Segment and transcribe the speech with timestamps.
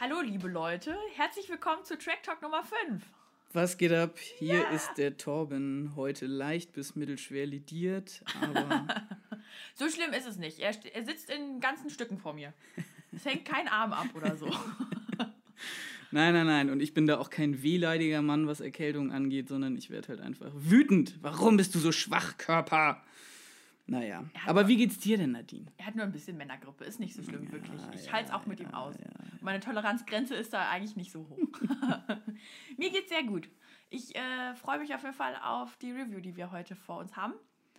[0.00, 3.02] Hallo, liebe Leute, herzlich willkommen zu Track Talk Nummer 5.
[3.52, 4.16] Was geht ab?
[4.38, 4.68] Hier ja.
[4.68, 8.86] ist der Torben, heute leicht bis mittelschwer lidiert, aber.
[9.74, 10.60] so schlimm ist es nicht.
[10.60, 12.52] Er, er sitzt in ganzen Stücken vor mir.
[13.10, 14.46] Es hängt kein Arm ab oder so.
[16.10, 16.70] Nein, nein, nein.
[16.70, 20.20] Und ich bin da auch kein wehleidiger Mann, was Erkältung angeht, sondern ich werde halt
[20.20, 21.16] einfach wütend.
[21.20, 23.02] Warum bist du so schwach, Körper?
[23.88, 24.24] Naja.
[24.46, 25.66] Aber wie geht's dir denn, Nadine?
[25.78, 27.80] Er hat nur ein bisschen Männergrippe, ist nicht so schlimm, ja, wirklich.
[27.94, 28.94] Ich ja, halte es auch mit ja, ihm aus.
[29.40, 31.60] Meine Toleranzgrenze ist da eigentlich nicht so hoch.
[32.76, 33.48] Mir geht's sehr gut.
[33.88, 37.16] Ich äh, freue mich auf jeden Fall auf die Review, die wir heute vor uns
[37.16, 37.32] haben.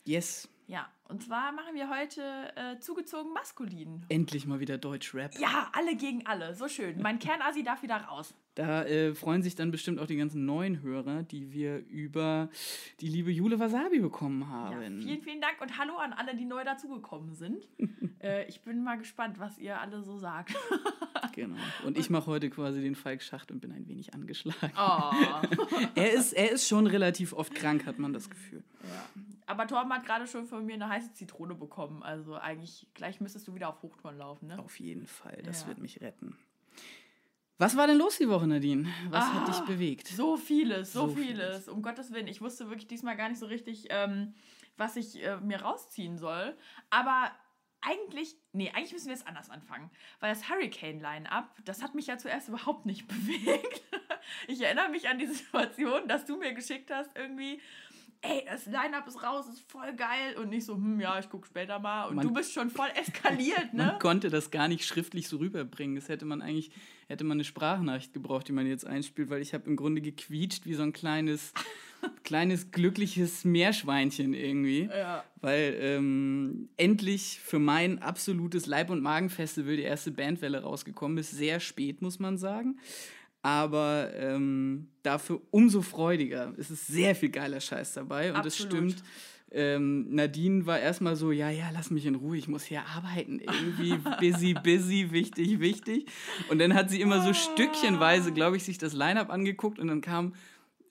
[0.04, 0.50] Yes.
[0.70, 2.22] Ja, und zwar machen wir heute
[2.56, 4.06] äh, zugezogen maskulin.
[4.08, 5.34] Endlich mal wieder Deutsch-Rap.
[5.40, 6.54] Ja, alle gegen alle.
[6.54, 7.02] So schön.
[7.02, 8.36] Mein Kernasi darf wieder raus.
[8.54, 12.50] Da äh, freuen sich dann bestimmt auch die ganzen neuen Hörer, die wir über
[13.00, 15.00] die liebe Jule Wasabi bekommen haben.
[15.02, 17.68] Ja, vielen, vielen Dank und hallo an alle, die neu dazugekommen sind.
[18.22, 20.54] äh, ich bin mal gespannt, was ihr alle so sagt.
[21.34, 21.58] genau.
[21.84, 24.72] Und ich mache heute quasi den Falk Schacht und bin ein wenig angeschlagen.
[24.78, 25.14] Oh.
[25.96, 28.62] er, ist, er ist schon relativ oft krank, hat man das Gefühl.
[28.84, 29.24] Ja.
[29.50, 32.04] Aber Torben hat gerade schon von mir eine heiße Zitrone bekommen.
[32.04, 34.60] Also eigentlich, gleich müsstest du wieder auf Hochtouren laufen, ne?
[34.60, 35.42] Auf jeden Fall.
[35.44, 35.70] Das ja.
[35.70, 36.38] wird mich retten.
[37.58, 38.88] Was war denn los die Woche, Nadine?
[39.10, 40.08] Was ah, hat dich bewegt?
[40.08, 41.28] So vieles, so, so vieles.
[41.28, 41.68] vieles.
[41.68, 42.28] Um Gottes Willen.
[42.28, 44.36] Ich wusste wirklich diesmal gar nicht so richtig, ähm,
[44.78, 46.56] was ich äh, mir rausziehen soll.
[46.92, 47.32] Aber
[47.82, 49.90] eigentlich, nee, eigentlich müssen wir es anders anfangen.
[50.20, 53.82] Weil das Hurricane-Line-Up, das hat mich ja zuerst überhaupt nicht bewegt.
[54.48, 57.60] ich erinnere mich an die Situation, dass du mir geschickt hast, irgendwie
[58.22, 60.36] ey, das Line-Up ist raus, ist voll geil.
[60.38, 62.06] Und nicht so, hm, ja, ich guck später mal.
[62.06, 63.86] Und man, du bist schon voll eskaliert, ne?
[63.86, 65.96] Man konnte das gar nicht schriftlich so rüberbringen.
[65.96, 66.72] Das hätte man eigentlich,
[67.08, 70.66] hätte man eine Sprachnachricht gebraucht, die man jetzt einspielt, weil ich habe im Grunde gequietscht
[70.66, 71.54] wie so ein kleines,
[72.24, 74.90] kleines glückliches Meerschweinchen irgendwie.
[74.92, 75.24] Ja.
[75.42, 81.32] Weil ähm, endlich für mein absolutes Leib- und Magenfestival die erste Bandwelle rausgekommen ist.
[81.32, 82.78] Sehr spät, muss man sagen
[83.42, 86.54] aber ähm, dafür umso freudiger.
[86.58, 89.04] Es ist sehr viel geiler Scheiß dabei und es stimmt.
[89.52, 93.40] Ähm, Nadine war erstmal so, ja, ja, lass mich in Ruhe, ich muss hier arbeiten,
[93.40, 96.06] irgendwie busy, busy, wichtig, wichtig.
[96.50, 100.02] Und dann hat sie immer so stückchenweise, glaube ich, sich das Line-up angeguckt und dann
[100.02, 100.36] kam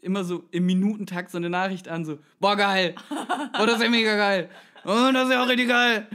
[0.00, 3.90] immer so im Minutentakt so eine Nachricht an, so, boah, geil, boah, das ist ja
[3.90, 4.48] mega geil,
[4.84, 6.06] und das ist ja auch richtig geil.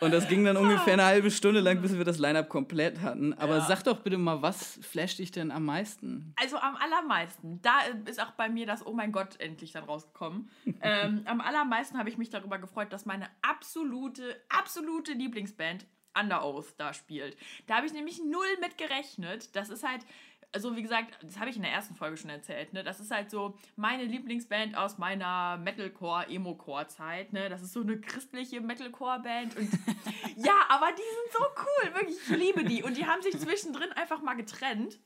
[0.00, 3.34] Und das ging dann ungefähr eine halbe Stunde lang, bis wir das Line-Up komplett hatten.
[3.34, 3.66] Aber ja.
[3.66, 6.32] sag doch bitte mal, was flasht dich denn am meisten?
[6.36, 7.60] Also am allermeisten.
[7.62, 10.50] Da ist auch bei mir das Oh mein Gott endlich dann rausgekommen.
[10.82, 15.86] ähm, am allermeisten habe ich mich darüber gefreut, dass meine absolute, absolute Lieblingsband
[16.18, 17.36] Under Oath da spielt.
[17.66, 19.54] Da habe ich nämlich null mit gerechnet.
[19.54, 20.04] Das ist halt
[20.52, 22.82] also wie gesagt, das habe ich in der ersten Folge schon erzählt, ne?
[22.82, 27.48] Das ist halt so meine Lieblingsband aus meiner Metalcore, Emo-Core-Zeit, ne?
[27.48, 29.70] Das ist so eine christliche Metalcore-Band und
[30.36, 32.82] ja, aber die sind so cool, wirklich, ich liebe die.
[32.82, 34.98] Und die haben sich zwischendrin einfach mal getrennt.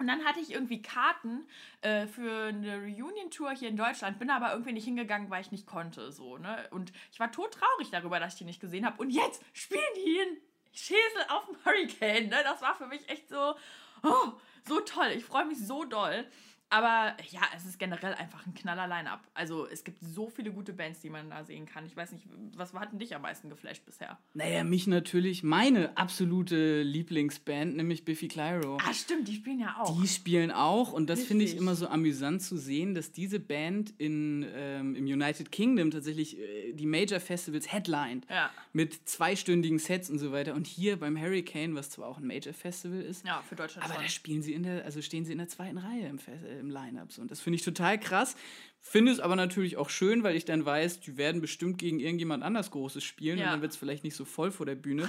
[0.00, 1.48] Und dann hatte ich irgendwie Karten
[1.80, 5.66] äh, für eine Reunion-Tour hier in Deutschland, bin aber irgendwie nicht hingegangen, weil ich nicht
[5.66, 6.12] konnte.
[6.12, 6.68] So, ne?
[6.70, 9.00] Und ich war todtraurig darüber, dass ich die nicht gesehen habe.
[9.02, 10.36] Und jetzt spielen die in
[10.72, 12.28] Schäsel auf dem Hurricane.
[12.28, 12.36] Ne?
[12.44, 13.56] Das war für mich echt so,
[14.04, 14.32] oh,
[14.68, 15.08] so toll.
[15.16, 16.26] Ich freue mich so doll.
[16.70, 19.26] Aber ja, es ist generell einfach ein knaller Line-Up.
[19.32, 21.86] Also es gibt so viele gute Bands, die man da sehen kann.
[21.86, 24.18] Ich weiß nicht, was hat denn dich am meisten geflasht bisher?
[24.34, 28.78] Naja, mich natürlich meine absolute Lieblingsband, nämlich Biffy Clyro.
[28.86, 29.98] Ah, stimmt, die spielen ja auch.
[30.00, 33.94] Die spielen auch und das finde ich immer so amüsant zu sehen, dass diese Band
[33.96, 38.26] in, ähm, im United Kingdom tatsächlich äh, die Major Festivals headlined.
[38.28, 38.50] Ja.
[38.74, 40.54] Mit zweistündigen Sets und so weiter.
[40.54, 43.26] Und hier beim Hurricane, was zwar auch ein Major Festival ist.
[43.26, 44.02] Ja, für Deutschland Aber schon.
[44.02, 46.70] da spielen sie in der, also stehen sie in der zweiten Reihe im Festival im
[46.70, 47.16] Line-Up.
[47.18, 48.36] Und das finde ich total krass.
[48.80, 52.42] Finde es aber natürlich auch schön, weil ich dann weiß, die werden bestimmt gegen irgendjemand
[52.42, 53.46] anders Großes spielen ja.
[53.46, 55.08] und dann wird es vielleicht nicht so voll vor der Bühne.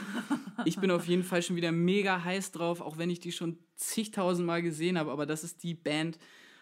[0.66, 3.58] ich bin auf jeden Fall schon wieder mega heiß drauf, auch wenn ich die schon
[3.76, 5.12] zigtausend Mal gesehen habe.
[5.12, 6.18] Aber das ist die Band,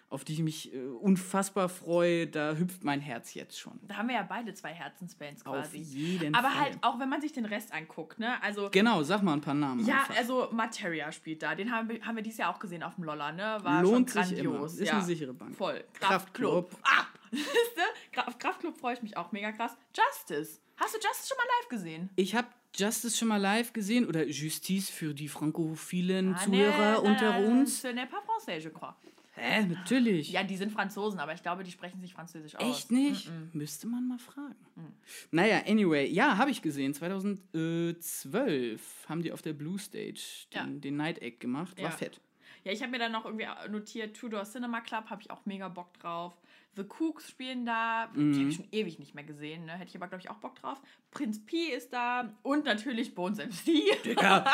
[0.10, 2.28] auf die ich mich äh, unfassbar freue.
[2.28, 3.80] Da hüpft mein Herz jetzt schon.
[3.84, 5.82] Da haben wir ja beide zwei Herzensbands quasi.
[5.82, 6.60] Auf jeden Aber Fall.
[6.60, 8.42] halt auch, wenn man sich den Rest anguckt, ne?
[8.42, 9.86] Also, genau, sag mal ein paar Namen.
[9.86, 10.18] Ja, einfach.
[10.18, 11.56] also Materia spielt da.
[11.56, 13.58] Den haben wir, haben wir dieses Jahr auch gesehen auf dem Lolla, ne?
[13.62, 14.30] War Lohnt schon grandios.
[14.30, 14.66] Sich immer.
[14.66, 14.94] Ist ja.
[14.94, 15.56] eine sichere Bank.
[15.56, 15.84] Voll.
[15.94, 16.70] Kraftclub.
[16.72, 16.80] Kraftclub.
[16.84, 17.08] Ah!
[18.26, 19.78] Auf Kraftclub freue ich mich auch mega krass.
[19.94, 20.60] Justice.
[20.78, 22.10] Hast du Justice schon mal live gesehen?
[22.16, 27.02] Ich habe Justice schon mal live gesehen oder Justice für die frankophilen ah, Zuhörer ne,
[27.02, 27.82] unter ne, uns.
[27.82, 28.96] Ce n'est pas français, je crois.
[29.38, 30.32] Hä, natürlich.
[30.32, 32.80] Ja, die sind Franzosen, aber ich glaube, die sprechen sich Französisch aus.
[32.80, 33.30] Echt nicht?
[33.30, 33.50] Mm -mm.
[33.54, 34.56] Müsste man mal fragen.
[34.76, 34.94] Mm.
[35.32, 36.94] Naja, anyway, ja, habe ich gesehen.
[36.94, 40.76] 2012 haben die auf der Blue Stage den, ja.
[40.80, 41.78] den Night Egg gemacht.
[41.78, 41.92] War ja.
[41.92, 42.20] fett.
[42.64, 45.70] Ja, ich habe mir dann noch irgendwie notiert, Tudor Cinema Club, habe ich auch mega
[45.70, 46.38] Bock drauf.
[46.76, 48.12] The Cooks spielen da.
[48.16, 49.66] Die habe ich schon ewig nicht mehr gesehen.
[49.66, 49.74] Ne?
[49.74, 50.80] Hätte ich aber, glaube ich, auch Bock drauf.
[51.10, 52.32] Prinz P ist da.
[52.44, 54.16] Und natürlich Bones MC.
[54.22, 54.46] Ja,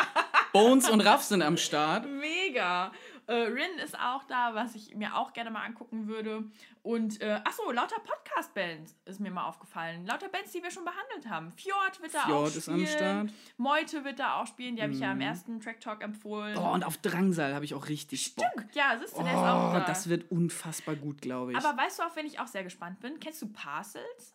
[0.54, 2.06] Bones und Raff sind am Start.
[2.08, 2.92] Mega.
[3.26, 6.44] Äh, Rin ist auch da, was ich mir auch gerne mal angucken würde.
[6.82, 10.04] Und, äh, achso, lauter Podcast-Bands ist mir mal aufgefallen.
[10.06, 11.50] Lauter Bands, die wir schon behandelt haben.
[11.52, 12.58] Fjord wird da auch Fjord spielen.
[12.58, 13.24] ist am Start.
[13.24, 13.32] Mhm.
[13.56, 14.76] Meute wird da auch spielen.
[14.76, 16.58] Die habe ich ja im ersten Track Talk empfohlen.
[16.58, 18.64] Oh, und auf Drangsal habe ich auch richtig Bock.
[18.74, 19.80] Ja, siehst du, der ist auch Oh, da.
[19.80, 21.56] das wird unfassbar gut, glaube ich.
[21.58, 23.18] Aber weißt du, auf wen ich auch sehr gespannt bin?
[23.20, 24.33] Kennst du Parcels?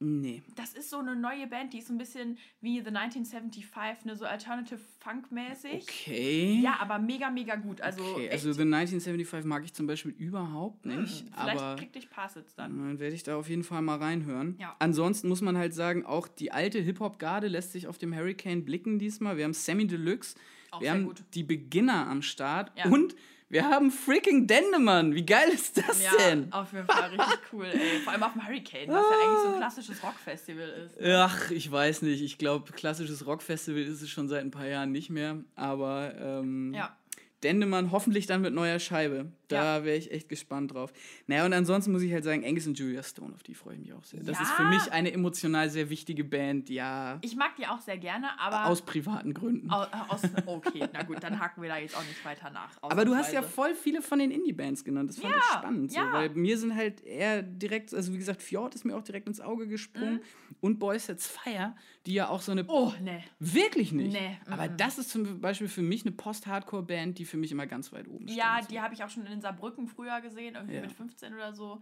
[0.00, 0.42] Nee.
[0.56, 4.16] Das ist so eine neue Band, die ist so ein bisschen wie The 1975, ne,
[4.16, 5.82] so Alternative Funk-mäßig.
[5.82, 6.60] Okay.
[6.62, 7.80] Ja, aber mega, mega gut.
[7.80, 8.30] Also, okay.
[8.30, 11.24] Also The 1975 mag ich zum Beispiel überhaupt nicht.
[11.32, 12.78] vielleicht aber krieg dich Parcels dann.
[12.78, 14.56] dann werde ich da auf jeden Fall mal reinhören.
[14.58, 14.76] Ja.
[14.78, 18.98] Ansonsten muss man halt sagen, auch die alte Hip-Hop-Garde lässt sich auf dem Hurricane blicken
[18.98, 19.36] diesmal.
[19.36, 20.36] Wir haben Sammy Deluxe,
[20.70, 21.24] Auch wir sehr haben gut.
[21.34, 22.86] die Beginner am Start Ja.
[22.90, 23.14] und
[23.50, 25.14] wir haben freaking Dendemann.
[25.14, 26.52] Wie geil ist das Ja, denn?
[26.52, 28.00] auf jeden Fall richtig cool, ey.
[28.00, 30.96] Vor allem auf dem Hurricane, was ja eigentlich so ein klassisches Rockfestival ist.
[31.02, 32.22] Ach, ich weiß nicht.
[32.22, 35.38] Ich glaube, klassisches Rockfestival ist es schon seit ein paar Jahren nicht mehr.
[35.56, 36.96] Aber ähm, Ja.
[37.42, 39.30] Dendemann hoffentlich dann mit neuer Scheibe.
[39.48, 40.92] Da wäre ich echt gespannt drauf.
[41.26, 43.80] Naja, und ansonsten muss ich halt sagen, Angus und Julia Stone, auf die freue ich
[43.80, 44.20] mich auch sehr.
[44.20, 44.42] Das Ja.
[44.44, 47.18] ist für mich eine emotional sehr wichtige Band, ja.
[47.22, 48.66] Ich mag die auch sehr gerne, aber.
[48.66, 49.70] Aus privaten Gründen.
[49.70, 52.70] Au- aus, okay, na gut, dann haken wir da jetzt auch nicht weiter nach.
[52.82, 55.10] Aber du hast ja voll viele von den Indie-Bands genannt.
[55.10, 55.92] Das fand Ja, ich spannend.
[55.92, 56.12] So, ja.
[56.12, 59.40] weil mir sind halt eher direkt, also wie gesagt, Fjord ist mir auch direkt ins
[59.40, 60.20] Auge gesprungen.
[60.60, 61.74] Und Boys Sets Fire,
[62.06, 62.64] die ja auch so eine.
[62.64, 62.68] Mhm.
[62.70, 63.22] Oh, ne.
[63.38, 64.12] Wirklich nicht.
[64.12, 67.92] Nee, Aber das ist zum Beispiel für mich eine Post-Hardcore-Band, die für mich immer ganz
[67.92, 68.38] weit oben steht.
[68.38, 70.80] Ja, die habe ich auch schon in Saarbrücken früher gesehen, irgendwie Ja.
[70.82, 71.80] mit 15 oder so.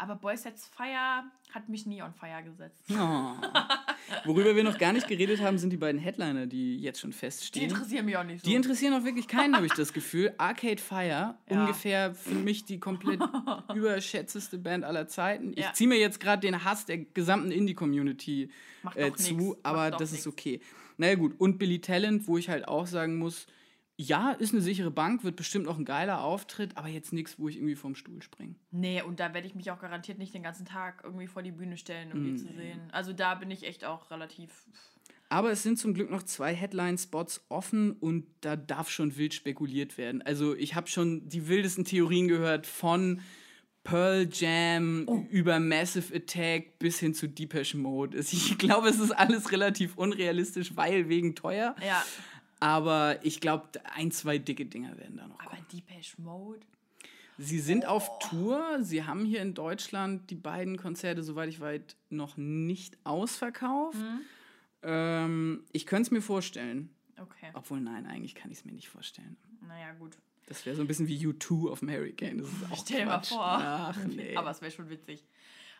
[0.00, 2.84] Aber Boys Sets Fire hat mich nie on fire gesetzt.
[2.92, 3.32] Oh.
[4.24, 7.16] Worüber wir noch gar nicht geredet haben, sind die beiden Headliner, die jetzt schon Die
[7.16, 7.68] feststehen.
[7.68, 8.48] interessieren mich auch nicht so.
[8.48, 10.32] Die interessieren auch wirklich keinen, habe ich das Gefühl.
[10.38, 11.34] Arcade Fire, Ja.
[11.48, 13.20] ungefähr für mich die komplett
[13.74, 15.52] überschätzteste Band aller Zeiten.
[15.56, 15.72] Ich Ja.
[15.72, 18.50] ziehe mir jetzt gerade den Hass der gesamten Indie-Community
[18.94, 19.58] äh, zu, nix.
[19.64, 20.20] Aber das nix.
[20.22, 20.60] ist okay.
[20.96, 23.46] Naja gut, und Billy Talent, wo ich halt auch sagen muss,
[24.00, 27.48] ja, ist eine sichere Bank, wird bestimmt auch ein geiler Auftritt, aber jetzt nichts, wo
[27.48, 28.54] ich irgendwie vom Stuhl springe.
[28.70, 31.50] Nee, und da werde ich mich auch garantiert nicht den ganzen Tag irgendwie vor die
[31.50, 32.80] Bühne stellen, um die zu sehen.
[32.92, 34.50] Also da bin ich echt auch relativ.
[35.30, 39.98] Aber es sind zum Glück noch zwei Headline-Spots offen und da darf schon wild spekuliert
[39.98, 40.22] werden.
[40.22, 43.20] Also ich habe schon die wildesten Theorien gehört von
[43.84, 45.24] Pearl Jam Oh.
[45.30, 48.18] über Massive Attack bis hin zu Depeche Mode.
[48.32, 51.74] Ich glaube, es ist alles relativ unrealistisch, weil wegen teuer.
[51.84, 52.04] Ja.
[52.60, 55.66] Aber ich glaube, ein, zwei dicke Dinger werden da noch Aber kommen.
[55.72, 56.60] Depeche Mode.
[57.38, 58.78] Sie sind auf Tour.
[58.82, 63.96] Sie haben hier in Deutschland die beiden Konzerte, soweit ich weiß, noch nicht ausverkauft.
[63.98, 64.20] Mhm.
[64.82, 66.90] Ähm, ich könnte es mir vorstellen.
[67.20, 67.50] Okay.
[67.54, 69.36] Obwohl, nein, eigentlich kann ich es mir nicht vorstellen.
[69.66, 70.16] Naja, gut.
[70.46, 72.38] Das wäre so ein bisschen wie U2 auf dem Hurricane.
[72.38, 73.28] Das ist auch Stell dir mal Quatsch.
[73.28, 73.40] vor.
[73.44, 74.34] Ach, nee.
[74.34, 75.24] Aber es wäre schon witzig.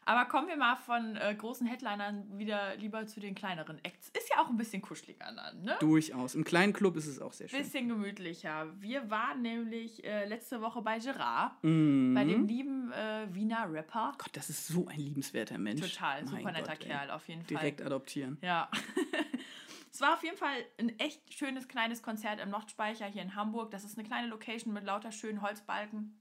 [0.08, 4.08] Aber kommen wir mal von äh, großen Headlinern wieder lieber zu den kleineren Acts.
[4.08, 5.76] Ist ja auch ein bisschen kuscheliger dann, ne?
[5.81, 6.34] Durchaus.
[6.34, 7.58] Im kleinen Club ist es auch sehr schön.
[7.58, 8.69] Bisschen gemütlicher.
[8.81, 12.14] Wir waren nämlich äh, letzte Woche bei Gerard, Mhm.
[12.14, 14.12] bei dem lieben äh, Wiener Rapper.
[14.16, 15.82] Gott, das ist so ein liebenswerter Mensch.
[15.82, 16.88] Total, Mein super netter Gott, ey.
[16.88, 17.49] Kerl, auf jeden Fall.
[17.58, 18.38] Direkt adoptieren.
[18.40, 18.71] Ja.
[19.92, 23.71] es war auf jeden Fall ein echt schönes kleines Konzert im Nordspeicher hier in Hamburg.
[23.73, 26.17] Das ist eine kleine Location mit lauter schönen Holzbalken.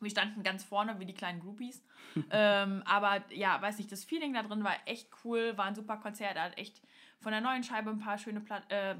[0.00, 1.84] Wir standen ganz vorne wie die kleinen Groupies.
[2.30, 5.96] ähm, aber ja, weiß nicht, das Feeling da drin war echt cool, war ein super
[5.96, 6.36] Konzert.
[6.36, 6.80] Er hat echt
[7.20, 8.96] von der neuen Scheibe ein paar schöne Platten, äh,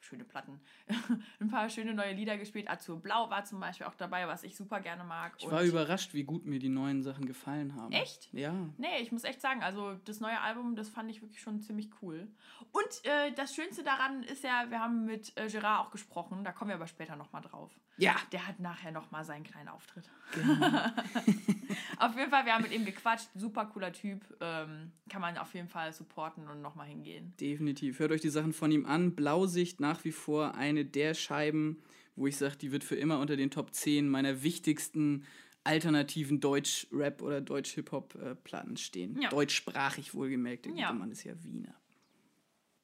[0.00, 0.60] schöne Platten,
[1.40, 2.68] ein paar schöne neue Lieder gespielt.
[2.68, 5.34] Azur Blau war zum Beispiel auch dabei, was ich super gerne mag.
[5.38, 7.92] Ich war überrascht, wie gut mir die neuen Sachen gefallen haben.
[7.92, 8.32] Echt?
[8.32, 8.54] Ja.
[8.78, 11.90] Nee, ich muss echt sagen, also das neue Album, das fand ich wirklich schon ziemlich
[12.02, 12.28] cool.
[12.72, 16.52] Und äh, das Schönste daran ist ja, wir haben mit äh, Gerard auch gesprochen, da
[16.52, 17.70] kommen wir aber später nochmal drauf.
[18.00, 18.16] Ja.
[18.32, 20.08] Der hat nachher nochmal seinen kleinen Auftritt.
[20.32, 20.66] Genau.
[21.98, 25.52] auf jeden Fall, wir haben mit ihm gequatscht, super cooler Typ, ähm, kann man auf
[25.54, 27.34] jeden Fall supporten und nochmal hingehen.
[27.38, 27.98] Definitiv.
[27.98, 29.14] Hört euch die Sachen von ihm an.
[29.14, 31.82] Blausicht nach wie vor eine der Scheiben,
[32.16, 35.24] wo ich sage, die wird für immer unter den Top 10 meiner wichtigsten
[35.64, 39.20] alternativen Deutsch-Rap- oder Deutsch-Hip-Hop-Platten stehen.
[39.20, 39.28] Ja.
[39.28, 40.66] Deutschsprachig wohlgemerkt.
[40.66, 40.92] Der Ja.
[40.92, 41.74] Mann ist ja Wiener.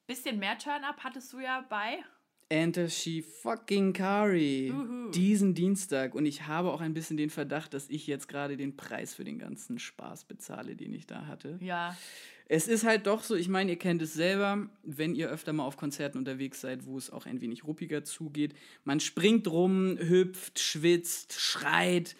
[0.05, 1.97] Bisschen mehr Turn-Up hattest du ja bei.
[2.49, 4.71] Enter she fucking Kari.
[4.71, 5.11] Uhu.
[5.11, 6.15] Diesen Dienstag.
[6.15, 9.25] Und ich habe auch ein bisschen den Verdacht, dass ich jetzt gerade den Preis für
[9.25, 11.57] den ganzen Spaß bezahle, den ich da hatte.
[11.61, 11.97] Ja,
[12.49, 15.65] Es ist halt doch so, ich meine, ihr kennt es selber, wenn ihr öfter mal
[15.65, 18.53] auf Konzerten unterwegs seid, wo es auch ein wenig ruppiger zugeht.
[18.85, 22.15] Man springt rum, hüpft, schwitzt, schreit,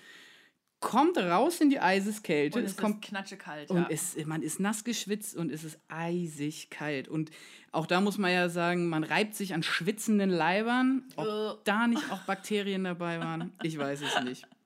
[0.80, 2.60] kommt raus in die Eiseskälte.
[2.60, 3.70] und es es kommt knatschekalt.
[3.72, 3.88] und ja.
[3.90, 7.08] es, man ist nass geschwitzt und es ist eisig kalt.
[7.08, 7.32] Und
[7.72, 11.04] auch da muss man ja sagen, man reibt sich an schwitzenden Leibern.
[11.16, 11.62] Ob Äh.
[11.64, 14.46] da nicht auch Bakterien dabei waren, ich weiß es nicht.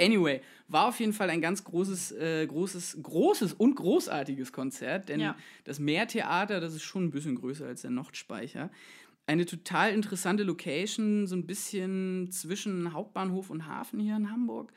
[0.00, 0.40] Anyway,
[0.72, 5.36] War auf jeden Fall ein ganz großes, äh, großes, großes und großartiges Konzert, denn Ja.
[5.64, 8.70] das Meertheater, das ist schon ein bisschen größer als der Nordspeicher.
[9.26, 14.72] Eine total interessante Location, so ein bisschen zwischen Hauptbahnhof und Hafen hier in Hamburg.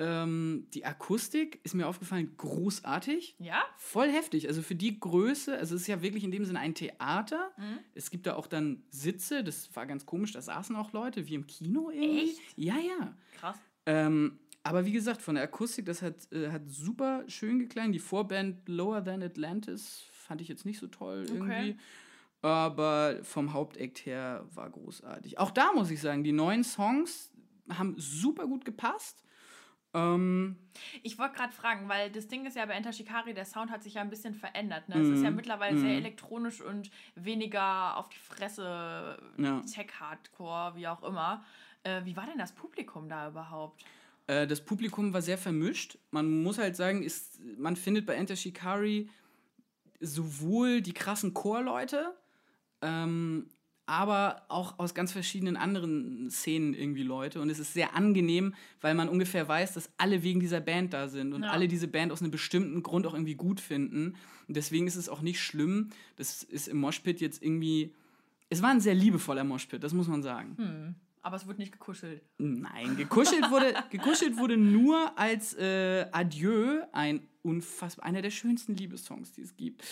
[0.00, 3.34] Ähm, die Akustik ist mir aufgefallen, großartig.
[3.40, 3.64] Ja?
[3.76, 4.46] Voll heftig.
[4.46, 7.50] Also für die Größe, also es ist ja wirklich in dem Sinne ein Theater.
[7.56, 7.78] Mhm.
[7.94, 11.34] Es gibt da auch dann Sitze, das war ganz komisch, da saßen auch Leute, wie
[11.34, 12.30] im Kino irgendwie.
[12.30, 12.40] Echt?
[12.56, 13.16] Ja, ja.
[13.40, 13.56] Krass.
[13.86, 17.92] Ähm, aber wie gesagt, von der Akustik, das hat, äh, hat super schön geklangen.
[17.92, 21.78] Die Vorband Lower Than Atlantis fand ich jetzt nicht so toll irgendwie.
[22.42, 25.38] Aber vom Hauptakt her war großartig.
[25.38, 27.32] Auch da muss ich sagen, die neuen Songs
[27.68, 29.24] haben super gut gepasst.
[29.94, 30.56] Ähm,
[31.02, 33.82] Ich wollte gerade fragen, weil das Ding ist ja bei Enter Shikari, der Sound hat
[33.82, 34.88] sich ja ein bisschen verändert.
[34.88, 35.00] Ne?
[35.00, 39.60] Es ist ja mittlerweile sehr elektronisch und weniger auf die Fresse, Ja.
[39.62, 41.42] Tech-Hardcore, wie auch immer.
[41.82, 43.84] Äh, wie war denn das Publikum da überhaupt?
[44.28, 45.98] Äh, das Publikum war sehr vermischt.
[46.12, 49.08] Man muss halt sagen, ist, man findet bei Enter Shikari
[50.00, 52.14] sowohl die krassen Chorleute,
[52.82, 53.46] ähm,
[53.86, 57.40] aber auch aus ganz verschiedenen anderen Szenen irgendwie Leute.
[57.40, 61.08] Und es ist sehr angenehm, weil man ungefähr weiß, dass alle wegen dieser Band da
[61.08, 61.50] sind und Ja.
[61.50, 64.14] alle diese Band aus einem bestimmten Grund auch irgendwie gut finden.
[64.46, 65.88] Und deswegen ist es auch nicht schlimm.
[66.16, 67.94] Das ist im Moshpit jetzt irgendwie.
[68.50, 70.94] Es war ein sehr liebevoller Moshpit, das muss man sagen.
[71.28, 72.22] Aber es wurde nicht gekuschelt.
[72.38, 79.32] Nein, gekuschelt wurde, gekuschelt wurde nur als äh, Adieu, ein unfassbar, einer der schönsten Liebessongs,
[79.32, 79.84] die es gibt.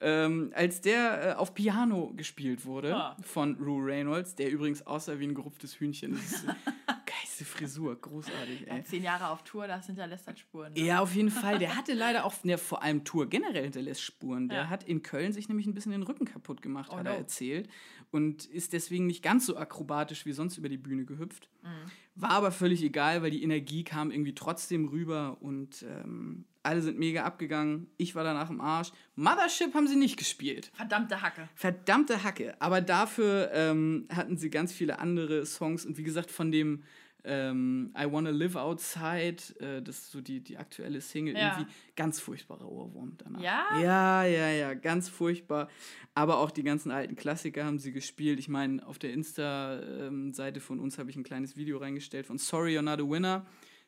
[0.00, 3.16] Ähm, als der äh, auf Piano gespielt wurde Ah.
[3.22, 6.12] von Rue Reynolds, der übrigens aussah wie ein gerupftes Hühnchen.
[6.12, 6.46] Das ist,
[7.06, 8.78] geilste Frisur, großartig, ey.
[8.78, 10.72] Ja, zehn Jahre auf Tour, das hinterlässt halt Spuren.
[10.72, 10.80] Ne?
[10.80, 11.58] Ja, auf jeden Fall.
[11.58, 14.48] Der hatte leider auch, ne, vor allem Tour generell hinterlässt Spuren.
[14.48, 14.68] Der Ja.
[14.70, 17.10] hat in Köln sich nämlich ein bisschen den Rücken kaputt gemacht, Oh hat no.
[17.10, 17.68] er erzählt.
[18.10, 21.50] Und ist deswegen nicht ganz so akrobatisch wie sonst über die Bühne gehüpft.
[21.62, 21.90] Mhm.
[22.14, 26.98] War aber völlig egal, weil die Energie kam irgendwie trotzdem rüber und ähm, alle sind
[26.98, 27.86] mega abgegangen.
[27.96, 28.92] Ich war danach im Arsch.
[29.14, 30.70] Mothership haben sie nicht gespielt.
[30.74, 31.48] Verdammte Hacke.
[31.54, 32.60] Verdammte Hacke.
[32.60, 35.86] Aber dafür ähm, hatten sie ganz viele andere Songs.
[35.86, 36.82] Und wie gesagt, von dem
[37.28, 41.52] ähm, I Wanna Live Outside, äh, das ist so die, die aktuelle Single, Ja.
[41.58, 43.40] irgendwie ganz furchtbarer Ohrwurm danach.
[43.40, 43.66] Ja?
[43.80, 45.68] Ja, ja, ja, ganz furchtbar.
[46.14, 48.38] Aber auch die ganzen alten Klassiker haben sie gespielt.
[48.40, 52.76] Ich meine, auf der Insta-Seite von uns habe ich ein kleines Video reingestellt von Sorry
[52.76, 53.46] You're Not a Winner.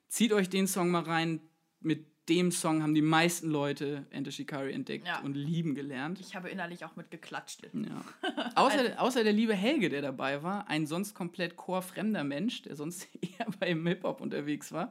[0.08, 1.40] Zieht euch den Song mal rein.
[1.80, 5.20] Mit dem Song haben die meisten Leute Enter Shikari entdeckt Ja.
[5.20, 6.20] und lieben gelernt.
[6.20, 7.62] Ich habe innerlich auch mit geklatscht.
[7.72, 8.04] Ja.
[8.54, 13.08] Außer, außer der liebe Helge, der dabei war, ein sonst komplett chorfremder Mensch, der sonst
[13.20, 14.90] eher beim Hip-Hop unterwegs war,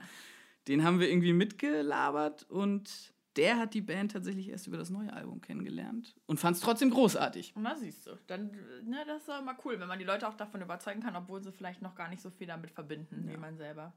[0.67, 5.13] den haben wir irgendwie mitgelabert und der hat die Band tatsächlich erst über das neue
[5.13, 7.53] Album kennengelernt und fand es trotzdem großartig.
[7.55, 8.19] Na, siehst du.
[8.27, 8.51] Dann,
[8.83, 11.51] ne, das ist mal cool, wenn man die Leute auch davon überzeugen kann, obwohl sie
[11.53, 13.93] vielleicht noch gar nicht so viel damit verbinden, wie man selber.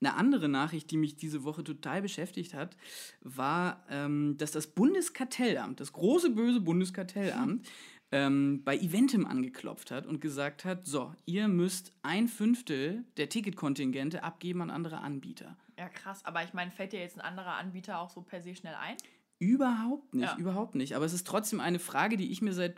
[0.00, 2.76] Eine andere Nachricht, die mich diese Woche total beschäftigt hat,
[3.20, 7.66] war, ähm, dass das Bundeskartellamt, das große böse Bundeskartellamt,
[8.12, 14.22] ähm, bei Eventim angeklopft hat und gesagt hat, so, ihr müsst ein Fünftel der Ticketkontingente
[14.22, 15.56] abgeben an andere Anbieter.
[15.78, 16.24] Ja, krass.
[16.24, 18.96] Aber ich meine, fällt dir jetzt ein anderer Anbieter auch so per se schnell ein?
[19.40, 20.36] Überhaupt nicht, Ja.
[20.38, 20.94] überhaupt nicht.
[20.94, 22.76] Aber es ist trotzdem eine Frage, die ich mir seit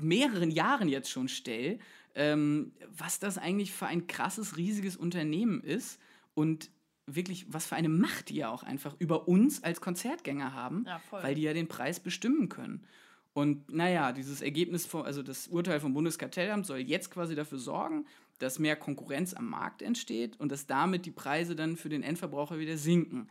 [0.00, 1.78] mehreren Jahren jetzt schon stelle,
[2.14, 5.98] ähm, was das eigentlich für ein krasses, riesiges Unternehmen ist
[6.38, 6.70] und
[7.06, 11.00] wirklich, was für eine Macht die ja auch einfach über uns als Konzertgänger haben, Ja,
[11.10, 12.84] weil die ja den Preis bestimmen können.
[13.32, 18.06] Und naja, dieses Ergebnis, vom, also das Urteil vom Bundeskartellamt soll jetzt quasi dafür sorgen,
[18.38, 22.60] dass mehr Konkurrenz am Markt entsteht und dass damit die Preise dann für den Endverbraucher
[22.60, 23.28] wieder sinken.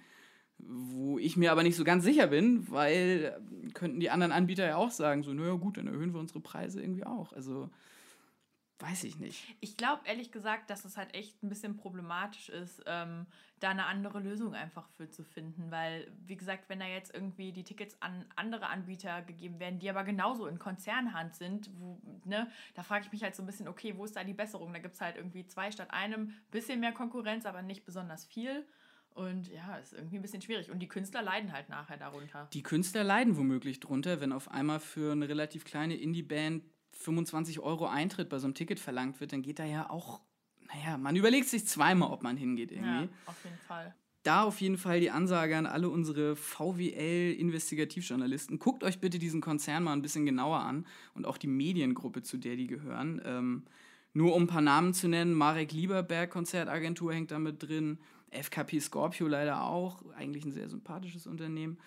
[0.57, 4.67] Wo ich mir aber nicht so ganz sicher bin, weil äh, könnten die anderen Anbieter
[4.67, 7.31] ja auch sagen, so, naja gut, dann erhöhen wir unsere Preise irgendwie auch.
[7.31, 7.69] Also
[8.79, 9.43] weiß ich nicht.
[9.59, 13.25] Ich glaube ehrlich gesagt, dass es halt echt ein bisschen problematisch ist, ähm,
[13.59, 15.71] da eine andere Lösung einfach für zu finden.
[15.71, 19.89] Weil, wie gesagt, wenn da jetzt irgendwie die Tickets an andere Anbieter gegeben werden, die
[19.89, 23.67] aber genauso in Konzernhand sind, wo, ne, da frage ich mich halt so ein bisschen,
[23.67, 24.73] okay, wo ist da die Besserung?
[24.73, 28.65] Da gibt es halt irgendwie zwei statt einem, bisschen mehr Konkurrenz, aber nicht besonders viel.
[29.15, 30.69] Und ja, ist irgendwie ein bisschen schwierig.
[30.69, 32.47] Und die Künstler leiden halt nachher darunter.
[32.53, 36.61] Die Künstler leiden womöglich drunter, wenn auf einmal für eine relativ kleine Indie-Band
[36.97, 40.21] 25 Euro Eintritt bei so einem Ticket verlangt wird, dann geht da ja auch,
[40.73, 43.05] naja, man überlegt sich zweimal, ob man hingeht irgendwie.
[43.05, 43.93] Ja, auf jeden Fall.
[44.23, 48.59] Da auf jeden Fall die Ansage an alle unsere VWL-Investigativjournalisten.
[48.59, 52.35] Guckt euch bitte diesen Konzern mal ein bisschen genauer an und auch die Mediengruppe, zu
[52.37, 53.21] der die gehören.
[53.23, 53.63] Ähm,
[54.13, 57.99] nur um ein paar Namen zu nennen, Marek Lieberberg Konzertagentur hängt da mit drin,
[58.31, 61.77] FKP Scorpio leider auch, eigentlich ein sehr sympathisches Unternehmen.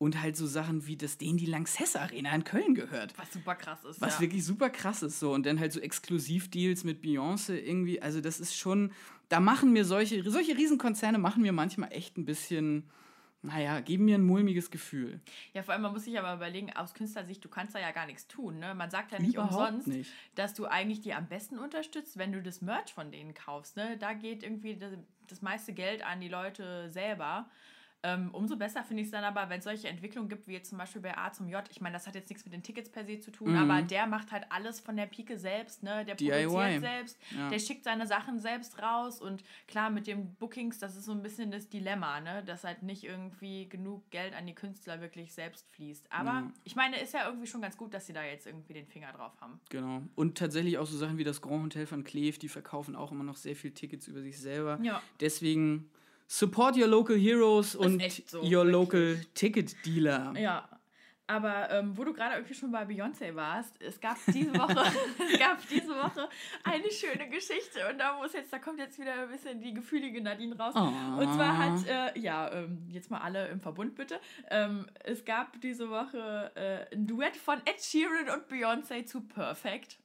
[0.00, 3.12] Und halt so Sachen wie, dass denen die Lanxess Arena in Köln gehört.
[3.18, 4.00] Was super krass ist.
[4.00, 4.20] Was ja.
[4.22, 5.34] wirklich super krass ist so.
[5.34, 8.00] Und dann halt so Exklusivdeals mit Beyoncé irgendwie.
[8.00, 8.92] Also das ist schon,
[9.28, 12.88] da machen mir solche, solche Riesenkonzerne machen mir manchmal echt ein bisschen,
[13.42, 15.20] naja, geben mir ein mulmiges Gefühl.
[15.52, 18.06] Ja, vor allem, man muss sich aber überlegen, aus Künstlersicht, du kannst da ja gar
[18.06, 18.58] nichts tun.
[18.58, 18.74] Ne?
[18.74, 20.10] Man sagt ja nicht Überhaupt umsonst, nicht.
[20.34, 23.76] dass du eigentlich die am besten unterstützt, wenn du das Merch von denen kaufst.
[23.76, 23.98] Ne?
[23.98, 24.94] Da geht irgendwie das,
[25.28, 27.50] das meiste Geld an die Leute selber.
[28.02, 30.70] Ähm, umso besser finde ich es dann aber, wenn es solche Entwicklungen gibt, wie jetzt
[30.70, 31.62] zum Beispiel bei A zum J.
[31.70, 33.58] Ich meine, das hat jetzt nichts mit den Tickets per se zu tun, Mhm.
[33.70, 35.82] aber der macht halt alles von der Pike selbst.
[35.82, 36.04] Ne?
[36.06, 36.46] Der DIY.
[36.46, 37.48] produziert selbst, Ja.
[37.50, 41.22] der schickt seine Sachen selbst raus und klar, mit den Bookings, das ist so ein
[41.22, 42.42] bisschen das Dilemma, ne?
[42.44, 46.10] dass halt nicht irgendwie genug Geld an die Künstler wirklich selbst fließt.
[46.10, 46.52] Aber Ja.
[46.64, 49.12] ich meine, ist ja irgendwie schon ganz gut, dass sie da jetzt irgendwie den Finger
[49.12, 49.60] drauf haben.
[49.68, 50.02] Genau.
[50.14, 53.24] Und tatsächlich auch so Sachen wie das Grand Hotel von Kleve, die verkaufen auch immer
[53.24, 54.78] noch sehr viel Tickets über sich selber.
[54.82, 55.02] Ja.
[55.20, 55.90] Deswegen
[56.30, 58.72] support your local heroes und so, your wirklich.
[58.72, 60.32] local Ticket Dealer.
[60.38, 60.68] Ja.
[61.26, 64.74] Aber ähm, wo du gerade irgendwie schon bei Beyoncé warst, es gab diese Woche,
[65.32, 66.28] es gab diese Woche
[66.64, 70.20] eine schöne Geschichte und da muss jetzt, da kommt jetzt wieder ein bisschen die gefühlige
[70.20, 70.74] Nadine raus.
[70.74, 71.18] Ah.
[71.18, 74.20] Und zwar hat, äh, ja, ähm, jetzt mal alle im Verbund bitte.
[74.50, 79.98] Ähm, es gab diese Woche äh, ein Duett von Ed Sheeran und Beyoncé zu Perfect,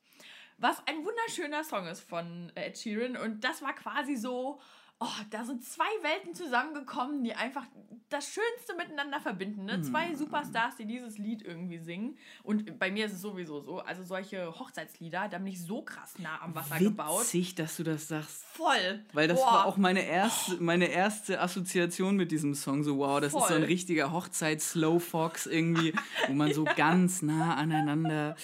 [0.60, 4.60] was ein wunderschöner Song ist von Ed Sheeran und das war quasi so.
[5.00, 7.66] Oh, da sind zwei Welten zusammengekommen, die einfach
[8.10, 9.66] das Schönste miteinander verbinden.
[9.66, 9.82] Ne?
[9.82, 12.18] Zwei Superstars, die dieses Lied irgendwie singen.
[12.44, 13.80] Und bei mir ist es sowieso so.
[13.80, 17.22] Also solche Hochzeitslieder, da bin ich so krass nah am Wasser gebaut.
[17.22, 18.46] Witzig, dass du das sagst.
[18.46, 19.04] Voll.
[19.12, 19.48] Weil das Boah.
[19.48, 22.84] war auch meine erste, meine erste Assoziation mit diesem Song.
[22.84, 23.64] So, wow, das ist so ein Voll.
[23.64, 25.94] richtiger Hochzeits-Slow-Fox irgendwie,
[26.28, 28.36] wo man so ganz nah aneinander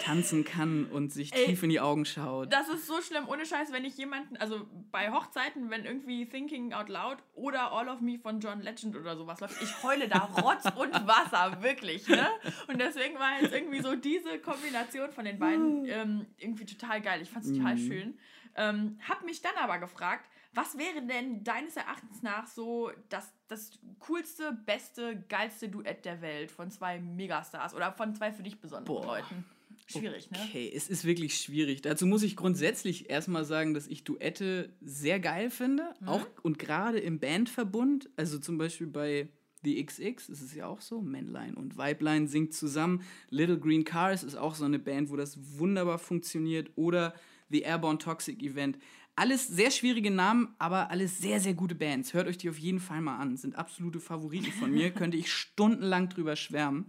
[0.00, 2.50] tanzen kann und sich Ey, tief in die Augen schaut.
[2.52, 6.72] Das ist so schlimm, ohne Scheiß, wenn ich jemanden, also bei Hochzeiten, wenn irgendwie Thinking
[6.72, 10.18] Out Loud oder All of Me von John Legend oder sowas läuft, ich heule da
[10.18, 12.28] Rotz und Wasser, wirklich, ne?
[12.68, 17.22] Und deswegen war jetzt irgendwie so diese Kombination von den beiden ähm, irgendwie total geil.
[17.22, 18.18] Ich fand es total schön.
[18.56, 23.78] Ähm, hab mich dann aber gefragt, was wäre denn deines Erachtens nach so das, das
[24.00, 29.02] coolste, beste, geilste Duett der Welt von zwei Megastars oder von zwei für dich besonderen
[29.02, 29.18] Boah.
[29.18, 29.44] Leuten?
[29.90, 30.38] Schwierig, ne?
[30.48, 31.82] Okay, es ist wirklich schwierig.
[31.82, 35.94] Dazu muss ich grundsätzlich erstmal sagen, dass ich Duette sehr geil finde.
[36.00, 36.08] Mhm.
[36.08, 39.28] Auch und gerade im Bandverbund, also zum Beispiel bei
[39.62, 43.02] The XX ist es ja auch so, Männlein und Weiblein singt zusammen.
[43.28, 46.70] Little Green Cars ist auch so eine Band, wo das wunderbar funktioniert.
[46.76, 47.14] Oder
[47.50, 48.78] The Airborne Toxic Event.
[49.16, 52.14] Alles sehr schwierige Namen, aber alles sehr, sehr gute Bands.
[52.14, 53.36] Hört euch die auf jeden Fall mal an.
[53.36, 54.90] Sind absolute Favoriten von mir.
[54.94, 56.86] Könnte ich stundenlang drüber schwärmen.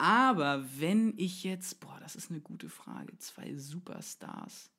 [0.00, 4.70] Aber wenn ich jetzt, boah, das ist eine gute Frage, zwei Superstars.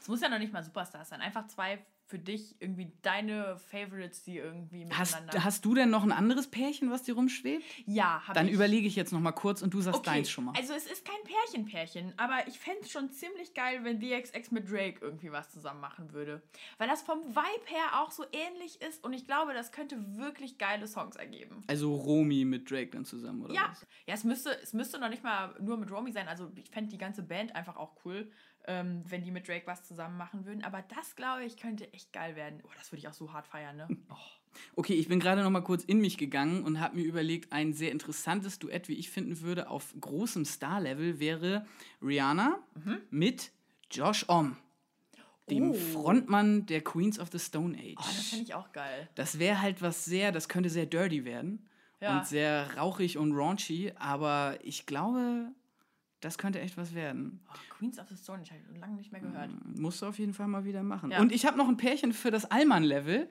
[0.00, 1.20] Es muss ja noch nicht mal Superstars sein.
[1.20, 5.44] Einfach zwei für dich irgendwie deine Favorites, die irgendwie Hast, miteinander.
[5.44, 7.62] hast du denn noch ein anderes Pärchen, was dir rumschwebt?
[7.86, 8.54] ja, hab Dann ich.
[8.54, 10.54] überlege ich jetzt noch mal kurz und du sagst Okay, deins schon mal.
[10.56, 14.70] Also es ist kein Pärchen-Pärchen, aber ich fände es schon ziemlich geil, wenn DXX mit
[14.70, 16.40] Drake irgendwie was zusammen machen würde.
[16.78, 20.56] Weil das vom Vibe her auch so ähnlich ist und ich glaube, das könnte wirklich
[20.58, 21.62] geile Songs ergeben.
[21.66, 23.86] Also Romy mit Drake dann zusammen, oder Ja, was?
[24.06, 26.26] ja es, müsste, es müsste noch nicht mal nur mit Romy sein.
[26.26, 28.30] Also ich fände die ganze Band einfach auch cool,
[28.68, 30.62] ähm, wenn die mit Drake was zusammen machen würden.
[30.62, 32.60] Aber das, glaube ich, könnte echt geil werden.
[32.64, 33.88] Oh, das würde ich auch so hart feiern, ne?
[34.10, 34.14] Oh.
[34.76, 37.74] Okay, ich bin gerade noch mal kurz in mich gegangen und habe mir überlegt, ein
[37.74, 41.66] sehr interessantes Duett, wie ich finden würde, auf großem Star-Level wäre
[42.02, 42.58] Rihanna
[43.10, 43.52] mit
[43.90, 44.56] Josh Om,
[45.50, 45.74] dem Oh.
[45.74, 47.94] Frontmann der Queens of the Stone Age.
[47.98, 49.08] Oh, das fände ich auch geil.
[49.14, 51.68] Das wäre halt was sehr, das könnte sehr dirty werden
[52.00, 52.18] Ja.
[52.18, 55.52] und sehr rauchig und raunchy, aber ich glaube,
[56.20, 57.40] das könnte echt was werden.
[57.48, 59.50] Oh, Queens of the Stone, ich habe lange nicht mehr gehört.
[59.78, 61.10] Musst du auf jeden Fall mal wieder machen.
[61.10, 61.20] Ja.
[61.20, 63.28] Und ich habe noch ein Pärchen für das Allmann-Level.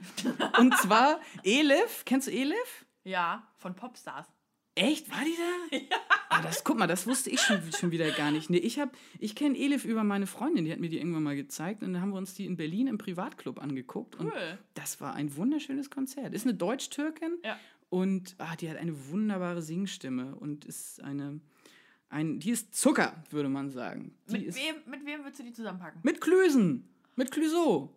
[0.59, 2.03] und zwar Elif.
[2.05, 2.85] Kennst du Elif?
[3.03, 4.27] Ja, von Popstars.
[4.75, 5.09] Echt?
[5.09, 5.35] War die
[5.71, 5.77] da?
[5.89, 5.97] Ja.
[6.29, 8.49] Ah, das, guck mal, das wusste ich schon, schon wieder gar nicht.
[8.49, 11.35] Nee, ich, hab- ich kenne Elif über meine Freundin, die hat mir die irgendwann mal
[11.37, 14.15] gezeigt und dann haben wir uns die in Berlin im Privatclub angeguckt.
[14.17, 14.57] Und Cool.
[14.75, 16.33] das war ein wunderschönes Konzert.
[16.35, 17.57] Ist eine Deutsch-Türkin Ja.
[17.89, 21.39] und ah, die hat eine wunderbare Singstimme und ist eine,
[22.09, 24.17] ein, die ist Zucker, würde man sagen.
[24.27, 25.99] Die Mit ist wem, mit wem würdest du die zusammenpacken?
[26.03, 27.93] mit Klüsen, mit Clüso.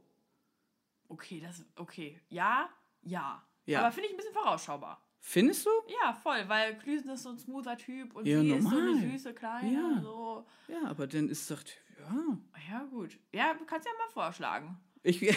[1.09, 2.21] Okay, das okay.
[2.29, 2.69] Ja,
[3.03, 3.43] ja.
[3.67, 3.81] Ja.
[3.81, 5.01] Aber finde ich ein bisschen vorausschaubar.
[5.19, 5.71] Findest du?
[6.03, 8.89] Ja, voll, weil Klüsen ist so ein smoother Typ und Ja, sie ist so normal.
[8.97, 9.73] eine süße Kleine.
[9.73, 10.01] Ja.
[10.01, 10.47] So.
[10.69, 11.63] Ja, aber dann ist doch,
[11.99, 12.39] ja.
[12.71, 13.19] Ja, gut.
[13.33, 14.79] Ja, du kannst ja mal vorschlagen.
[15.03, 15.37] Ich, Vielleicht,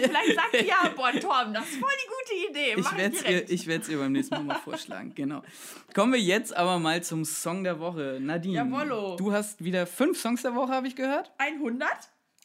[0.00, 2.74] vielleicht sagt sie ja, boah, Torben, das ist voll die gute Idee.
[2.76, 3.22] Ich Mach werde ich
[3.56, 5.42] es ihr, ich ihr beim nächsten Mal mal vorschlagen, genau.
[5.94, 8.18] Kommen wir jetzt aber mal zum Song der Woche.
[8.20, 9.16] Nadine, Jawollo.
[9.16, 11.32] du hast wieder fünf Songs der Woche, habe ich gehört.
[11.38, 11.88] 100?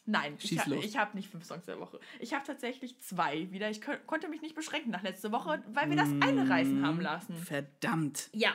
[0.06, 0.84] Nein, ich, Schieß los.
[0.84, 2.00] ich habe nicht fünf Songs der Woche.
[2.18, 3.70] Ich habe tatsächlich zwei wieder.
[3.70, 7.36] Ich konnte mich nicht beschränken nach letzte Woche, weil wir das eine Reisen haben lassen.
[7.36, 8.28] Verdammt.
[8.32, 8.54] Ja,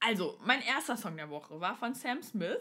[0.00, 2.58] also mein erster Song der Woche war von Sam Smith,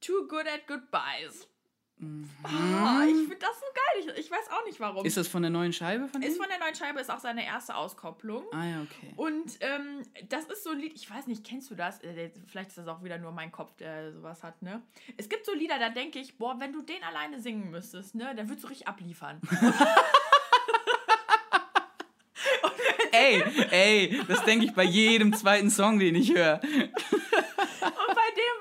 [0.00, 1.48] Too Good at Goodbyes.
[1.98, 4.14] Oh, ich finde das so geil.
[4.16, 5.00] Ich, ich weiß auch nicht warum.
[5.00, 5.06] Mhm.
[5.06, 6.28] Ist das von der neuen Scheibe von ihm?
[6.28, 8.44] Ist von der neuen Scheibe, ist auch seine erste Auskopplung.
[8.52, 9.12] ah ja, okay.
[9.16, 12.02] Und ähm, das ist so ein Lied, ich weiß nicht, kennst du das?
[12.02, 14.82] Äh, Vielleicht ist das auch wieder nur mein Kopf, der sowas hat, ne?
[15.16, 18.34] Es gibt so Lieder, da denke ich, boah, wenn du den alleine singen müsstest, ne,
[18.36, 19.40] dann würdest du richtig abliefern.
[23.12, 26.60] ey, ey, das denke ich bei jedem zweiten Song, den ich höre.
[26.62, 26.70] Und
[28.14, 28.55] bei dem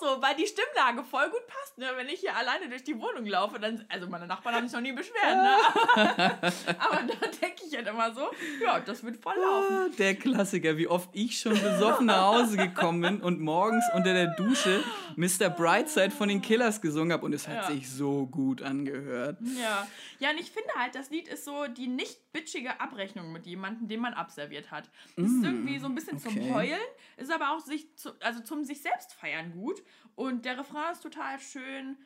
[0.00, 1.86] so, weil die Stimmlage voll gut passt, ne?
[1.96, 4.80] Wenn ich hier alleine durch die Wohnung laufe, dann, also meine Nachbarn haben sich noch
[4.82, 5.56] nie beschwert, ne?
[6.78, 8.30] Aber da denke ich halt immer so,
[8.62, 9.76] ja, das wird voll laufen.
[9.76, 14.12] Ah, Der Klassiker, wie oft ich schon besoffen nach Hause gekommen bin und morgens unter
[14.12, 14.82] der Dusche
[15.16, 15.50] Mr.
[15.50, 17.62] Brightside von den Killers gesungen habe und es hat Ja.
[17.70, 19.38] sich so gut angehört.
[19.60, 19.86] Ja.
[20.18, 23.88] Ja, und ich finde halt, das Lied ist so die nicht bitchige Abrechnung mit jemandem,
[23.88, 24.88] den man abserviert hat.
[25.16, 26.28] Es ist irgendwie so ein bisschen Mm, okay.
[26.40, 26.80] zum Heulen,
[27.16, 29.82] ist aber auch sich zu, also zum sich selbst feiern gut.
[30.14, 31.96] Und der Refrain ist total schön.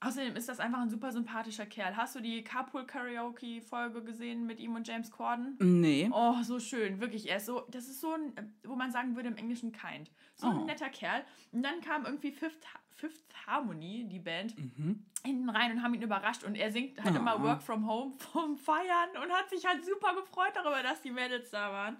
[0.00, 1.96] Außerdem ist das einfach ein super sympathischer Kerl.
[1.96, 5.56] Hast du die Carpool Karaoke Folge gesehen mit ihm und James Corden?
[5.58, 6.10] Nee.
[6.12, 7.30] Oh, so schön, wirklich.
[7.30, 10.10] Er ist so, das ist so ein, wo man sagen würde im Englischen kind.
[10.34, 10.50] So Oh.
[10.50, 11.24] ein netter Kerl.
[11.52, 15.06] Und dann kam irgendwie Fifth, Fifth Harmony, die Band, Mhm.
[15.24, 16.44] hinten rein und haben ihn überrascht.
[16.44, 17.18] Und er singt halt Ah.
[17.18, 21.10] immer Work from Home vom Feiern und hat sich halt super gefreut darüber, dass die
[21.10, 21.96] Mädels da waren.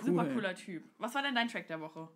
[0.00, 0.34] Super Cool.
[0.34, 0.84] cooler Typ.
[0.98, 2.08] Was war denn dein Track der Woche?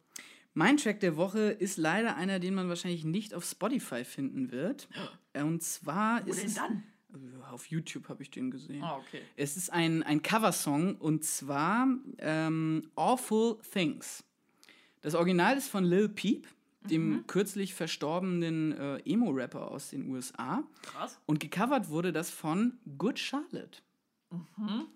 [0.55, 4.88] Mein Track der Woche ist leider einer, den man wahrscheinlich nicht auf Spotify finden wird.
[5.35, 6.55] Und zwar Wo ist denn es.
[6.55, 6.83] dann?
[7.12, 8.83] Äh, Auf YouTube habe ich den gesehen.
[8.83, 9.21] Ah, okay.
[9.37, 11.87] Es ist ein, ein Coversong und zwar
[12.19, 14.25] ähm, Awful Things.
[15.03, 16.47] Das Original ist von Lil Peep,
[16.90, 17.27] dem Mhm.
[17.27, 20.62] kürzlich verstorbenen äh, Emo-Rapper aus den USA.
[20.83, 21.19] Krass.
[21.27, 23.81] Und gecovert wurde das von Good Charlotte.
[24.31, 24.87] Mhm.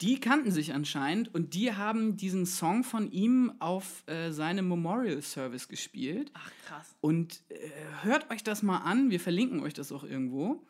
[0.00, 5.22] Die kannten sich anscheinend und die haben diesen Song von ihm auf äh, seinem Memorial
[5.22, 6.32] Service gespielt.
[6.34, 6.96] Ach, krass.
[7.00, 7.70] Und äh,
[8.02, 10.66] hört euch das mal an, wir verlinken euch das auch irgendwo.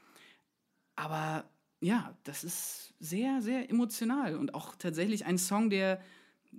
[0.94, 1.44] Aber
[1.80, 6.00] ja, das ist sehr, sehr emotional und auch tatsächlich ein Song, der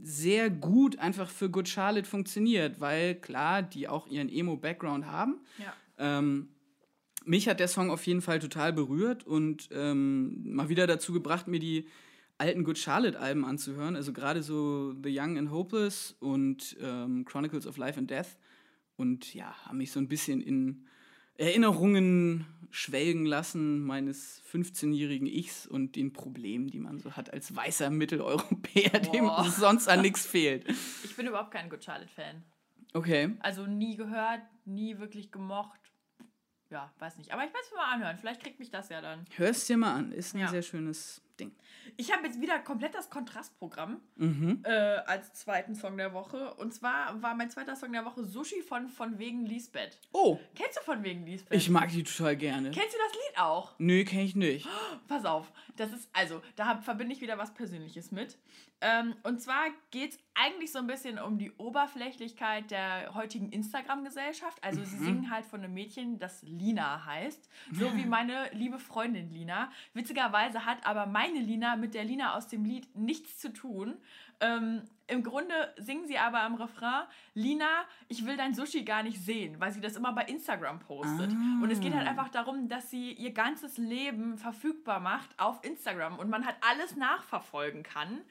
[0.01, 5.39] sehr gut einfach für Good Charlotte funktioniert, weil klar, die auch ihren Emo-Background haben.
[5.57, 5.73] Ja.
[5.97, 6.49] Ähm,
[7.23, 11.47] mich hat der Song auf jeden Fall total berührt und ähm, mal wieder dazu gebracht,
[11.47, 11.87] mir die
[12.37, 13.95] alten Good Charlotte-Alben anzuhören.
[13.95, 18.37] Also gerade so The Young and Hopeless und ähm, Chronicles of Life and Death.
[18.97, 20.85] Und ja, haben mich so ein bisschen in
[21.37, 27.89] Erinnerungen schwelgen lassen meines 15-jährigen Ichs und den Problemen, die man so hat als weißer
[27.89, 29.45] Mitteleuropäer, dem Boah.
[29.49, 30.65] sonst an nichts fehlt.
[31.03, 32.43] Ich bin überhaupt kein Good Charlotte-Fan.
[32.93, 33.35] Okay.
[33.39, 35.79] Also nie gehört, nie wirklich gemocht.
[36.69, 37.31] Ja, weiß nicht.
[37.31, 38.17] Aber ich werde es mir mal anhören.
[38.17, 39.25] Vielleicht kriegt mich das ja dann.
[39.35, 40.47] Hörst dir mal an, ist ein Ja.
[40.47, 41.55] sehr schönes Ding.
[41.97, 44.61] Ich habe jetzt wieder komplett das Kontrastprogramm Mhm.
[44.63, 46.53] äh, als zweiten Song der Woche.
[46.55, 49.99] Und zwar war mein zweiter Song der Woche Sushi von Von wegen Lisbeth.
[50.11, 51.57] Oh, Kennst du Von wegen Lisbeth?
[51.57, 52.71] ich mag die total gerne.
[52.71, 53.75] Kennst du das Lied auch?
[53.77, 54.67] Nö, kenn ich nicht.
[55.07, 58.37] Pass auf, das ist, also, da hab, verbinde ich wieder was Persönliches mit.
[58.81, 64.63] Ähm, und zwar geht es eigentlich so ein bisschen um die Oberflächlichkeit der heutigen Instagram-Gesellschaft.
[64.63, 67.49] Also, sie singen halt von einem Mädchen, das Lina heißt.
[67.71, 69.71] So wie meine liebe Freundin Lina.
[69.93, 73.97] Witzigerweise hat aber meine Lina mit der Lina aus dem Lied nichts zu tun.
[74.41, 77.03] Ähm, Im Grunde singen sie aber am Refrain,
[77.35, 81.31] Lina, ich will dein Sushi gar nicht sehen, weil sie das immer bei Instagram postet.
[81.31, 81.63] Ah.
[81.63, 86.17] Und es geht halt einfach darum, dass sie ihr ganzes Leben verfügbar macht auf Instagram
[86.17, 88.21] und man halt alles nachverfolgen kann.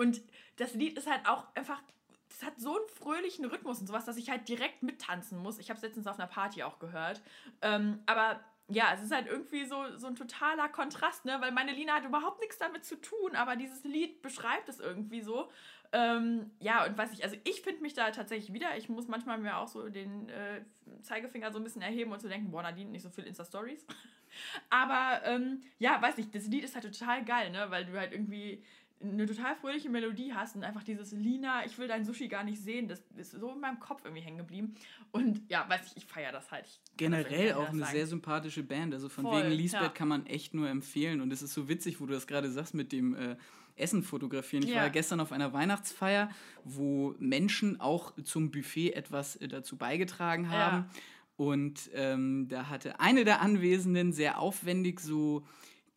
[0.00, 0.22] Und
[0.56, 1.82] das Lied ist halt auch einfach,
[2.30, 5.58] es hat so einen fröhlichen Rhythmus und sowas, dass ich halt direkt mittanzen muss.
[5.58, 7.20] Ich habe es letztens auf einer Party auch gehört.
[7.60, 11.36] Ähm, aber ja, es ist halt irgendwie so, so ein totaler Kontrast, ne?
[11.42, 15.20] Weil meine Lina hat überhaupt nichts damit zu tun, aber dieses Lied beschreibt es irgendwie
[15.20, 15.50] so.
[15.92, 18.78] Ähm, ja, und weiß ich, also ich finde mich da tatsächlich wieder.
[18.78, 20.62] Ich muss manchmal mir auch so den äh,
[21.02, 23.84] Zeigefinger so ein bisschen erheben und zu denken, boah, Nadine, nicht so viel Insta-Stories.
[24.70, 27.66] Aber ähm, ja, weiß nicht, das Lied ist halt total geil, ne?
[27.70, 28.64] Weil du halt irgendwie
[29.02, 32.60] eine total fröhliche Melodie hast und einfach dieses Lina, ich will dein Sushi gar nicht
[32.60, 34.74] sehen, das ist so in meinem Kopf irgendwie hängen geblieben.
[35.10, 36.80] Und ja, weiß ich, ich feiere das halt.
[36.96, 37.92] Generell auch eine sagen.
[37.92, 38.92] sehr sympathische Band.
[38.92, 39.88] Also von Voll, wegen Lisbeth ja.
[39.88, 41.20] kann man echt nur empfehlen.
[41.20, 43.36] Und es ist so witzig, wo du das gerade sagst mit dem äh,
[43.76, 44.64] Essen fotografieren.
[44.64, 44.76] Ich Ja.
[44.76, 46.30] war ja gestern auf einer Weihnachtsfeier,
[46.64, 50.90] wo Menschen auch zum Buffet etwas äh, dazu beigetragen haben.
[51.36, 55.46] Und ähm, da hatte eine der Anwesenden sehr aufwendig so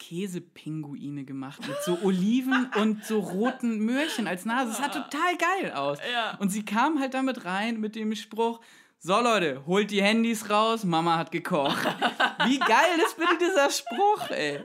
[0.08, 4.72] Käsepinguine gemacht mit so Oliven und so roten Möhrchen als Nase.
[4.72, 5.98] Es sah total geil aus.
[6.12, 6.38] Ja.
[6.40, 8.60] Und sie kam halt damit rein mit dem Spruch,
[9.00, 11.78] So Leute, holt die Handys raus, Mama hat gekocht.
[12.46, 14.62] Wie geil ist bitte dieser Spruch, ey.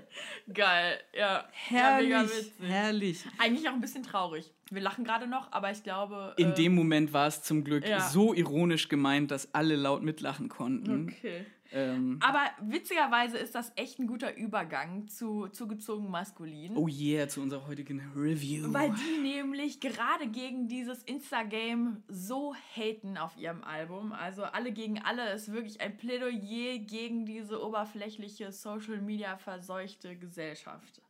[0.53, 1.44] Geil, ja.
[1.53, 3.24] Herrlich, ja, herrlich.
[3.38, 4.53] Eigentlich auch ein bisschen traurig.
[4.70, 6.35] Wir lachen gerade noch, aber ich glaube.
[6.37, 8.01] In äh, dem Moment war es zum Glück ja.
[8.01, 11.09] so ironisch gemeint, dass alle laut mitlachen konnten.
[11.09, 11.46] Okay.
[11.70, 16.76] Ähm, Aber witzigerweise ist das echt ein guter Übergang zu zugezogen maskulin.
[16.76, 18.72] oh yeah, zu unserer heutigen Review.
[18.72, 24.12] Weil die nämlich gerade gegen dieses Insta-Game so haten auf ihrem Album.
[24.12, 31.02] Also alle gegen alle ist wirklich ein Plädoyer gegen diese oberflächliche Social-Media verseuchte Gesellschaft.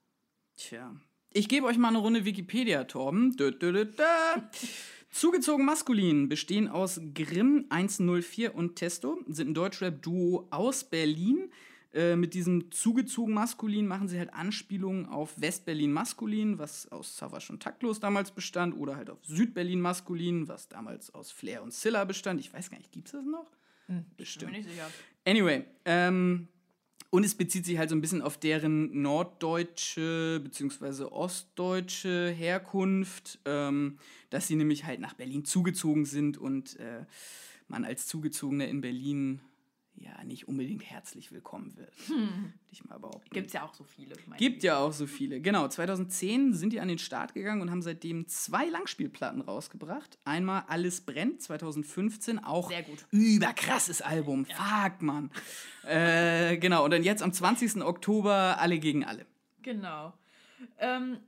[0.57, 0.95] Tja.
[1.31, 3.37] Ich gebe euch mal eine Runde Wikipedia, Torben.
[3.37, 3.87] Dö, dö, dö.
[5.11, 11.51] Zugezogen maskulin bestehen aus Grimm 104 und Testo, sind ein Deutschrap-Duo aus Berlin.
[11.95, 17.51] Äh, mit diesem zugezogen maskulin machen sie halt Anspielungen auf Westberlin maskulin, was aus Savage
[17.51, 22.05] und Taktlos damals bestand, oder halt auf Südberlin maskulin, was damals aus Flair und Silla
[22.05, 22.41] bestand.
[22.41, 23.47] Ich weiß gar nicht, gibt es das noch?
[24.19, 24.53] Bestimmt.
[24.53, 24.91] Bin ich sicher.
[25.27, 26.49] Anyway, ähm,
[27.11, 31.05] und es bezieht sich halt so ein bisschen auf deren norddeutsche bzw.
[31.05, 33.99] ostdeutsche Herkunft, ähm,
[34.31, 37.05] dass sie nämlich halt nach Berlin zugezogen sind und äh,
[37.67, 39.41] man als Zugezogener in Berlin
[40.01, 41.93] ja nicht unbedingt herzlich willkommen wird.
[42.09, 43.29] Würde ich mal behaupten.
[43.31, 44.15] Gibt es ja auch so viele.
[44.27, 45.41] meine Gibt ja auch so viele.
[45.41, 50.19] Genau, 2010 sind die an den Start gegangen und haben seitdem zwei Langspielplatten rausgebracht.
[50.25, 53.07] Einmal Alles brennt, 2015, auch Sehr gut.
[53.11, 54.45] überkrasses Album.
[54.47, 55.31] Fuck, Mann.
[55.85, 57.83] äh, genau, und dann jetzt am 20.
[57.83, 59.27] Oktober Alle gegen alle.
[59.63, 60.13] Genau.
[60.79, 61.19] Ähm,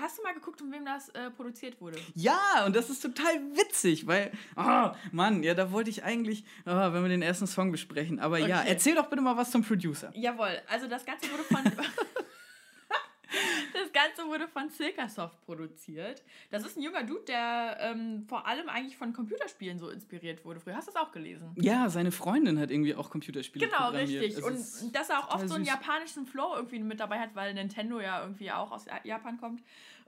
[0.00, 1.98] hast du mal geguckt, um wem das äh, produziert wurde?
[2.14, 6.70] Ja, und das ist total witzig, weil, oh, Mann, ja, da wollte ich eigentlich, oh,
[6.70, 8.20] wenn wir den ersten Song besprechen.
[8.20, 8.68] Aber ja, Okay.
[8.70, 10.10] erzähl doch bitte mal was zum Producer.
[10.14, 11.62] Jawohl, also das Ganze wurde von.
[13.94, 16.22] das Ganze wurde von Silkasoft produziert.
[16.50, 20.60] Das ist ein junger Dude, der ähm, vor allem eigentlich von Computerspielen so inspiriert wurde.
[20.60, 21.54] Früher hast du das auch gelesen.
[21.56, 24.36] Ja, seine Freundin hat irgendwie auch Computerspiele Genau, richtig.
[24.36, 27.34] Es ist Und dass er auch oft so einen japanischen Flow irgendwie mit dabei hat,
[27.34, 29.62] weil Nintendo ja irgendwie auch aus Japan kommt.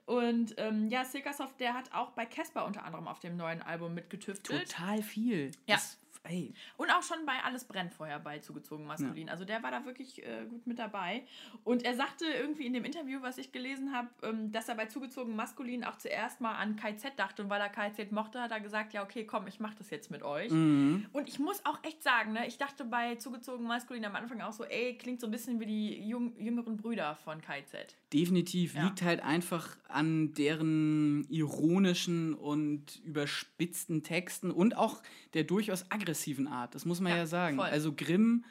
[0.06, 3.94] Und ähm, ja, Silkasoft, der hat auch bei Casper unter anderem auf dem neuen Album
[3.94, 4.68] mitgetüftelt.
[4.68, 5.50] Total viel.
[5.66, 5.74] Ja.
[5.74, 6.52] Das, ey.
[6.76, 9.28] Und auch schon bei Alles brennt vorher bei zugezogen maskulin.
[9.28, 11.24] Also der war da wirklich äh, gut mit dabei.
[11.64, 14.86] Und er sagte irgendwie in dem Interview, was ich gelesen habe, ähm, dass er bei
[14.86, 17.42] zugezogen maskulin auch zuerst mal an KZ dachte.
[17.42, 20.10] Und weil er KZ mochte, hat er gesagt, ja okay, komm, ich mach das jetzt
[20.10, 20.50] mit euch.
[20.50, 21.06] Mhm.
[21.12, 24.52] Und ich muss auch echt sagen, ne, ich dachte bei zugezogen maskulin am Anfang auch
[24.52, 27.96] so, ey, klingt so ein bisschen wie die jung, jüngeren Brüder von KZ.
[28.12, 28.74] Definitiv.
[28.74, 28.84] Ja.
[28.84, 35.02] Liegt halt einfach an deren ironischen und überspitzten Texten und auch
[35.34, 36.15] der durchaus aggressiven
[36.48, 36.74] Art.
[36.74, 37.56] Das muss man ja, Ja, sagen.
[37.56, 37.66] voll.
[37.66, 38.44] Also Grimm,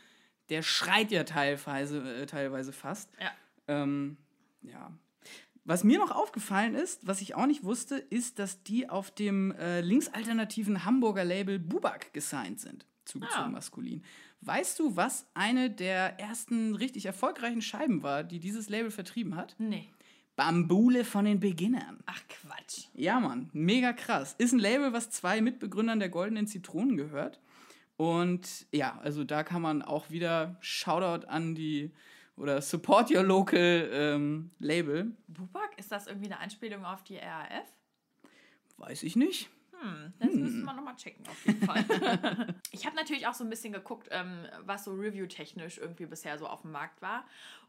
[0.49, 3.09] der schreit ja teilweise, äh, teilweise fast.
[3.19, 3.31] Ja.
[3.67, 4.17] Ähm,
[4.61, 4.91] ja.
[5.63, 9.51] Was mir noch aufgefallen ist, was ich auch nicht wusste, ist, dass die auf dem
[9.53, 12.85] äh, linksalternativen Hamburger Label Bubak gesigned sind.
[13.05, 13.49] Zugezogen Ah.
[13.49, 14.03] maskulin.
[14.41, 19.55] Weißt du, was eine der ersten richtig erfolgreichen Scheiben war, die dieses Label vertrieben hat?
[19.57, 19.89] Nee.
[20.35, 21.97] Bambule von den Beginnern.
[22.05, 22.87] Ach Quatsch.
[22.93, 24.35] Ja, Mann, mega krass.
[24.37, 27.39] Ist ein Label, was zwei Mitbegründern der Goldenen Zitronen gehört.
[27.97, 31.91] Und ja, also da kann man auch wieder Shoutout an die
[32.37, 35.11] oder Support Your Local ähm, Label.
[35.27, 37.71] Bubak, ist das irgendwie eine Anspielung auf die RAF?
[38.77, 39.49] Weiß ich nicht.
[39.79, 41.85] Hm, das müssen wir nochmal checken, auf jeden Fall.
[42.71, 46.47] ich habe natürlich auch so ein bisschen geguckt, ähm, was so review-technisch irgendwie bisher so
[46.47, 47.25] auf dem Markt war.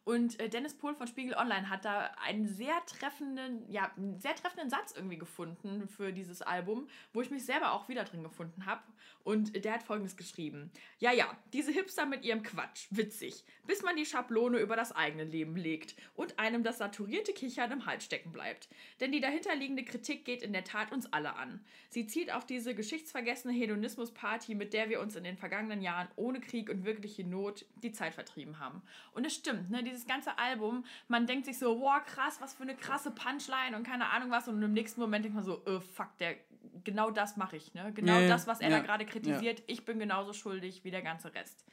[0.06, 4.36] Und äh, Dennis Pohl von Spiegel Online hat da einen sehr treffenden, ja, einen sehr
[4.36, 8.66] treffenden Satz irgendwie gefunden für dieses Album, wo ich mich selber auch wieder drin gefunden
[8.66, 8.82] habe.
[9.24, 13.96] Und der hat folgendes geschrieben: Ja, ja, diese Hipster mit ihrem Quatsch, witzig, bis man
[13.96, 18.30] die Schablone über das eigene Leben legt und einem das saturierte Kichern im Hals stecken
[18.30, 18.68] bleibt.
[19.00, 21.64] Denn die dahinterliegende Kritik geht in der Tat uns alle an.
[21.90, 26.40] Sie zielt auf diese geschichtsvergessene Hedonismusparty, mit der wir uns in den vergangenen Jahren ohne
[26.40, 28.82] Krieg und wirkliche Not die Zeit vertrieben haben.
[29.12, 32.62] Und es stimmt, ne, dieses ganze Album, man denkt sich so, wow, krass, was für
[32.62, 34.46] eine krasse Punchline und keine Ahnung was.
[34.46, 36.36] Und im nächsten Moment denkt man so, oh, fuck, der,
[36.84, 37.92] genau das mache ich, ne?
[37.94, 40.90] Genau Ja, ja, das, was er ja, da gerade kritisiert, ich bin genauso schuldig wie
[40.90, 41.64] der ganze Rest.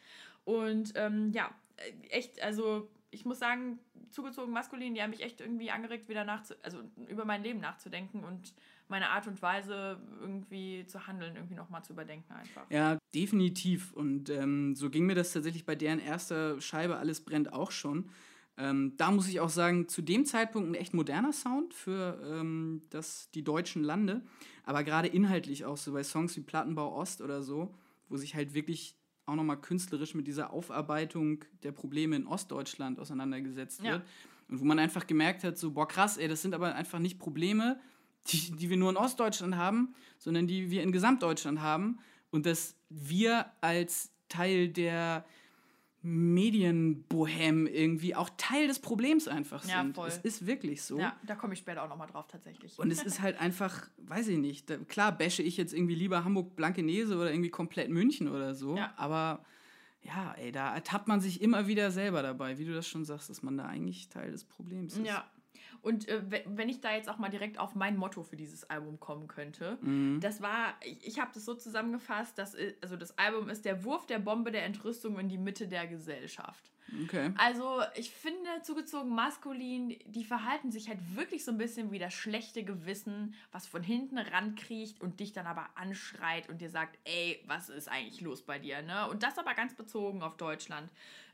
[0.45, 5.41] Und ähm, ja, äh, echt, also ich muss sagen, zugezogen maskulin, die haben mich echt
[5.41, 8.53] irgendwie angeregt, wieder nachzu also über mein Leben nachzudenken und
[8.93, 12.69] meine Art und Weise irgendwie zu handeln, irgendwie nochmal zu überdenken einfach.
[12.69, 13.91] Ja, definitiv.
[13.93, 18.09] Und ähm, so ging mir das tatsächlich bei deren erster Scheibe Alles brennt auch schon.
[18.55, 22.83] Ähm, da muss ich auch sagen, zu dem Zeitpunkt ein echt moderner Sound für ähm,
[22.91, 24.21] das, die deutschen Lande.
[24.63, 27.73] Aber gerade inhaltlich auch so bei Songs wie Plattenbau Ost oder so,
[28.09, 33.81] wo sich halt wirklich auch nochmal künstlerisch mit dieser Aufarbeitung der Probleme in Ostdeutschland auseinandergesetzt
[33.81, 33.93] Ja.
[33.93, 34.03] wird.
[34.49, 37.17] Und wo man einfach gemerkt hat, so, boah, krass, ey, das sind aber einfach nicht
[37.17, 37.79] Probleme,
[38.27, 41.99] die, die wir nur in Ostdeutschland haben, sondern die wir in Gesamtdeutschland haben.
[42.31, 45.23] und dass wir als Teil der
[46.01, 49.71] Medienbohem irgendwie auch Teil des Problems einfach sind.
[49.71, 50.09] Ja, voll.
[50.09, 50.99] Es ist wirklich so.
[50.99, 52.77] Ja, da komme ich später auch nochmal drauf tatsächlich.
[52.77, 56.25] Und es ist halt einfach, weiß ich nicht, da, klar bashe ich jetzt irgendwie lieber
[56.25, 58.93] Hamburg-Blankenese oder irgendwie komplett München oder so, ja.
[58.97, 59.45] aber
[60.01, 63.29] ja, ey, da ertappt man sich immer wieder selber dabei, wie du das schon sagst,
[63.29, 65.05] dass man da eigentlich Teil des Problems ist.
[65.05, 65.25] Ja,
[65.83, 68.99] und äh, wenn ich da jetzt auch mal direkt auf mein Motto für dieses Album
[68.99, 70.19] kommen könnte, mhm.
[70.21, 73.83] das war, ich, ich habe das so zusammengefasst, dass äh, also das Album ist der
[73.83, 76.71] Wurf der Bombe der Entrüstung in die Mitte der Gesellschaft.
[77.03, 77.31] Okay.
[77.37, 82.13] Also ich finde zugezogen maskulin, die verhalten sich halt wirklich so ein bisschen wie das
[82.13, 87.43] schlechte Gewissen, was von hinten rankriecht und dich dann aber anschreit und dir sagt, ey,
[87.47, 89.09] was ist eigentlich los bei dir, ne?
[89.09, 90.89] Und das aber ganz bezogen auf Deutschland.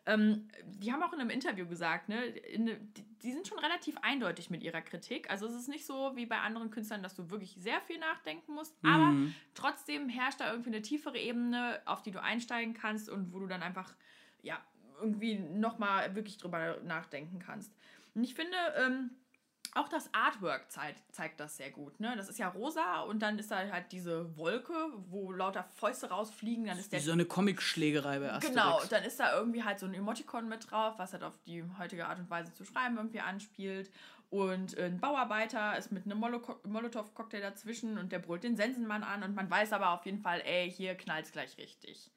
[0.09, 3.95] Ähm, die haben auch in einem Interview gesagt, ne, in, die, die, sind schon relativ
[4.01, 5.29] eindeutig mit ihrer Kritik.
[5.29, 8.53] Also es ist nicht so wie bei anderen Künstlern, dass du wirklich sehr viel nachdenken
[8.53, 8.89] musst, mhm.
[8.89, 9.15] aber
[9.53, 13.45] trotzdem herrscht da irgendwie eine tiefere Ebene, auf die du einsteigen kannst und wo du
[13.45, 13.93] dann einfach,
[14.41, 14.59] ja,
[14.99, 17.71] irgendwie nochmal wirklich drüber nachdenken kannst.
[18.15, 19.11] Und ich finde, ähm,
[19.75, 21.99] auch das Artwork zeigt, zeigt das sehr gut.
[21.99, 22.13] Ne?
[22.15, 24.73] Das ist ja rosa und dann ist da halt diese Wolke,
[25.09, 26.65] wo lauter Fäuste rausfliegen.
[26.65, 28.55] Dann ist der Wie so eine Comic-Schlägerei bei Asterix.
[28.55, 31.63] Genau, dann ist da irgendwie halt so ein Emoticon mit drauf, was halt auf die
[31.77, 33.91] heutige Art und Weise zu schreiben irgendwie anspielt.
[34.29, 39.35] Und ein Bauarbeiter ist mit einem Molotow-Cocktail dazwischen und der brüllt den Sensenmann an und
[39.35, 42.11] man weiß aber auf jeden Fall, ey, hier knallt es gleich richtig.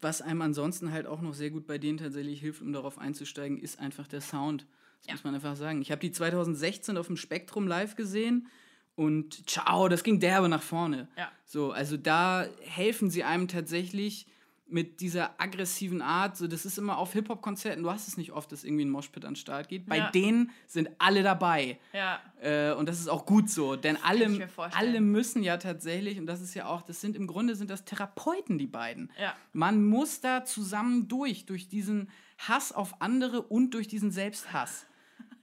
[0.00, 3.58] Was einem ansonsten halt auch noch sehr gut bei denen tatsächlich hilft, um darauf einzusteigen,
[3.58, 4.66] ist einfach der Sound.
[5.00, 5.12] Das ja.
[5.14, 5.82] muss man einfach sagen.
[5.82, 8.48] Ich habe die 2016 auf dem Spektrum live gesehen
[8.94, 11.08] und ciao, das ging derbe nach vorne.
[11.16, 11.30] Ja.
[11.44, 14.26] So, also da helfen sie einem tatsächlich
[14.68, 16.36] mit dieser aggressiven Art.
[16.36, 19.24] So, das ist immer auf Hip-Hop-Konzerten, du hast es nicht oft, dass irgendwie ein Moshpit
[19.24, 19.86] an den Start geht.
[19.86, 20.10] Bei ja.
[20.10, 21.78] denen sind alle dabei.
[21.92, 22.20] Ja.
[22.40, 26.40] Äh, und das ist auch gut so, denn alle, alle müssen ja tatsächlich, und das
[26.40, 29.12] ist ja auch, das sind im Grunde sind das Therapeuten, die beiden.
[29.20, 29.34] Ja.
[29.52, 34.86] Man muss da zusammen durch, durch diesen Hass auf andere und durch diesen Selbsthass.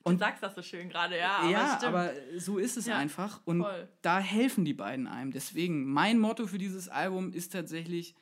[0.03, 1.37] Und du sagst das so schön gerade, ja.
[1.37, 3.41] Aber ja, aber so ist es ja, einfach.
[3.45, 3.87] Und voll.
[4.01, 5.31] da helfen die beiden einem.
[5.31, 8.15] Deswegen, mein Motto für dieses Album ist tatsächlich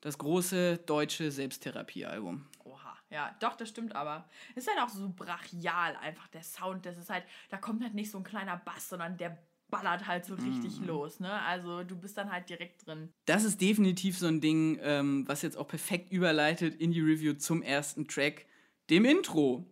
[0.00, 2.46] das große deutsche Selbsttherapiealbum.
[2.64, 4.28] Oha, ja, doch, das stimmt aber.
[4.56, 6.86] Es ist halt auch so brachial einfach der Sound.
[6.86, 9.38] Das ist halt, da kommt halt nicht so ein kleiner Bass, sondern der
[9.70, 10.84] ballert halt so richtig mm.
[10.84, 11.32] los, ne?
[11.42, 13.10] Also du bist dann halt direkt drin.
[13.26, 17.34] Das ist definitiv so ein Ding, ähm, was jetzt auch perfekt überleitet in die Review
[17.34, 18.46] zum ersten Track,
[18.90, 19.66] dem Intro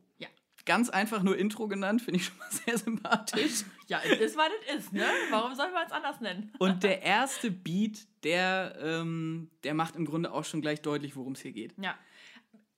[0.67, 3.65] ganz einfach nur Intro genannt, finde ich schon mal sehr sympathisch.
[3.87, 5.07] ja, es ist, was es ist, ne?
[5.31, 6.53] Warum soll man es anders nennen?
[6.59, 11.33] Und der erste Beat, der, ähm, der macht im Grunde auch schon gleich deutlich, worum
[11.33, 11.73] es hier geht.
[11.79, 11.95] Ja.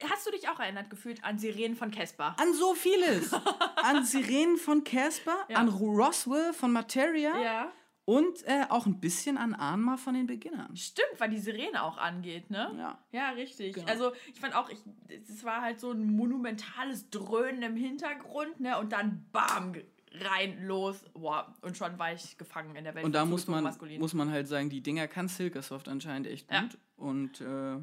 [0.03, 2.37] Hast du dich auch erinnert gefühlt an Sirenen von Casper?
[2.39, 3.33] An so vieles.
[3.77, 5.57] an Sirenen von Casper, ja.
[5.57, 7.37] an Roswell von Materia.
[7.41, 7.73] Ja.
[8.05, 10.75] Und äh, auch ein bisschen an Anma von den Beginnern.
[10.75, 12.75] Stimmt, weil die Sirene auch angeht, ne?
[12.79, 12.99] Ja.
[13.11, 13.75] Ja, richtig.
[13.75, 13.87] Genau.
[13.87, 18.79] Also ich fand auch, es war halt so ein monumentales Dröhnen im Hintergrund, ne?
[18.79, 19.75] Und dann BAM!
[20.13, 23.05] rein, los, wow, und schon war ich gefangen in der Welt.
[23.05, 23.63] Und da muss man,
[23.99, 26.57] muss man halt sagen, die Dinger kann Silkersoft anscheinend echt gut.
[26.57, 26.69] Ja.
[26.97, 27.77] Und äh,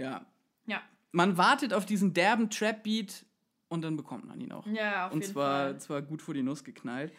[0.00, 0.24] ja.
[0.66, 0.82] Ja.
[1.12, 3.24] Man wartet auf diesen derben Trap-Beat
[3.68, 4.66] und dann bekommt man ihn auch.
[4.66, 5.72] Ja, auf und jeden zwar, Fall.
[5.72, 7.12] Und zwar gut vor die Nuss geknallt.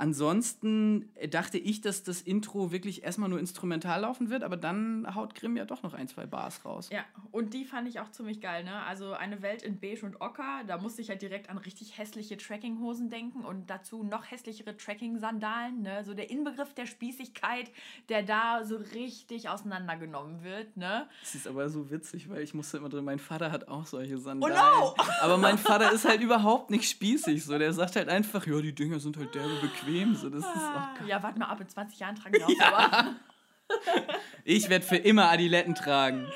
[0.00, 5.34] Ansonsten dachte ich, dass das Intro wirklich erstmal nur instrumental laufen wird, aber dann haut
[5.34, 6.88] Grimm ja doch noch ein, zwei Bars raus.
[6.92, 8.80] Ja, und die fand ich auch ziemlich geil, ne?
[8.84, 12.36] Also eine Welt in Beige und Ocker, da musste ich halt direkt an richtig hässliche
[12.36, 16.04] Trekkinghosen denken und dazu noch hässlichere Trekking-Sandalen, ne?
[16.04, 17.68] So der Inbegriff der Spießigkeit,
[18.08, 21.08] der da so richtig auseinandergenommen wird, ne?
[21.22, 24.16] Das ist aber so witzig, weil ich musste immer drin, mein Vater hat auch solche
[24.16, 24.54] Sandalen.
[24.54, 25.04] Oh no!
[25.22, 27.58] Aber mein Vater ist halt überhaupt nicht spießig, so.
[27.58, 30.14] Der sagt halt einfach, ja, die Dinger sind halt derbe bequem bequem.
[30.14, 33.16] So, das ist auch ja, warte mal ab, in 20 Jahren tragen wir auch ja.
[34.44, 36.26] Ich werde für immer Adiletten tragen.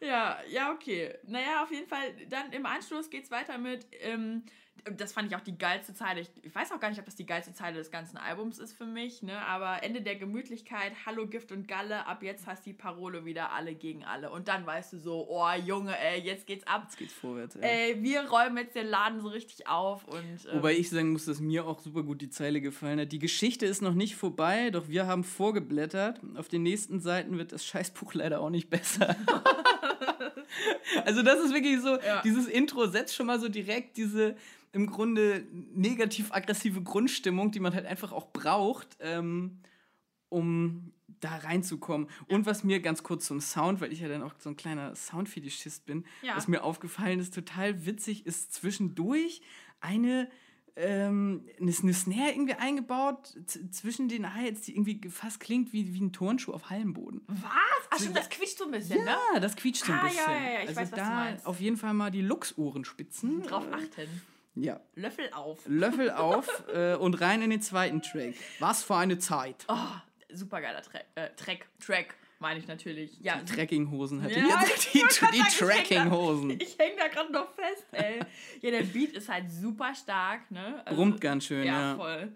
[0.00, 1.14] Ja, ja, okay.
[1.24, 4.44] Naja, auf jeden Fall, dann im Anschluss geht es weiter mit ähm,
[4.96, 6.20] das fand ich auch die geilste Zeile.
[6.20, 8.72] Ich, ich, weiß auch gar nicht, ob das die geilste Zeile des ganzen Albums ist
[8.72, 9.40] für mich, ne?
[9.46, 13.74] Aber Ende der Gemütlichkeit, Hallo Gift und Galle, ab jetzt hast die Parole wieder alle
[13.74, 14.30] gegen alle.
[14.30, 16.82] Und dann weißt du so, oh Junge, ey, jetzt geht's ab.
[16.84, 17.92] Jetzt geht's vorwärts, ey.
[17.92, 20.22] ey wir räumen jetzt den Laden so richtig auf und.
[20.22, 23.12] Ähm, Wobei ich sagen muss, dass mir auch super gut die Zeile gefallen hat.
[23.12, 26.20] Die Geschichte ist noch nicht vorbei, doch wir haben vorgeblättert.
[26.36, 29.14] Auf den nächsten Seiten wird das Scheißbuch leider auch nicht besser.
[31.04, 32.20] also, das ist wirklich so, ja.
[32.22, 34.36] dieses Intro setzt schon mal so direkt diese
[34.72, 39.60] im Grunde negativ-aggressive Grundstimmung, die man halt einfach auch braucht, ähm,
[40.28, 42.08] um da reinzukommen.
[42.28, 42.36] Ja.
[42.36, 44.94] Und was mir ganz kurz zum Sound, weil ich ja dann auch so ein kleiner
[44.96, 46.36] Soundfetischist bin, ja.
[46.36, 49.42] was mir aufgefallen ist, total witzig, ist zwischendurch
[49.80, 50.28] eine
[50.74, 53.34] ähm, eine, eine Snare irgendwie eingebaut
[53.70, 57.20] zwischen den Hi-Hats, die irgendwie fast klingt wie, wie ein Turnschuh auf Hallenboden.
[57.26, 57.42] Was?
[57.90, 59.16] Ach stimmt, das quietscht so ein bisschen, ja, ne?
[59.34, 60.22] Ja, das quietscht so ein ah, bisschen.
[60.26, 61.46] Ja, ja, ja, ich also weiß, was da du meinst.
[61.46, 63.42] auf jeden Fall mal die Lux-Ohrenspitzen.
[63.42, 64.22] Drauf achten.
[64.54, 64.80] Ja.
[64.94, 65.60] Löffel auf.
[65.66, 68.34] Löffel auf äh, und rein in den zweiten Track.
[68.58, 69.64] Was für eine Zeit.
[69.68, 69.74] Oh,
[70.32, 71.06] super geiler Track.
[71.14, 71.66] Äh, Track.
[71.84, 73.18] Track, meine ich natürlich.
[73.20, 74.38] Ja, Die Trekkinghosen hatte.
[74.40, 76.50] Ja, ich die, die sagen, ich häng da- Trekkinghosen.
[76.60, 78.20] Ich hänge da gerade noch fest, ey.
[78.60, 80.82] ja, der Beat ist halt super stark, ne?
[80.84, 81.92] Also, Brummt ganz schön, ja.
[81.92, 81.96] ja.
[81.96, 82.32] voll.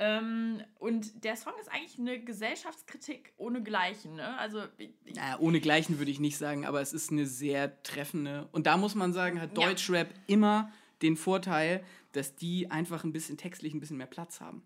[0.00, 4.38] Ähm, und der Song ist eigentlich eine Gesellschaftskritik ohne Gleichen, ne?
[4.38, 8.48] Also, ich, Naja, ohne Gleichen würde ich nicht sagen, aber es ist eine sehr treffende.
[8.52, 9.56] Und da muss man sagen, hat.
[9.56, 10.70] Deutschrap immer
[11.02, 14.62] den Vorteil, dass die einfach ein bisschen textlich ein bisschen mehr Platz haben.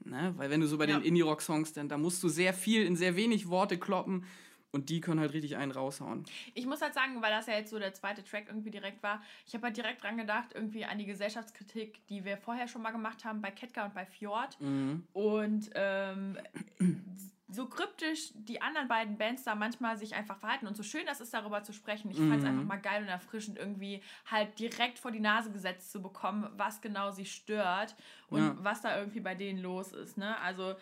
[0.00, 0.34] Ne?
[0.36, 0.98] Weil wenn du so bei Ja.
[0.98, 4.24] den Indie-Rock-Songs, dann da musst du sehr viel in sehr wenig Worte kloppen
[4.72, 6.24] und die können halt richtig einen raushauen.
[6.52, 9.22] ich muss halt sagen, weil das ja jetzt so der zweite Track irgendwie direkt war,
[9.46, 12.90] ich habe halt direkt dran gedacht, irgendwie an die Gesellschaftskritik, die wir vorher schon mal
[12.90, 14.60] gemacht haben bei Ketka und bei Fjord.
[14.60, 15.04] Mhm.
[15.12, 16.36] Und ähm,
[17.54, 21.20] so kryptisch die anderen beiden Bands da manchmal sich einfach verhalten und so schön das
[21.20, 22.10] ist, darüber zu sprechen.
[22.10, 22.46] Ich fand es Mhm.
[22.46, 26.80] einfach mal geil und erfrischend, irgendwie halt direkt vor die Nase gesetzt zu bekommen, was
[26.80, 27.94] genau sie stört
[28.28, 28.56] und Ja.
[28.60, 30.18] was da irgendwie bei denen los ist.
[30.18, 30.36] Ne?
[30.40, 30.74] Also,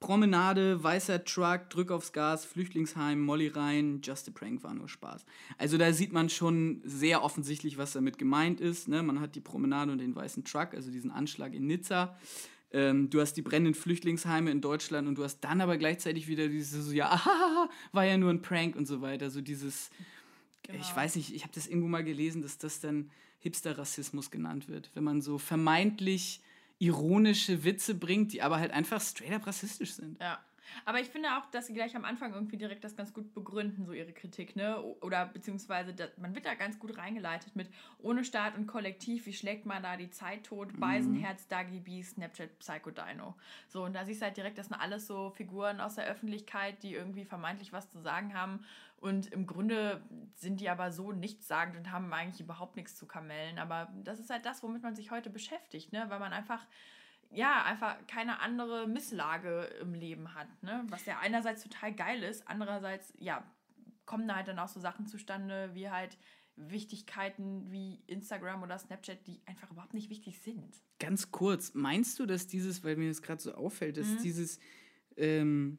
[0.00, 5.26] Promenade, weißer Truck, Drück aufs Gas, Flüchtlingsheim, Molly rein, Just a Prank war nur Spaß.
[5.58, 8.86] Also da sieht man schon sehr offensichtlich, was damit gemeint ist.
[8.86, 9.02] Ne?
[9.02, 12.16] Man hat die Promenade und den weißen Truck, also diesen Anschlag in Nizza.
[12.72, 16.48] Ähm, du hast die brennenden Flüchtlingsheime in Deutschland und du hast dann aber gleichzeitig wieder
[16.48, 19.30] dieses so, ja, ahaha, war ja nur ein Prank und so weiter.
[19.30, 19.90] So dieses,
[20.64, 20.96] ich Genau.
[20.96, 23.10] weiß nicht, ich habe das irgendwo mal gelesen, dass das dann
[23.40, 24.90] Hipster-Rassismus genannt wird.
[24.94, 26.40] Wenn man so vermeintlich
[26.78, 30.20] ironische Witze bringt, die aber halt einfach straight up rassistisch sind.
[30.20, 30.38] ja.
[30.84, 33.86] Aber ich finde auch, dass sie gleich am Anfang irgendwie direkt das ganz gut begründen,
[33.86, 34.80] so ihre Kritik, ne?
[35.00, 39.32] Oder beziehungsweise das, man wird da ganz gut reingeleitet mit ohne Staat und Kollektiv, wie
[39.32, 40.78] schlägt man da die Zeit tot?
[40.78, 43.34] Beisenherz, Dagi B, Snapchat, Psycho Dino.
[43.68, 46.82] So, und da siehst du halt direkt, das sind alles so Figuren aus der Öffentlichkeit,
[46.82, 48.64] die irgendwie vermeintlich was zu sagen haben.
[49.00, 50.02] Und im Grunde
[50.34, 53.58] sind die aber so nichtssagend und haben eigentlich überhaupt nichts zu kamellen.
[53.58, 56.06] Aber das ist halt das, womit man sich heute beschäftigt, ne?
[56.08, 56.66] Weil man einfach
[57.30, 60.84] ja, einfach keine andere Misslage im Leben hat, ne?
[60.88, 63.44] Was ja einerseits total geil ist, andererseits, ja,
[64.06, 66.16] kommen da halt dann auch so Sachen zustande, wie halt
[66.56, 70.74] Wichtigkeiten wie Instagram oder Snapchat, die einfach überhaupt nicht wichtig sind.
[70.98, 74.18] Ganz kurz, meinst du, dass dieses, weil mir das gerade so auffällt, dass Mhm.
[74.22, 74.58] dieses,
[75.16, 75.78] ähm,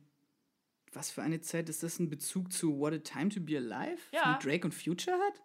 [0.94, 4.02] was für eine Zeit ist das ein Bezug zu What a Time to Be Alive
[4.14, 4.34] Ja.
[4.40, 5.42] von Drake und Future hat?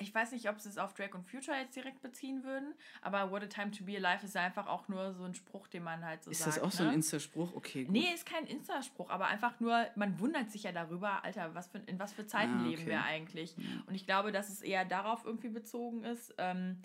[0.00, 3.30] Ich weiß nicht, ob sie es auf Drake und Future jetzt direkt beziehen würden, aber
[3.30, 5.82] What a Time to Be Alive ist ja einfach auch nur so ein Spruch, den
[5.84, 6.56] man halt so Ist sagt.
[6.56, 6.88] das auch so ne?
[6.90, 7.54] ein Insta-Spruch?
[7.54, 7.92] Okay, gut.
[7.92, 11.78] Nee, ist kein Insta-Spruch, aber einfach nur, man wundert sich ja darüber, Alter, was für,
[11.86, 12.90] in was für Zeiten Ah, leben okay.
[12.90, 13.54] wir eigentlich.
[13.86, 16.78] Und ich glaube, dass es eher darauf irgendwie bezogen ist, ähm,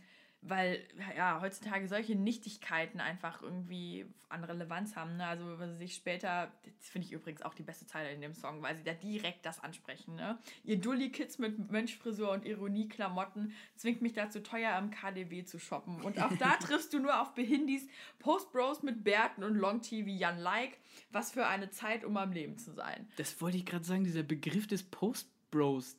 [0.47, 0.83] weil
[1.17, 5.17] ja heutzutage solche Nichtigkeiten einfach irgendwie an Relevanz haben.
[5.17, 5.25] Ne?
[5.25, 8.33] Also, wenn sie sich später, das finde ich übrigens auch die beste Zeile in dem
[8.33, 10.15] Song, weil sie da direkt das ansprechen.
[10.15, 10.37] Ne?
[10.63, 16.01] Ihr Dulli-Kids mit Mönchfrisur und Ironie-Klamotten zwingt mich dazu, teuer am KDW zu shoppen.
[16.01, 17.87] Und auch da triffst du nur auf Behindis,
[18.19, 20.77] Post-Bros mit Bärten und Long-Tee wie Jan Like.
[21.11, 23.07] Was für eine Zeit, um am Leben zu sein.
[23.17, 25.34] Das wollte ich gerade sagen, dieser Begriff des Post-Bros,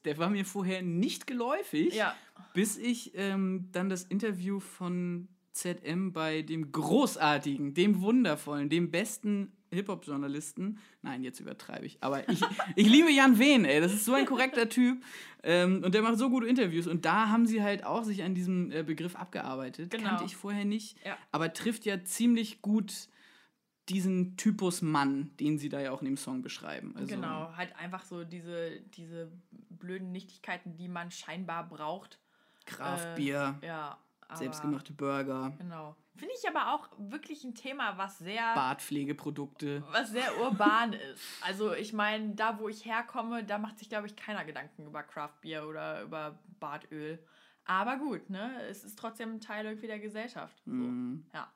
[0.05, 2.15] der war mir vorher nicht geläufig, Ja.
[2.55, 9.53] bis ich ähm, dann das Interview von ZM bei dem großartigen, dem wundervollen, dem besten
[9.73, 12.41] Hip-Hop-Journalisten, nein, jetzt übertreibe ich, aber ich,
[12.77, 15.03] ich liebe Jan Wehn, ey, das ist so ein korrekter Typ
[15.43, 18.35] ähm, und der macht so gute Interviews und da haben sie halt auch sich an
[18.35, 20.05] diesem äh, Begriff abgearbeitet, Genau.
[20.11, 21.17] kannte ich vorher nicht, Ja.
[21.33, 23.09] aber trifft ja ziemlich gut
[23.89, 26.95] diesen Typus Mann, den sie da ja auch in dem Song beschreiben.
[26.97, 29.31] Also, Genau, halt einfach so diese, diese
[29.71, 32.19] blöden Nichtigkeiten, die man scheinbar braucht.
[32.65, 33.99] Kraftbier, Ja.
[34.29, 35.95] Aber, selbstgemachte Burger, Genau.
[36.17, 39.85] Finde ich aber auch wirklich ein Thema, was sehr, Bartpflegeprodukte.
[39.93, 41.23] was sehr urban ist.
[41.43, 45.03] Also ich meine, da wo ich herkomme, da macht sich, glaube ich, keiner Gedanken über
[45.03, 47.19] Craftbier oder über Bartöl.
[47.67, 48.63] Aber gut, ne?
[48.63, 50.57] Es ist trotzdem ein Teil irgendwie der Gesellschaft.
[50.65, 50.73] So.
[50.73, 51.27] Mhm.
[51.35, 51.53] Ja.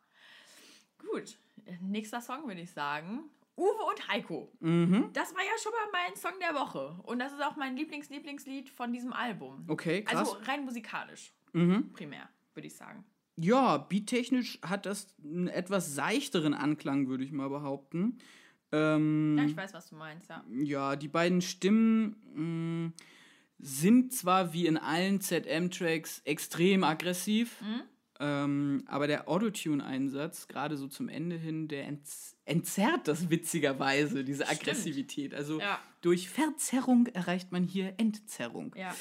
[0.98, 1.38] Gut.
[1.80, 3.24] Nächster Song würde ich sagen.
[3.56, 4.50] Uwe und Heiko.
[4.60, 5.10] Mhm.
[5.12, 6.98] Das war ja schon mal mein Song der Woche.
[7.02, 9.64] Und das ist auch mein Lieblings-Lieblingslied von diesem Album.
[9.68, 10.18] Okay, krass.
[10.30, 11.92] Also rein musikalisch, mhm.
[11.92, 13.04] primär, würde ich sagen.
[13.36, 18.18] Ja, beattechnisch hat das einen etwas seichteren Anklang, würde ich mal behaupten.
[18.72, 20.44] Ähm, Ja, ich weiß, was du meinst, ja.
[20.62, 22.92] Ja, die beiden Stimmen mh,
[23.58, 27.82] sind zwar wie in allen ZM-Tracks extrem aggressiv, Mhm.
[28.20, 34.44] Ähm, aber der Autotune-Einsatz, gerade so zum Ende hin, der entz entzerrt das witzigerweise, diese
[34.44, 34.60] Stimmt.
[34.60, 35.34] Aggressivität.
[35.34, 35.78] Also Ja.
[36.00, 38.74] durch Verzerrung erreicht man hier Entzerrung.
[38.76, 38.94] Ja.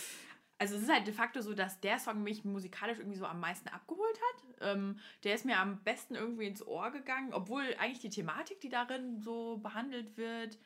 [0.60, 3.40] also es ist halt de facto so, dass der Song mich musikalisch irgendwie so am
[3.40, 4.76] meisten abgeholt hat.
[4.78, 8.70] Ähm, der ist mir am besten irgendwie ins Ohr gegangen, obwohl eigentlich die Thematik, die
[8.70, 10.58] darin so behandelt wird,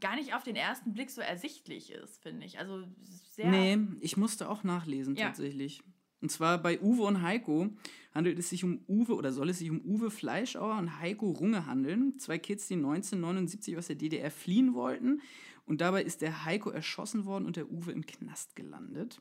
[0.00, 2.58] gar nicht auf den ersten Blick so ersichtlich ist, finde ich.
[2.60, 2.84] Also
[3.30, 3.50] sehr.
[3.50, 5.26] Nee, ich musste auch nachlesen Ja.
[5.26, 5.82] tatsächlich.
[6.20, 7.68] Und zwar bei Uwe und Heiko
[8.14, 11.66] handelt es sich um Uwe oder soll es sich um Uwe Fleischauer und Heiko Runge
[11.66, 12.18] handeln.
[12.18, 15.20] Zwei Kids, die 1979 aus der DDR fliehen wollten.
[15.66, 19.20] Und dabei ist der Heiko erschossen worden und der Uwe im Knast gelandet.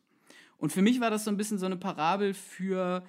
[0.58, 3.04] Und für mich war das so ein bisschen so eine Parabel für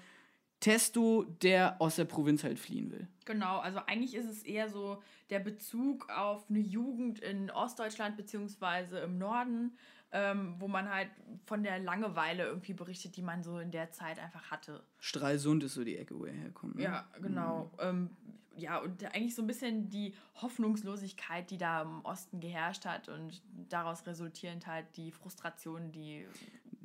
[0.60, 3.06] Testo, der aus der Provinz halt fliehen will.
[3.24, 8.98] Genau, also eigentlich ist es eher so der Bezug auf eine Jugend in Ostdeutschland beziehungsweise
[8.98, 9.76] im Norden,
[10.12, 11.10] ähm, wo man halt
[11.46, 14.82] von der Langeweile irgendwie berichtet, die man so in der Zeit einfach hatte.
[14.98, 16.76] Stralsund ist so die Ecke, wo er herkommt.
[16.76, 16.84] Ne?
[16.84, 17.70] Ja, genau.
[17.78, 18.10] Ähm,
[18.56, 23.40] ja, und eigentlich so ein bisschen die Hoffnungslosigkeit, die da im Osten geherrscht hat und
[23.68, 26.26] daraus resultierend halt die Frustration, die.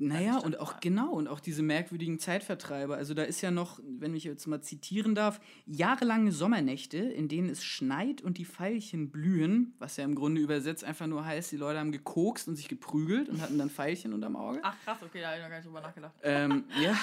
[0.08, 2.96] Naja, und auch genau, und auch diese merkwürdigen Zeitvertreiber.
[2.96, 7.50] Also da ist ja noch, wenn ich jetzt mal zitieren darf, jahrelange Sommernächte, in denen
[7.50, 11.58] es schneit und die Veilchen blühen, was ja im Grunde übersetzt einfach nur heißt, die
[11.58, 14.60] Leute haben gekokst und sich geprügelt und hatten dann Veilchen unterm Auge.
[14.64, 16.14] Ach krass, okay, da habe ich noch gar nicht drüber nachgedacht.
[16.22, 16.98] Ähm, ja,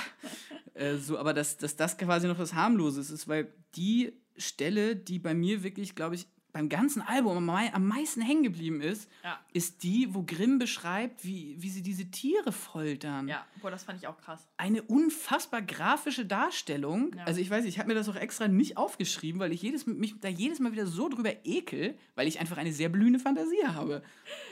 [0.74, 5.18] äh, so, aber dass, dass das quasi noch was harmloses ist, weil die Stelle, die
[5.18, 9.08] bei mir wirklich, glaube ich, beim ganzen Album am, mei- am meisten hängen geblieben ist,
[9.22, 9.38] Ja.
[9.52, 13.28] ist die, wo Grimm beschreibt, wie, wie sie diese Tiere foltern.
[13.28, 14.46] Ja, boah, das fand ich auch krass.
[14.56, 17.14] Eine unfassbar grafische Darstellung.
[17.16, 17.24] Ja.
[17.24, 20.18] Also ich weiß, ich habe mir das auch extra nicht aufgeschrieben, weil ich jedes, mich
[20.20, 24.02] da jedes Mal wieder so drüber ekel, weil ich einfach eine sehr blühende Fantasie habe.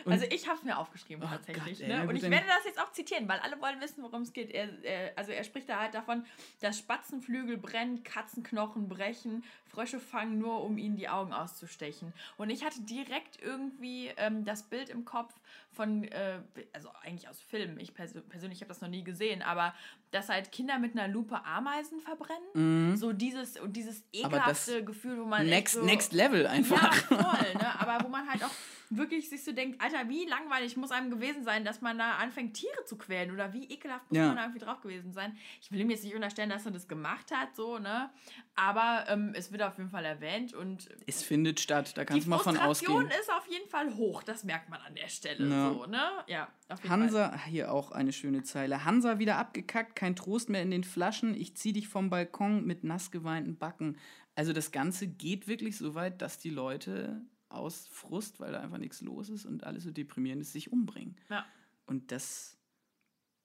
[0.04, 1.78] Und also ich habe es mir aufgeschrieben Oh tatsächlich.
[1.80, 2.08] Gott, ey, ne?
[2.08, 4.50] Und ich werde das jetzt auch zitieren, weil alle wollen wissen, worum es geht.
[4.50, 6.24] Er, er, also er spricht da halt davon,
[6.60, 11.87] dass Spatzenflügel brennen, Katzenknochen brechen, Frösche fangen nur, um ihnen die Augen auszustechen.
[12.36, 15.32] Und ich hatte direkt irgendwie ähm, das Bild im Kopf
[15.72, 16.40] von, äh,
[16.72, 19.74] also eigentlich aus Filmen, ich perso persönlich habe das noch nie gesehen, aber
[20.10, 22.96] dass halt Kinder mit einer Lupe Ameisen verbrennen.
[22.96, 24.24] So dieses, und dieses Mhm.
[24.24, 27.10] Ekelhafte Gefühl, wo man next, so, next Level einfach.
[27.10, 27.80] ja, voll, ne?
[27.80, 28.50] Aber wo man halt auch
[28.90, 32.54] wirklich sich so denkt, Alter, wie langweilig muss einem gewesen sein, dass man da anfängt,
[32.54, 34.26] Tiere zu quälen oder wie ekelhaft muss Ja.
[34.28, 35.36] man da irgendwie drauf gewesen sein.
[35.60, 38.10] Ich will ihm jetzt nicht unterstellen, dass er das gemacht hat, so, ne?
[38.54, 42.26] Aber ähm, es wird auf jeden Fall erwähnt und Es findet statt, da die kannst
[42.26, 43.20] du mal von Frustration ausgehen.
[43.20, 45.70] ist auf jeden Fall hoch, das merkt man an der Stelle, Ja.
[45.72, 46.02] so, ne?
[46.26, 47.00] Ja, auf jeden Fall.
[47.00, 48.84] Hansa, hier auch eine schöne Zeile.
[48.84, 51.34] Hansa wieder abgekackt, kein Trost mehr in den Flaschen.
[51.34, 53.96] Ich zieh dich vom Balkon mit nass geweinten Backen.
[54.34, 58.78] Also das Ganze geht wirklich so weit, dass die Leute aus Frust, weil da einfach
[58.78, 61.16] nichts los ist und alles so deprimierend ist, sich umbringen.
[61.30, 61.46] Ja.
[61.86, 62.58] Und das,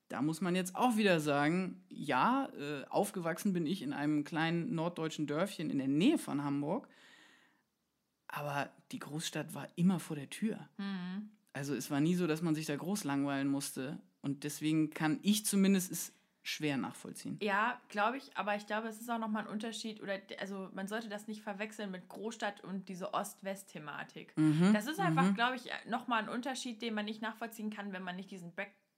[0.09, 4.75] da muss man jetzt auch wieder sagen, ja, äh, aufgewachsen bin ich in einem kleinen
[4.75, 6.87] norddeutschen Dörfchen in der Nähe von Hamburg,
[8.27, 10.67] aber die Großstadt war immer vor der Tür.
[10.77, 11.29] Mhm.
[11.53, 13.99] Also es war nie so, dass man sich da groß langweilen musste.
[14.21, 16.13] Und deswegen kann ich zumindest es
[16.43, 17.37] schwer nachvollziehen.
[17.41, 20.87] Ja, glaube ich, aber ich glaube, es ist auch nochmal ein Unterschied, oder also man
[20.87, 24.33] sollte das nicht verwechseln mit Großstadt und diese Ost-West-Thematik.
[24.37, 24.73] Mhm.
[24.73, 28.15] Das ist einfach, glaube ich, nochmal ein Unterschied, den man nicht nachvollziehen kann, wenn man
[28.15, 28.51] nicht diesen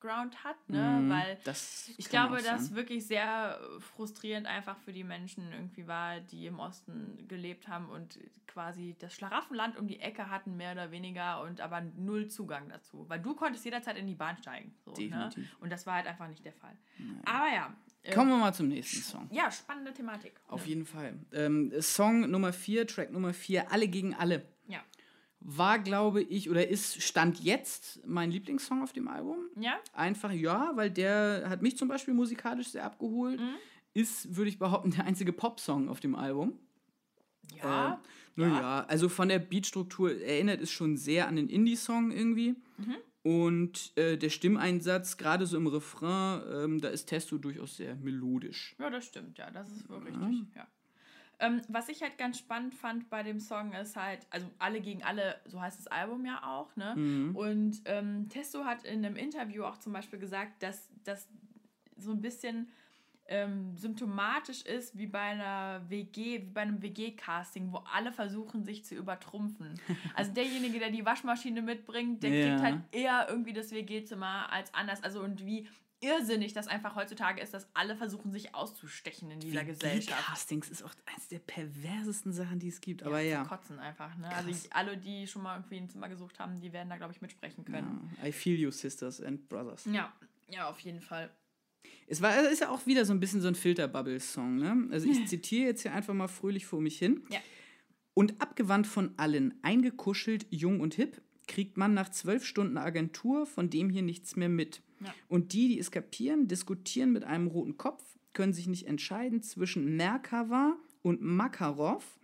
[0.05, 0.99] Background hat, ne?
[1.01, 6.19] Mhm, Weil das ich glaube, dass wirklich sehr frustrierend einfach für die Menschen irgendwie war,
[6.19, 10.91] die im Osten gelebt haben und quasi das Schlaraffenland um die Ecke hatten, mehr oder
[10.91, 13.05] weniger, und aber null Zugang dazu.
[13.09, 14.73] Weil du konntest jederzeit in die Bahn steigen.
[14.83, 14.97] So, ne?
[14.97, 15.55] Definitiv.
[15.59, 16.77] Und das war halt einfach nicht der Fall.
[17.25, 17.75] Aber ja.
[18.03, 19.27] äh, Kommen wir mal zum nächsten Song.
[19.31, 20.39] ja, spannende Thematik.
[20.47, 21.13] Auf jeden Fall.
[21.33, 24.45] Ähm, Song Nummer 4, Track Nummer 4, Alle gegen alle.
[25.45, 25.57] Ja.
[25.57, 29.37] War, glaube ich, oder ist Stand jetzt mein Lieblingssong auf dem Album.
[29.59, 29.77] Ja?
[29.93, 33.39] Einfach ja, weil der hat mich zum Beispiel musikalisch sehr abgeholt.
[33.39, 33.55] Mhm.
[33.93, 36.59] Ist, würde ich behaupten, der einzige Popsong auf dem Album.
[37.57, 37.93] Ja.
[37.93, 37.97] Äh,
[38.35, 42.55] naja, also von der Beatstruktur erinnert es schon sehr an den Indie-Song irgendwie.
[42.77, 42.95] Mhm.
[43.23, 48.75] Und äh, der Stimmeinsatz, gerade so im Refrain, ähm, da ist Testo durchaus sehr melodisch.
[48.77, 50.67] Ja, das stimmt, ja, das ist wohl richtig, ja.
[51.39, 55.03] Ähm, was ich halt ganz spannend fand bei dem Song ist halt, also alle gegen
[55.03, 56.95] alle, so heißt das Album ja auch, ne?
[56.95, 57.35] Mhm.
[57.35, 61.27] Und ähm, Testo hat in einem Interview auch zum Beispiel gesagt, dass das
[61.97, 62.69] so ein bisschen
[63.27, 68.85] ähm, symptomatisch ist wie bei einer WG, wie bei einem WG-Casting, wo alle versuchen, sich
[68.85, 69.73] zu übertrumpfen.
[70.15, 72.45] Also derjenige, der die Waschmaschine mitbringt, der Ja.
[72.45, 75.03] kriegt halt eher irgendwie das WG-Zimmer als anders.
[75.03, 75.67] Also und wie
[76.01, 80.25] irrsinnig das einfach heutzutage ist, dass alle versuchen, sich auszustechen in dieser Gesellschaft.
[80.25, 83.01] Castings ist auch eines der perversesten Sachen, die es gibt.
[83.01, 83.43] Ja, Aber ja.
[83.43, 84.15] Kotzen einfach.
[84.17, 84.29] Ne?
[84.29, 87.13] Also ich, alle, die schon mal irgendwie ein Zimmer gesucht haben, die werden da, glaube
[87.13, 88.11] ich, mitsprechen können.
[88.21, 88.27] ja.
[88.27, 89.85] I feel you, Sisters and Brothers.
[89.85, 90.13] Ja.
[90.49, 91.31] ja, auf jeden Fall.
[92.07, 94.87] Es war, es ist ja auch wieder so ein bisschen so ein Filterbubble-Song, ne?
[94.91, 97.23] Also ich zitiere jetzt hier einfach mal fröhlich vor mich hin.
[97.29, 97.39] Ja.
[98.13, 103.69] Und abgewandt von allen, eingekuschelt, jung und hip, kriegt man nach zwölf Stunden Agentur von
[103.69, 104.81] dem hier nichts mehr mit.
[104.99, 105.13] Ja.
[105.27, 109.95] Und die, die es kapieren, diskutieren mit einem roten Kopf, können sich nicht entscheiden zwischen
[109.95, 112.19] Merkava und Makarov.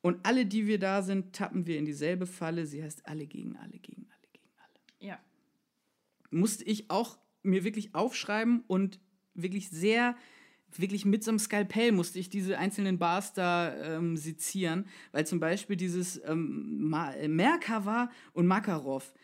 [0.00, 2.66] Und alle, die wir da sind, tappen wir in dieselbe Falle.
[2.66, 5.06] Sie heißt alle gegen alle, gegen alle, gegen alle.
[5.08, 5.18] Ja.
[6.30, 9.00] Musste ich auch mir wirklich aufschreiben und
[9.34, 10.16] wirklich sehr,
[10.76, 15.40] wirklich mit so einem Skalpell musste ich diese einzelnen Bars da ähm, sezieren, weil zum
[15.40, 16.88] Beispiel dieses ähm,
[17.28, 19.14] Merkava und Makarov,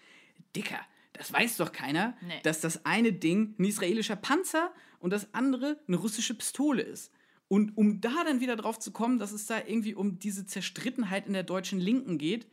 [0.56, 0.80] Dicker,
[1.14, 2.40] das weiß doch keiner, nee.
[2.42, 7.12] dass das eine Ding ein israelischer Panzer und das andere eine russische Pistole ist.
[7.48, 11.26] Und um da dann wieder drauf zu kommen, dass es da irgendwie um diese Zerstrittenheit
[11.26, 12.48] in der deutschen Linken geht,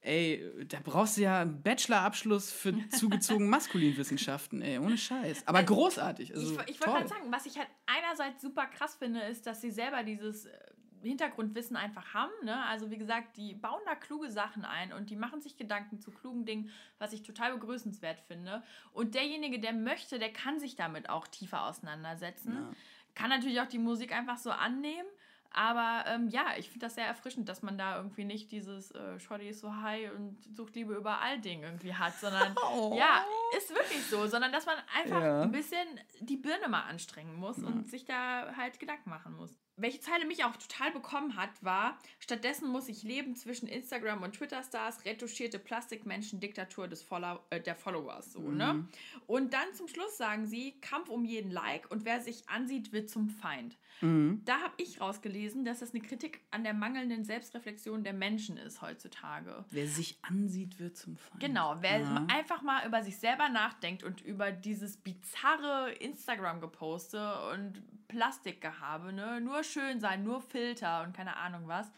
[0.00, 5.46] ey, da brauchst du ja einen Bachelorabschluss für zugezogen Maskulinwissenschaften, ey, ohne Scheiß.
[5.46, 6.34] Aber großartig.
[6.34, 9.60] Also, ich ich wollte gerade sagen, was ich halt einerseits super krass finde, ist, dass
[9.60, 10.58] sie selber dieses äh,
[11.02, 12.32] Hintergrundwissen einfach haben.
[12.44, 12.64] Ne?
[12.66, 16.10] Also wie gesagt, die bauen da kluge Sachen ein und die machen sich Gedanken zu
[16.10, 18.62] klugen Dingen, was ich total begrüßenswert finde.
[18.92, 22.54] Und derjenige, der möchte, der kann sich damit auch tiefer auseinandersetzen.
[22.54, 22.70] Ja.
[23.14, 25.08] Kann natürlich auch die Musik einfach so annehmen.
[25.50, 29.18] Aber ähm, ja, ich finde das sehr erfrischend, dass man da irgendwie nicht dieses äh,
[29.18, 32.94] Shorty ist so high und sucht Liebe überall Ding irgendwie hat, sondern oh.
[32.98, 33.24] ja,
[33.56, 35.42] ist wirklich so, sondern dass man einfach ja.
[35.42, 35.86] ein bisschen
[36.20, 37.68] die Birne mal anstrengen muss ja.
[37.68, 41.98] und sich da halt Gedanken machen muss welche Zeile mich auch total bekommen hat, war,
[42.18, 47.76] stattdessen muss ich leben zwischen Instagram und Twitter-Stars, retuschierte Plastikmenschen, Diktatur des Follow äh, der
[47.76, 48.32] Followers.
[48.32, 48.48] So, ne?
[48.48, 48.56] mhm.
[48.56, 48.88] ne?
[49.26, 53.10] Und dann zum Schluss sagen sie, Kampf um jeden Like und wer sich ansieht, wird
[53.10, 53.76] zum Feind.
[54.00, 54.42] Mhm.
[54.44, 58.82] Da habe ich rausgelesen, dass das eine Kritik an der mangelnden Selbstreflexion der Menschen ist
[58.82, 59.64] heutzutage.
[59.70, 61.40] Wer sich ansieht, wird zum Feind.
[61.40, 62.26] Genau, wer ja.
[62.28, 69.40] einfach mal über sich selber nachdenkt und über dieses bizarre Instagram-Geposte und Plastikgehabe, ne?
[69.40, 71.90] nur schön sein, nur Filter und keine Ahnung was.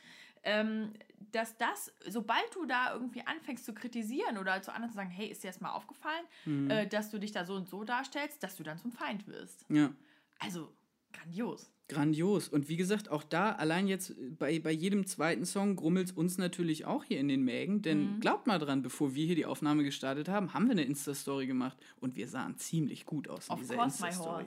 [0.43, 0.93] Ähm,
[1.33, 5.29] dass das, sobald du da irgendwie anfängst zu kritisieren oder zu anderen zu sagen, hey,
[5.29, 6.71] ist dir das mal aufgefallen, mhm.
[6.71, 9.65] äh, dass du dich da so und so darstellst, dass du dann zum Feind wirst.
[9.69, 9.93] Ja.
[10.39, 10.73] Also,
[11.13, 11.71] grandios.
[11.89, 12.49] Grandios.
[12.49, 16.85] Und wie gesagt, auch da, allein jetzt bei, bei jedem zweiten Song grummelt uns natürlich
[16.85, 17.81] auch hier in den Mägen.
[17.81, 18.21] Denn mhm.
[18.21, 21.79] glaubt mal dran, bevor wir hier die Aufnahme gestartet haben, haben wir eine Insta-Story gemacht.
[21.99, 24.45] Und wir sahen ziemlich gut aus in of dieser Insta-Story.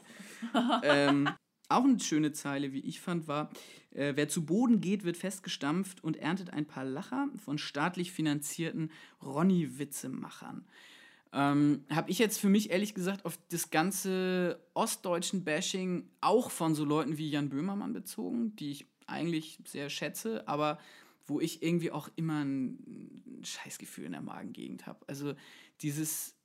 [0.83, 1.29] ähm,
[1.71, 3.49] auch eine schöne Zeile, wie ich fand, war,
[3.91, 8.91] äh, wer zu Boden geht, wird festgestampft und erntet ein paar Lacher von staatlich finanzierten
[9.23, 10.65] Ronny-Witzemachern.
[11.33, 16.75] Ähm, habe ich jetzt für mich ehrlich gesagt auf das ganze ostdeutschen Bashing auch von
[16.75, 20.77] so Leuten wie Jan Böhmermann bezogen, die ich eigentlich sehr schätze, aber
[21.25, 25.07] wo ich irgendwie auch immer ein Scheißgefühl in der Magengegend habe.
[25.07, 25.33] Also
[25.81, 26.35] dieses,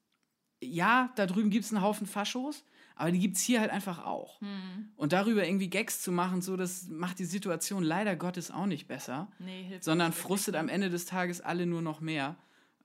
[0.63, 2.65] ja, da drüben gibt es einen Haufen Faschos,
[2.97, 4.41] aber die gibt es hier halt einfach auch.
[4.41, 4.89] Hm.
[4.97, 8.89] Und darüber irgendwie Gags zu machen, so, das macht die Situation leider Gottes auch nicht
[8.89, 12.37] besser, nee, sondern frustet am Ende des Tages alle nur noch mehr.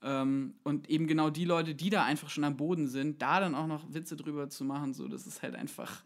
[0.04, 3.56] Ähm, und eben genau die Leute, die da einfach schon am Boden sind, da dann
[3.56, 6.04] auch noch Witze drüber zu machen, so, das ist halt einfach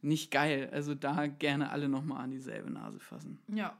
[0.00, 0.70] nicht geil.
[0.72, 3.42] Also da gerne alle nochmal an dieselbe Nase fassen.
[3.48, 3.76] Ja.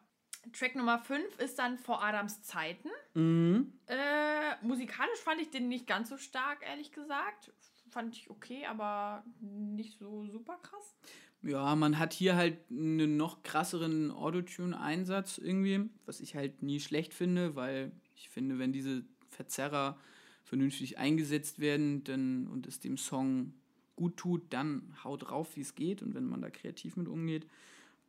[0.58, 2.88] Track Nummer 5 ist dann vor Adams Zeiten.
[3.14, 3.72] Mhm.
[3.86, 7.52] Äh, musikalisch fand ich den nicht ganz so stark, ehrlich gesagt.
[7.90, 10.96] Fand ich okay, aber nicht so super krass.
[11.42, 17.14] Ja, man hat hier halt einen noch krasseren Autotune-Einsatz irgendwie, was ich halt nie schlecht
[17.14, 19.98] finde, weil ich finde, wenn diese Verzerrer
[20.44, 23.54] vernünftig eingesetzt werden dann, und es dem Song
[23.96, 27.46] gut tut, dann haut drauf, wie es geht und wenn man da kreativ mit umgeht.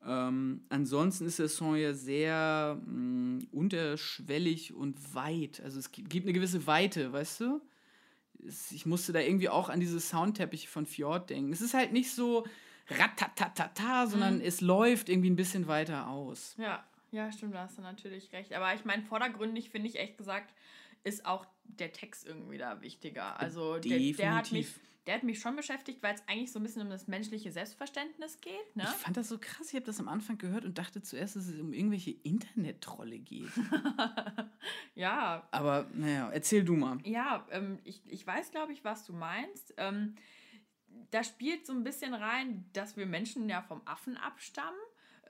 [0.05, 5.61] Ähm, ansonsten ist der Song ja sehr mh, mm, unterschwellig und weit.
[5.61, 7.61] Also es gibt eine gewisse Weite, weißt du?
[8.71, 11.51] Ich musste da irgendwie auch an diese Soundteppiche von Fjord denken.
[11.51, 12.45] Es ist halt nicht so
[12.89, 14.41] ratatatata, sondern mhm.
[14.41, 16.55] es läuft irgendwie ein bisschen weiter aus.
[16.57, 18.53] Ja, ja, stimmt, da hast du natürlich recht.
[18.53, 20.53] Aber ich meine, vordergründig finde ich echt gesagt,
[21.03, 23.39] ist auch der Text irgendwie da wichtiger.
[23.39, 24.67] Also der, der, hat mich,
[25.08, 28.39] der hat mich schon beschäftigt, weil es eigentlich so ein bisschen um das menschliche Selbstverständnis
[28.39, 28.76] geht.
[28.76, 28.84] Ne?
[28.84, 29.70] Ich fand das so krass.
[29.70, 33.49] Ich habe das am Anfang gehört und dachte zuerst, dass es um irgendwelche Internet-Trolle geht.
[34.95, 35.47] ja.
[35.52, 36.99] Aber naja, erzähl du mal.
[37.04, 39.74] Ja, ähm, ich, ich weiß, glaube ich, was du meinst.
[39.78, 40.16] Ähm,
[41.10, 44.80] da spielt so ein bisschen rein, dass wir Menschen ja vom Affen abstammen.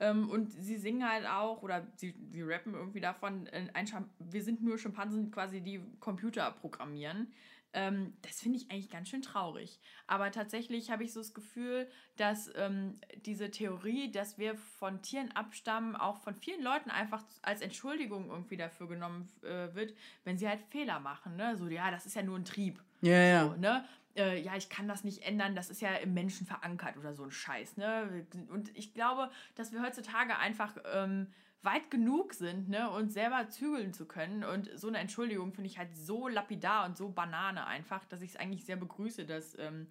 [0.00, 3.86] Ähm, und sie singen halt auch, oder sie, sie rappen irgendwie davon, äh, ein
[4.18, 7.32] wir sind nur Schimpansen quasi, die Computer programmieren.
[7.74, 9.80] Ähm, das finde ich eigentlich ganz schön traurig.
[10.06, 15.32] Aber tatsächlich habe ich so das Gefühl, dass ähm, diese Theorie, dass wir von Tieren
[15.32, 19.94] abstammen, auch von vielen Leuten einfach als Entschuldigung irgendwie dafür genommen äh, wird,
[20.24, 21.36] wenn sie halt Fehler machen.
[21.36, 21.56] Ne?
[21.56, 22.82] So, ja, das ist ja nur ein Trieb.
[23.00, 23.48] Ja, ja.
[23.48, 23.84] So, ne?
[24.16, 27.24] äh, ja, ich kann das nicht ändern, das ist ja im Menschen verankert oder so
[27.24, 27.76] ein Scheiß.
[27.76, 28.26] Ne?
[28.50, 31.28] Und ich glaube, dass wir heutzutage einfach ähm,
[31.62, 34.44] weit genug sind, ne, und selber zügeln zu können.
[34.44, 38.30] Und so eine Entschuldigung finde ich halt so lapidar und so banane einfach, dass ich
[38.30, 39.86] es eigentlich sehr begrüße, dass ähm,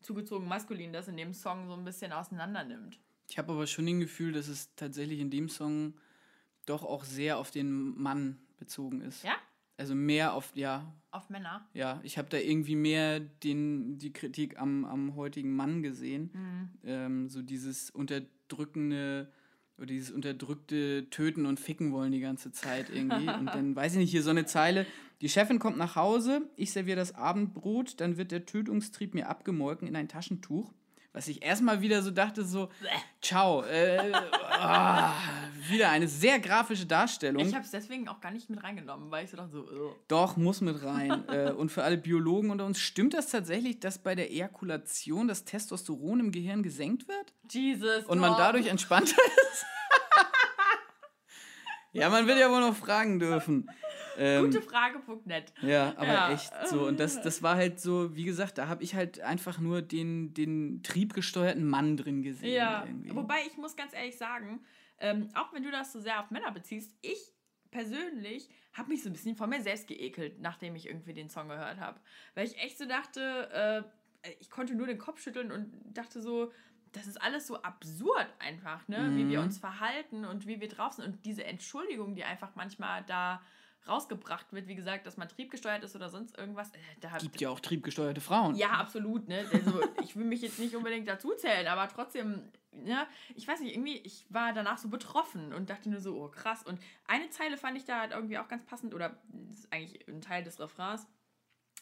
[0.00, 3.00] zugezogen maskulin das in dem Song so ein bisschen auseinander nimmt.
[3.28, 5.94] Ich habe aber schon den Gefühl, dass es tatsächlich in dem Song
[6.66, 9.24] doch auch sehr auf den Mann bezogen ist.
[9.24, 9.34] Ja?
[9.76, 10.94] Also mehr auf, ja.
[11.10, 11.66] Auf Männer.
[11.72, 16.30] Ja, ich habe da irgendwie mehr den, die Kritik am, am heutigen Mann gesehen.
[16.32, 16.70] Mhm.
[16.84, 19.32] Ähm, so dieses unterdrückende
[19.78, 23.28] oder dieses unterdrückte Töten und Ficken wollen die ganze Zeit irgendwie.
[23.38, 24.86] und dann weiß ich nicht, hier so eine Zeile.
[25.20, 29.88] Die Chefin kommt nach Hause, ich serviere das Abendbrot, dann wird der Tötungstrieb mir abgemolken
[29.88, 30.72] in ein Taschentuch.
[31.14, 32.68] Was ich erstmal wieder so dachte, so,
[33.22, 33.62] ciao.
[33.62, 37.46] Äh, oh, wieder eine sehr grafische Darstellung.
[37.46, 39.94] Ich habe es deswegen auch gar nicht mit reingenommen, weil ich so dachte, so, Ugh.
[40.08, 41.22] Doch, muss mit rein.
[41.28, 45.44] äh, und für alle Biologen unter uns, stimmt das tatsächlich, dass bei der Ejakulation das
[45.44, 47.32] Testosteron im Gehirn gesenkt wird?
[47.48, 48.04] Jesus.
[48.06, 48.36] Und man oh.
[48.36, 49.14] dadurch entspannter
[49.52, 49.66] ist?
[51.92, 53.70] ja, man wird ja wohl noch fragen dürfen.
[54.18, 55.52] Ähm, Gute Frage.net.
[55.62, 56.32] Ja, aber ja.
[56.32, 56.86] echt so.
[56.86, 60.34] Und das, das war halt so, wie gesagt, da habe ich halt einfach nur den,
[60.34, 62.54] den triebgesteuerten Mann drin gesehen.
[62.54, 63.14] Ja, irgendwie.
[63.14, 64.60] wobei ich muss ganz ehrlich sagen,
[64.98, 67.32] ähm, auch wenn du das so sehr auf Männer beziehst, ich
[67.70, 71.48] persönlich habe mich so ein bisschen von mir selbst geekelt, nachdem ich irgendwie den Song
[71.48, 72.00] gehört habe.
[72.34, 73.84] Weil ich echt so dachte,
[74.22, 76.52] äh, ich konnte nur den Kopf schütteln und dachte so,
[76.92, 79.00] das ist alles so absurd einfach, ne?
[79.00, 79.16] Mhm.
[79.16, 79.46] Wie wir mhm.
[79.46, 81.04] uns verhalten und wie wir drauf sind.
[81.04, 83.42] Und diese Entschuldigung, die einfach manchmal da
[83.86, 86.70] rausgebracht wird, wie gesagt, dass man triebgesteuert ist oder sonst irgendwas.
[86.70, 88.54] Äh, da Gibt ja auch triebgesteuerte Frauen.
[88.54, 89.28] Ja, absolut.
[89.28, 89.46] Ne?
[89.52, 93.06] Also ich will mich jetzt nicht unbedingt dazu zählen, aber trotzdem, ne?
[93.34, 96.62] ich weiß nicht, irgendwie, ich war danach so betroffen und dachte nur so, oh krass.
[96.62, 100.08] Und eine Zeile fand ich da halt irgendwie auch ganz passend, oder das ist eigentlich
[100.08, 101.06] ein Teil des Refrains.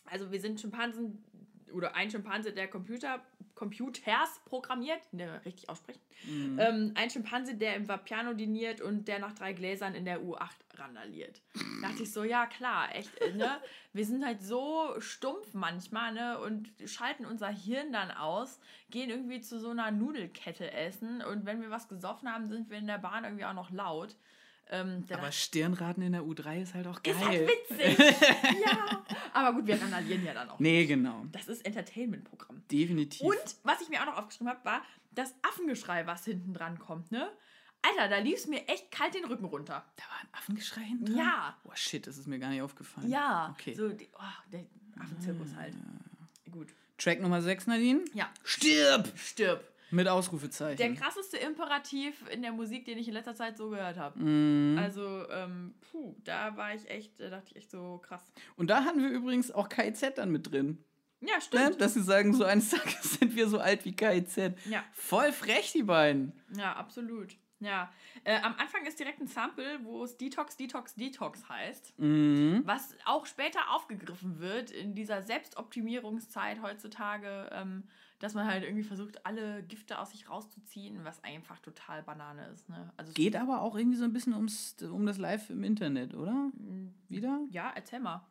[0.06, 1.24] Also wir sind Schimpansen,
[1.72, 3.20] oder ein Schimpanse, der Computer,
[3.54, 6.00] Computers programmiert, ne, richtig aussprechen.
[6.24, 6.58] Mhm.
[6.58, 10.50] Ähm, ein Schimpanse, der im Vapiano diniert und der nach drei Gläsern in der U8
[10.74, 11.40] randaliert.
[11.54, 13.60] Da dachte ich so, ja klar, echt, äh, ne?
[13.92, 16.38] Wir sind halt so stumpf manchmal, ne?
[16.40, 18.60] Und schalten unser Hirn dann aus,
[18.90, 22.78] gehen irgendwie zu so einer Nudelkette essen und wenn wir was gesoffen haben, sind wir
[22.78, 24.16] in der Bahn irgendwie auch noch laut.
[24.70, 27.14] Ähm, aber Stirnraten in der U3 ist halt auch geil.
[27.14, 27.98] Ist halt witzig.
[28.66, 29.04] ja.
[29.34, 30.58] Aber gut, wir randalieren ja dann auch.
[30.58, 31.26] Nee, genau.
[31.30, 32.62] Das ist Entertainment-Programm.
[32.70, 33.20] Definitiv.
[33.20, 37.12] Und was ich mir auch noch aufgeschrieben habe, war das Affengeschrei, was hinten dran kommt,
[37.12, 37.30] ne?
[37.82, 39.84] Alter, da lief es mir echt kalt den Rücken runter.
[39.96, 41.16] Da war ein Affengeschrei hinten dran?
[41.16, 41.56] Ja.
[41.64, 43.10] Oh shit, das ist mir gar nicht aufgefallen.
[43.10, 43.54] Ja.
[43.58, 43.74] Okay.
[43.74, 44.64] So, die, oh, der
[45.00, 45.60] Affenzirkus ah.
[45.60, 45.74] halt.
[46.50, 46.68] Gut.
[46.96, 48.04] Track Nummer 6, Nadine?
[48.14, 48.30] Ja.
[48.44, 49.12] Stirb!
[49.18, 49.71] Stirb.
[49.92, 50.78] Mit Ausrufezeichen.
[50.78, 54.18] Der krasseste Imperativ in der Musik, den ich in letzter Zeit so gehört habe.
[54.18, 54.78] Mm.
[54.78, 58.22] Also, ähm, puh, da war ich echt, da dachte ich echt so krass.
[58.56, 60.82] Und da hatten wir übrigens auch KIZ dann mit drin.
[61.20, 61.70] Ja, stimmt.
[61.70, 61.76] Ne?
[61.76, 64.54] Dass sie sagen, so eines Tages sind wir so alt wie KIZ.
[64.68, 64.82] Ja.
[64.92, 66.32] Voll frech, die beiden.
[66.56, 67.36] Ja, absolut.
[67.62, 67.92] Ja,
[68.24, 72.62] äh, am Anfang ist direkt ein Sample, wo es Detox, Detox, Detox heißt, mhm.
[72.64, 77.84] was auch später aufgegriffen wird in dieser Selbstoptimierungszeit heutzutage, ähm,
[78.22, 82.68] dass man halt irgendwie versucht, alle Gifte aus sich rauszuziehen, was einfach total Banane ist.
[82.68, 82.92] Ne?
[82.96, 86.50] Also Geht aber auch irgendwie so ein bisschen ums, um das Live im Internet, oder?
[86.54, 87.40] Mm, Wieder?
[87.50, 88.24] Ja, erzähl mal.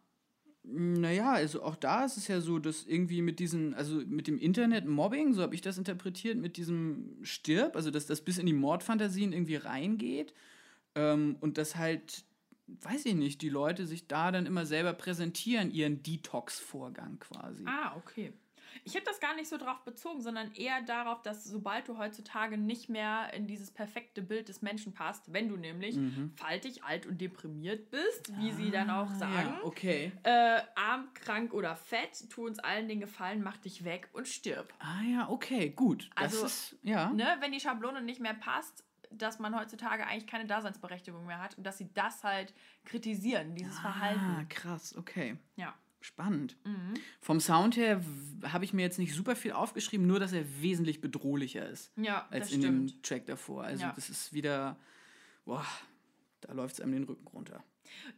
[0.64, 4.38] Naja, also auch da ist es ja so, dass irgendwie mit diesem, also mit dem
[4.38, 8.54] Internet-Mobbing, so habe ich das interpretiert, mit diesem Stirb, also dass das bis in die
[8.54, 10.34] Mordfantasien irgendwie reingeht
[10.96, 12.24] ähm, und dass halt,
[12.68, 17.66] weiß ich nicht, die Leute sich da dann immer selber präsentieren, ihren Detox-Vorgang quasi.
[17.66, 18.32] Ah, okay.
[18.84, 22.58] Ich habe das gar nicht so drauf bezogen, sondern eher darauf, dass sobald du heutzutage
[22.58, 26.34] nicht mehr in dieses perfekte Bild des Menschen passt, wenn du nämlich mhm.
[26.36, 30.12] faltig, alt und deprimiert bist, wie ah, sie dann auch ah, sagen, ja, okay.
[30.24, 34.74] äh, arm, krank oder fett, tu uns allen den Gefallen, mach dich weg und stirb.
[34.80, 36.10] Ah ja, okay, gut.
[36.16, 37.12] Das also, ist, ja.
[37.12, 41.58] Ne, wenn die Schablone nicht mehr passt, dass man heutzutage eigentlich keine Daseinsberechtigung mehr hat
[41.58, 42.54] und dass sie das halt
[42.86, 44.38] kritisieren, dieses ah, Verhalten.
[44.40, 45.38] Ah, krass, okay.
[45.56, 45.74] Ja.
[46.02, 46.58] Spannend.
[46.66, 46.96] Mhm.
[47.22, 48.04] Vom Sound her
[48.44, 52.28] habe ich mir jetzt nicht super viel aufgeschrieben, nur dass er wesentlich bedrohlicher ist ja,
[52.32, 52.92] als in stimmt.
[52.92, 53.64] dem Track davor.
[53.64, 53.94] Also ja.
[53.94, 54.78] das ist wieder,
[55.46, 55.66] boah,
[56.42, 57.64] da läuft es einem den Rücken runter.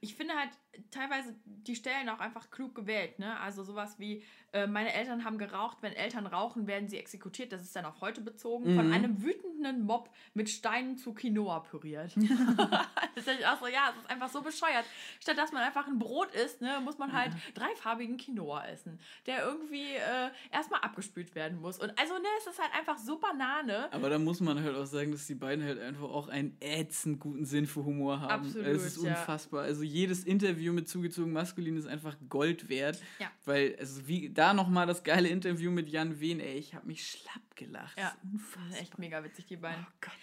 [0.02, 0.50] Ich finde halt
[0.92, 3.20] teilweise die Stellen auch einfach klug gewählt.
[3.20, 3.40] Ne?
[3.40, 7.52] Also sowas wie, äh, meine Eltern haben geraucht, wenn Eltern rauchen, werden sie exekutiert.
[7.52, 8.72] Das ist dann auf heute bezogen.
[8.72, 8.76] Mhm.
[8.76, 12.16] Von einem wütenden Mob mit Steinen zu Quinoa püriert.
[13.16, 14.86] das ist auch so, ja, es ist einfach so bescheuert.
[15.20, 17.40] Statt dass man einfach ein Brot isst, ne, muss man halt ja.
[17.56, 21.80] dreifarbigen Quinoa essen, der irgendwie äh, erstmal abgespült werden muss.
[21.80, 23.92] Und also, ne, es ist halt einfach so Banane.
[23.92, 27.20] Aber da muss man halt auch sagen, dass die beiden halt einfach auch einen ätzend
[27.20, 28.46] guten Sinn für Humor haben.
[28.46, 28.68] Absolut.
[28.68, 29.63] Es ist unfassbar.
[29.63, 29.63] Ja.
[29.64, 33.02] Also jedes Interview mit zugezogen maskulin ist einfach Gold wert.
[33.20, 33.32] Ja.
[33.46, 37.08] Weil, also wie da nochmal das geile Interview mit Jan Wehn, ey, ich habe mich
[37.08, 37.98] schlapp gelacht.
[37.98, 38.16] Ja.
[38.24, 38.80] Unfassbar.
[38.82, 39.86] Echt mega witzig, die beiden.
[39.88, 40.14] Oh Gott.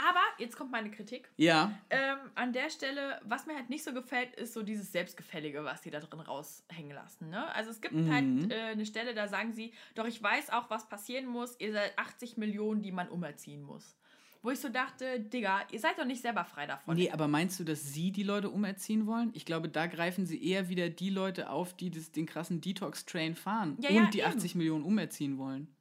[0.00, 1.28] Aber jetzt kommt meine Kritik.
[1.36, 1.76] Ja.
[1.90, 5.82] Ähm, an der Stelle, was mir halt nicht so gefällt, ist so dieses Selbstgefällige, was
[5.82, 7.30] sie da drin raushängen lassen.
[7.30, 7.52] Ne?
[7.52, 8.12] Also es gibt Mhm.
[8.12, 11.56] halt äh, eine Stelle, da sagen sie, doch ich weiß auch, was passieren muss.
[11.58, 13.96] Ihr seid 80 Millionen, die man umerziehen muss.
[14.42, 16.96] Wo ich so dachte, Digga, ihr seid doch nicht selber frei davon.
[16.96, 19.30] Nee, aber meinst du, dass sie die Leute umerziehen wollen?
[19.34, 23.34] Ich glaube, da greifen sie eher wieder die Leute auf, die das, den krassen Detox-Train
[23.34, 24.28] fahren Ja, und ja, die eben.
[24.28, 25.74] 80 Millionen umerziehen wollen.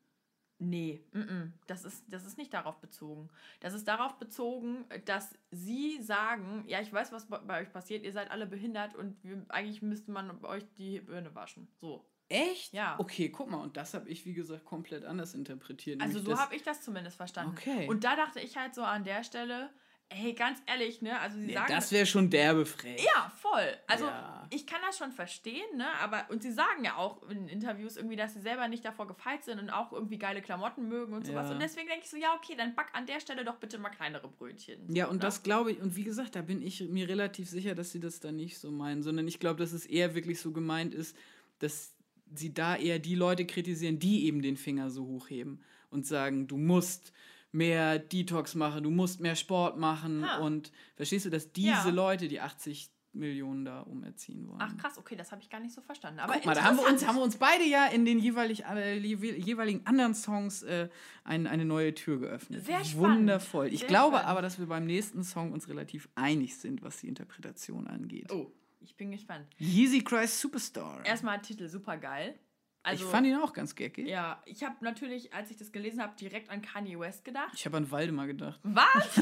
[0.60, 1.52] Nee, mm -mm.
[1.68, 3.30] Das, ist, das ist nicht darauf bezogen.
[3.60, 8.04] Das ist darauf bezogen, dass sie sagen, ja, ich weiß, was bei- bei euch passiert,
[8.04, 11.68] ihr seid alle behindert und wir, eigentlich müsste man euch die Birne waschen.
[11.80, 12.04] So.
[12.30, 12.74] Echt?
[12.74, 12.96] Ja.
[13.00, 16.02] Okay, guck mal, und das habe ich, wie gesagt, komplett anders interpretiert.
[16.02, 17.56] Also so habe ich das zumindest verstanden.
[17.58, 17.88] Okay.
[17.88, 19.70] Und da dachte ich halt so an der Stelle,
[20.10, 21.20] ey, ganz ehrlich, ne?
[21.20, 21.74] Also sie Nee, sagen.
[21.74, 23.02] das wäre schon derbe frech.
[23.04, 23.76] ja, voll.
[23.88, 24.46] Also Ja.
[24.50, 25.86] ich kann das schon verstehen, ne?
[26.02, 29.44] Aber und sie sagen ja auch in Interviews irgendwie, dass sie selber nicht davor gefeit
[29.46, 31.48] sind und auch irgendwie geile Klamotten mögen und sowas.
[31.48, 31.54] Ja.
[31.54, 33.90] Und deswegen denke ich so, ja, okay, dann back an der Stelle doch bitte mal
[33.90, 34.94] kleinere Brötchen.
[34.94, 35.22] Ja, So, und ne?
[35.22, 38.20] das glaube ich, und wie gesagt, da bin ich mir relativ sicher, dass sie das
[38.22, 41.18] da nicht so meinen, sondern ich glaube, dass es eher wirklich so gemeint ist,
[41.60, 41.94] dass
[42.36, 46.58] sie da eher die Leute kritisieren, die eben den Finger so hochheben und sagen, du
[46.58, 47.14] musst
[47.52, 50.38] mehr Detox machen, du musst mehr Sport machen Ha.
[50.40, 51.90] und verstehst du, dass diese Ja.
[51.90, 54.60] Leute die 80 Millionen da umerziehen wollen.
[54.62, 56.20] Ach krass, okay, das habe ich gar nicht so verstanden.
[56.20, 58.66] Aber Guck mal, da haben wir, uns, haben wir uns beide ja in den jeweilig,
[58.66, 60.90] äh, jewe- jeweiligen anderen Songs äh,
[61.24, 62.64] ein, eine neue Tür geöffnet.
[62.66, 63.20] Sehr spannend.
[63.22, 63.68] Wundervoll.
[63.74, 64.30] Ich Sehr glaube spannend.
[64.30, 68.32] aber, dass wir beim nächsten Song uns relativ einig sind, was die Interpretation angeht.
[68.32, 68.52] Oh,
[68.88, 69.46] ich bin gespannt.
[69.60, 71.06] Yeezy Cries Superstar.
[71.06, 72.40] Erstmal Titel super geil.
[72.84, 74.08] Also, ich fand ihn auch ganz geckig.
[74.08, 77.52] Ja, ich habe natürlich, als ich das gelesen habe, direkt an Kanye West gedacht.
[77.54, 78.60] Ich habe an Waldemar gedacht.
[78.64, 79.22] Was?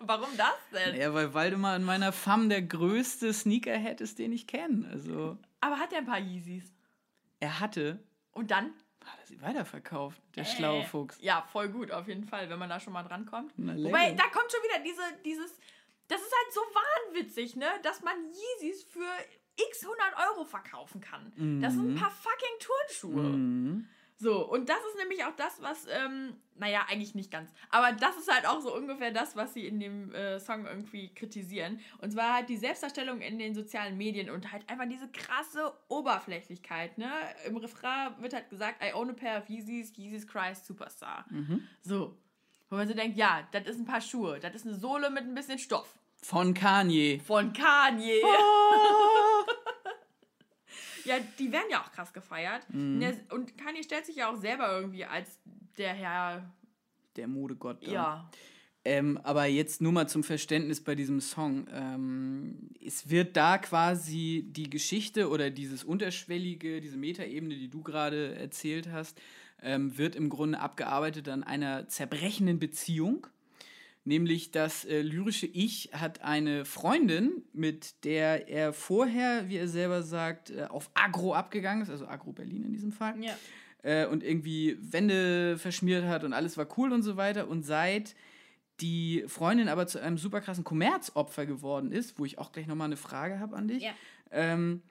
[0.00, 0.96] Warum das denn?
[1.00, 4.88] Ja, weil Waldemar in meiner Fam der größte Sneakerhead ist, den ich kenne.
[4.90, 6.72] Also, Aber hat er ein paar Yeezys?
[7.40, 8.72] er hatte, Und dann?
[9.04, 11.18] hat er sie weiterverkauft, der Äh, schlaue Fuchs.
[11.20, 13.52] Ja, voll gut, auf jeden Fall, wenn man da schon mal drankommt.
[13.56, 15.52] Na, Wobei, da kommt schon wieder diese, dieses,
[16.08, 17.68] das ist halt so wahnwitzig, ne?
[17.82, 19.08] Dass man Yeezys für
[19.56, 21.32] x 100 Euro verkaufen kann.
[21.60, 23.22] Das sind ein paar fucking Turnschuhe.
[23.22, 23.88] Mhm.
[24.16, 27.52] So, und das ist nämlich auch das, was, ähm, naja, eigentlich nicht ganz.
[27.68, 31.12] Aber das ist halt auch so ungefähr das, was sie in dem äh, Song irgendwie
[31.12, 31.80] kritisieren.
[31.98, 36.96] Und zwar halt die Selbstdarstellung in den sozialen Medien und halt einfach diese krasse Oberflächlichkeit,
[36.96, 37.10] ne?
[37.46, 41.26] Im Refrain wird halt gesagt, I own a pair of Yeezys, Yeezys Christ Superstar.
[41.82, 42.16] So.
[42.74, 45.22] Wo man so denkt, ja, das ist ein paar Schuhe, das ist eine Sohle mit
[45.22, 45.94] ein bisschen Stoff.
[46.20, 47.20] Von Kanye.
[47.24, 48.20] Von Kanye.
[48.24, 49.44] Oh.
[51.04, 52.62] Ja, die werden ja auch krass gefeiert.
[52.70, 55.38] Der- Und Kanye stellt sich ja auch selber irgendwie als
[55.76, 56.50] der Herr.
[57.16, 57.86] Der Modegott.
[57.86, 58.28] Ja.
[58.86, 61.68] Ähm, aber jetzt nur mal zum Verständnis bei diesem Song.
[61.70, 68.34] Ähm, es wird da quasi die Geschichte oder dieses unterschwellige, diese Metaebene, die du gerade
[68.36, 69.20] erzählt hast,
[69.64, 73.26] ähm, wird im Grunde abgearbeitet an einer zerbrechenden Beziehung.
[74.06, 80.02] Nämlich das äh, lyrische Ich hat eine Freundin, mit der er vorher, wie er selber
[80.02, 83.34] sagt, äh, auf Agro abgegangen ist, also Agro Berlin in diesem Fall Ja.
[83.82, 87.48] äh, und irgendwie Wände verschmiert hat und alles war cool und so weiter.
[87.48, 88.14] Und seit
[88.80, 92.86] die Freundin aber zu einem super krassen Kommerzopfer geworden ist, wo ich auch gleich nochmal
[92.88, 93.92] eine Frage habe an dich, Ja.
[94.32, 94.82] ähm,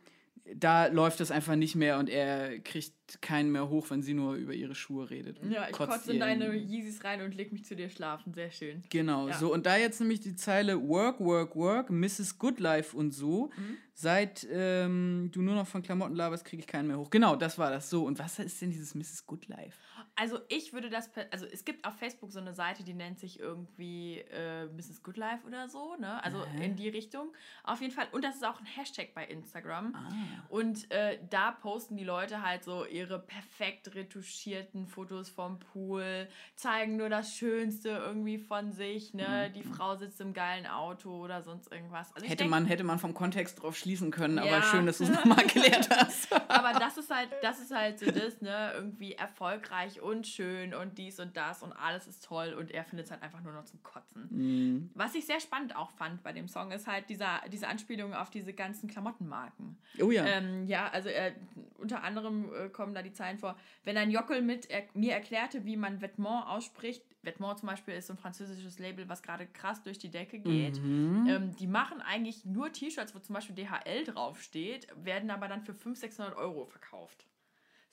[0.55, 4.35] da läuft das einfach nicht mehr und er kriegt keinen mehr hoch, wenn sie nur
[4.35, 5.39] über ihre Schuhe redet.
[5.49, 8.33] Ja, ich kotze in deine Yeezys rein und leg mich zu dir schlafen.
[8.33, 8.83] Sehr schön.
[8.89, 9.37] Genau, Ja.
[9.37, 12.37] so und da jetzt nämlich die Zeile Work, Work, Work, Mrs.
[12.39, 13.51] Goodlife und so.
[13.55, 13.77] Mhm.
[13.93, 17.09] Seit ähm, du nur noch von Klamotten laberst, kriege ich keinen mehr hoch.
[17.09, 18.05] Genau, das war das so.
[18.05, 19.25] Und was ist denn dieses Mrs.
[19.25, 19.77] Goodlife?
[20.15, 23.39] Also ich würde das, also es gibt auf Facebook so eine Seite, die nennt sich
[23.39, 25.01] irgendwie äh, Mrs.
[25.01, 26.23] Goodlife oder so, ne?
[26.23, 26.65] Also Hä?
[26.65, 27.33] in die Richtung.
[27.63, 28.05] Auf jeden Fall.
[28.11, 29.95] Und das ist auch ein Hashtag bei Instagram.
[29.95, 30.09] Ah.
[30.49, 36.95] Und äh, da posten die Leute halt so ihre perfekt retuschierten Fotos vom Pool, zeigen
[36.97, 39.49] nur das Schönste irgendwie von sich, ne?
[39.55, 42.13] Die Frau sitzt im geilen Auto oder sonst irgendwas.
[42.13, 44.43] Also Hätte denk- man, hätte man vom Kontext drauf schließen können, Ja.
[44.43, 46.31] aber schön, dass du es nochmal erklärt hast.
[46.51, 50.97] Aber das ist halt, das ist halt so das, ne, irgendwie erfolgreich und schön und
[50.97, 53.65] dies und das und alles ist toll und er findet es halt einfach nur noch
[53.65, 54.27] zum Kotzen.
[54.29, 54.89] Mhm.
[54.93, 58.29] Was ich sehr spannend auch fand bei dem Song ist halt dieser, diese Anspielung auf
[58.29, 59.77] diese ganzen Klamottenmarken.
[59.99, 60.25] Oh ja.
[60.25, 61.33] Ähm, ja, also äh,
[61.77, 65.65] unter anderem äh, kommen da die Zeilen vor, wenn ein Jockel mit er, mir erklärte,
[65.65, 69.81] wie man Vêtement ausspricht, Vêtement zum Beispiel ist so ein französisches Label, was gerade krass
[69.81, 70.81] durch die Decke geht.
[70.81, 71.25] Mhm.
[71.27, 75.73] Ähm, die machen eigentlich nur T-Shirts, wo zum Beispiel DHL draufsteht, werden aber dann für
[75.73, 77.25] 500, 600 Euro verkauft.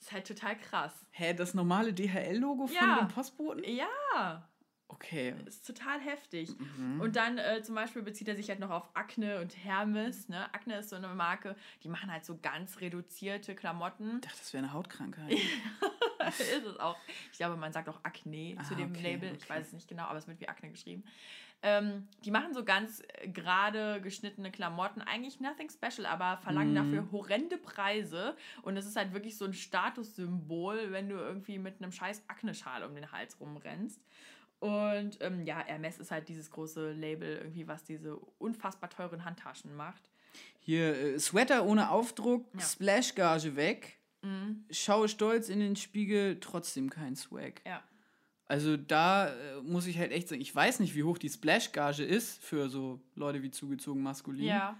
[0.01, 1.05] Das ist halt total krass.
[1.11, 2.97] Hä, das normale DHL-Logo von Ja.
[2.99, 3.63] dem Postboten?
[3.63, 4.47] Ja,
[4.87, 5.33] Okay.
[5.45, 6.49] ist total heftig.
[6.59, 6.99] Mhm.
[6.99, 10.27] Und dann äh, zum Beispiel bezieht er sich halt noch auf Acne und Hermes.
[10.27, 10.53] Ne?
[10.53, 14.15] Acne ist so eine Marke, die machen halt so ganz reduzierte Klamotten.
[14.15, 15.31] Ich dachte, das wäre eine Hautkrankheit.
[16.29, 16.97] ist es auch.
[17.31, 19.29] Ich glaube, man sagt auch Akne zu Ah, dem okay, Label.
[19.35, 19.49] Ich okay.
[19.53, 21.03] weiß es nicht genau, aber es wird wie Akne geschrieben.
[21.63, 25.01] Ähm, die machen so ganz äh, gerade geschnittene Klamotten.
[25.01, 26.75] Eigentlich nothing special, aber verlangen Mhm.
[26.75, 28.35] dafür horrende Preise.
[28.63, 32.83] Und es ist halt wirklich so ein Statussymbol, wenn du irgendwie mit einem scheiß Akne-Schal
[32.83, 34.01] um den Hals rumrennst.
[34.59, 39.75] Und ähm, ja, Hermes ist halt dieses große Label, irgendwie, was diese unfassbar teuren Handtaschen
[39.75, 40.01] macht.
[40.59, 42.59] Hier, äh, Sweater ohne Aufdruck, Ja.
[42.61, 43.97] Splashgage weg.
[44.21, 44.65] Mhm.
[44.69, 47.61] Schaue stolz in den Spiegel, trotzdem kein Swag.
[47.65, 47.81] Ja.
[48.51, 52.03] Also da äh, muss ich halt echt sagen, ich weiß nicht, wie hoch die Splashgage
[52.03, 54.43] ist für so Leute wie zugezogen maskulin.
[54.43, 54.77] Ja.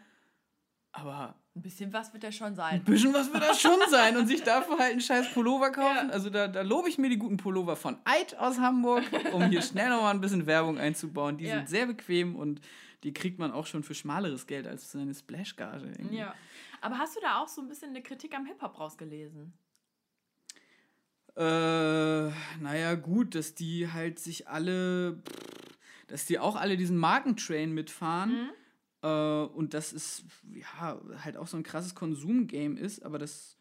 [0.91, 2.83] Aber Ein bisschen was wird er schon ein sein.
[2.83, 4.17] bisschen was wird das schon sein.
[4.17, 6.09] Und sich dafür halt einen scheiß Pullover kaufen.
[6.09, 6.13] Ja.
[6.13, 9.61] Also da, da lobe ich mir die guten Pullover von Eid aus Hamburg, um hier
[9.61, 11.37] schnell nochmal ein bisschen Werbung einzubauen.
[11.37, 11.55] Die Ja.
[11.55, 12.59] sind sehr bequem und
[13.03, 15.85] die kriegt man auch schon für schmaleres Geld als seine Splashgage.
[15.97, 16.17] irgendwie.
[16.17, 16.35] Ja.
[16.81, 19.53] Aber hast du da auch so ein bisschen eine Kritik am Hip-Hop rausgelesen?
[21.35, 25.21] Äh, naja, gut, dass die halt sich alle,
[26.07, 28.31] dass die auch alle diesen Markentrain mitfahren.
[28.31, 28.49] Mhm.
[29.03, 33.57] Äh, und das ist, ja, halt auch so ein krasses Konsumgame ist, aber das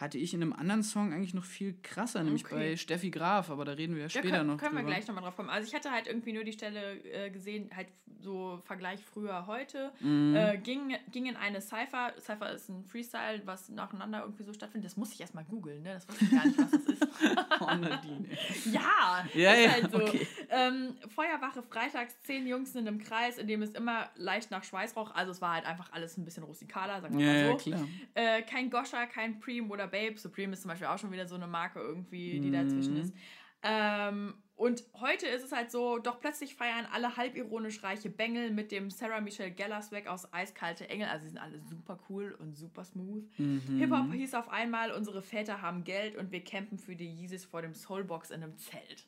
[0.00, 2.54] hatte ich in einem anderen Song eigentlich noch viel krasser, nämlich Okay.
[2.54, 4.92] bei Steffi Graf, aber da reden wir ja später können, noch können wir drüber.
[4.94, 5.50] gleich nochmal drauf kommen.
[5.50, 7.88] Also ich hatte halt irgendwie nur die Stelle äh, gesehen, halt
[8.20, 9.92] so Vergleich früher, heute.
[10.00, 10.34] Mhm.
[10.34, 12.12] Äh, ging, ging in eine Cypher.
[12.20, 14.90] Cypher ist ein Freestyle, was nacheinander irgendwie so stattfindet.
[14.90, 15.94] Das muss ich erstmal googeln, ne?
[15.94, 17.08] Das wusste ich gar nicht, was das ist.
[17.60, 18.24] Oh, Nadine.
[18.72, 19.98] ja, Ja, ist ja, halt so.
[19.98, 20.26] okay.
[20.50, 25.10] Ähm, Feuerwache freitags, zehn Jungs in einem Kreis, in dem es immer leicht nach Schweißrauch,
[25.14, 27.56] also es war halt einfach alles ein bisschen rustikaler, sagen wir Ja, mal ja, so.
[27.56, 27.88] klar.
[28.14, 30.18] Äh, kein Goscha, kein Preem oder Babe.
[30.18, 32.52] Supreme ist zum Beispiel auch schon wieder so eine Marke irgendwie, die Mhm.
[32.52, 33.14] dazwischen ist.
[33.62, 38.70] Ähm, und heute ist es halt so, doch plötzlich feiern alle halbironisch reiche Bengel mit
[38.72, 41.08] dem Sarah Michelle Gellar Swag aus Eiskalte Engel.
[41.08, 43.24] Also sie sind alle super cool und super smooth.
[43.38, 43.78] Mhm.
[43.78, 47.62] Hip-Hop hieß auf einmal, unsere Väter haben Geld und wir campen für die Yeezys vor
[47.62, 49.06] dem Soulbox in einem Zelt.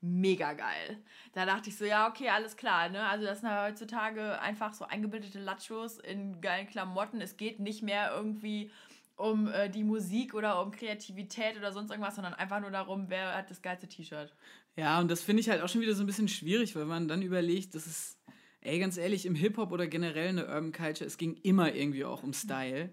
[0.00, 0.98] Mega geil.
[1.32, 2.88] Da dachte ich so, ja, okay, alles klar.
[2.88, 3.02] Ne?
[3.04, 7.20] Also das sind ja heutzutage einfach so eingebildete Lachos in geilen Klamotten.
[7.20, 8.70] Es geht nicht mehr irgendwie
[9.18, 13.36] um äh, die Musik oder um Kreativität oder sonst irgendwas, sondern einfach nur darum, wer
[13.36, 14.32] hat das geilste T-Shirt.
[14.76, 17.08] Ja, und das finde ich halt auch schon wieder so ein bisschen schwierig, weil man
[17.08, 18.16] dann überlegt, dass es,
[18.60, 22.04] ey, ganz ehrlich, im Hip-Hop oder generell in der Urban Culture, es ging immer irgendwie
[22.04, 22.90] auch um Style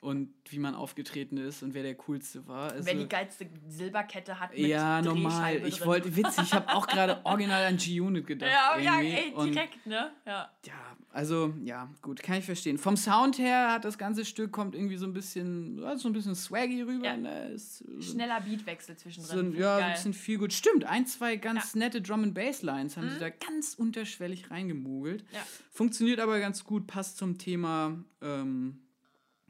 [0.00, 2.72] und wie man aufgetreten ist und wer der Coolste war.
[2.72, 5.32] Also, wer die geilste Silberkette hat mit ja, normal.
[5.32, 5.86] Drehscheibe Ich drin.
[5.88, 8.50] wollte, witzig, ich habe auch gerade original an G-Unit gedacht.
[8.50, 10.12] Ja, ja, ey, Und direkt, ne?
[10.24, 10.50] Ja.
[10.64, 12.76] Ja, also, ja, gut, kann ich verstehen.
[12.76, 16.12] Vom Sound her hat das ganze Stück, kommt irgendwie so ein bisschen, ja, so ein
[16.12, 17.06] bisschen swaggy rüber.
[17.06, 17.16] Ja.
[17.16, 17.48] Ne?
[17.48, 19.52] Ist, so, Schneller Beatwechsel zwischendrin.
[19.52, 20.52] so ja, ein bisschen viel gut.
[20.52, 25.24] Stimmt, ein, zwei ganz nette Drum and Bass Lines haben sie da ganz unterschwellig reingemogelt.
[25.32, 25.40] Ja.
[25.70, 28.78] Funktioniert aber ganz gut, passt zum Thema, ähm,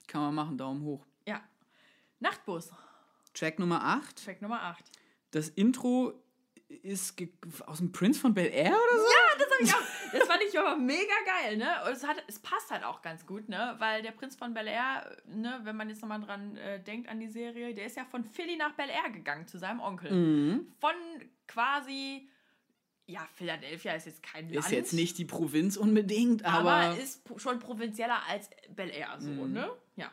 [0.06, 1.04] kann man machen, Daumen hoch.
[1.26, 1.40] Ja.
[2.20, 2.70] Nachtbus,
[3.34, 4.24] Track Nummer 8.
[4.24, 4.84] Track Nummer 8.
[5.30, 6.14] Das Intro
[6.82, 7.14] ist
[7.66, 9.06] aus dem Prince von Bel Air oder so?
[9.38, 11.68] Das, hab ich auch, das fand ich aber mega geil, ne?
[11.86, 13.76] Und es, hat, es passt halt auch ganz gut, ne?
[13.78, 17.20] Weil der Prinz von Bel Air, ne, wenn man jetzt nochmal dran äh, denkt an
[17.20, 20.10] die Serie, der ist ja von Philly nach Bel Air gegangen zu seinem Onkel.
[20.12, 20.72] Mhm.
[20.80, 20.94] Von
[21.46, 22.28] quasi,
[23.06, 24.66] ja, Philadelphia ist jetzt kein Land.
[24.66, 29.28] Ist jetzt nicht die Provinz unbedingt, aber, aber, ist schon provinzieller als Bel Air, so,
[29.30, 29.52] Mhm.
[29.52, 29.70] ne?
[29.96, 30.10] Ja.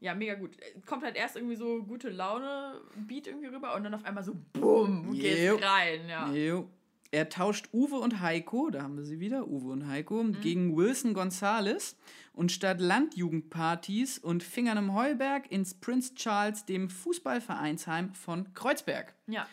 [0.00, 0.56] Ja, mega gut.
[0.86, 4.34] Kommt halt erst irgendwie so gute Laune, Beat irgendwie rüber und dann auf einmal so
[4.52, 5.56] BUM, geht's Jo.
[5.56, 6.30] rein, ja.
[6.32, 6.68] Jo.
[7.10, 10.40] Er tauscht Uwe und Heiko, da haben wir sie wieder, Uwe und Heiko, Mhm.
[10.40, 11.96] gegen Wilson Gonzales.
[12.32, 19.14] Und statt Landjugendpartys und Fingern im Heuberg ins Prince Charles, dem Fußballvereinsheim von Kreuzberg.
[19.28, 19.46] Ja.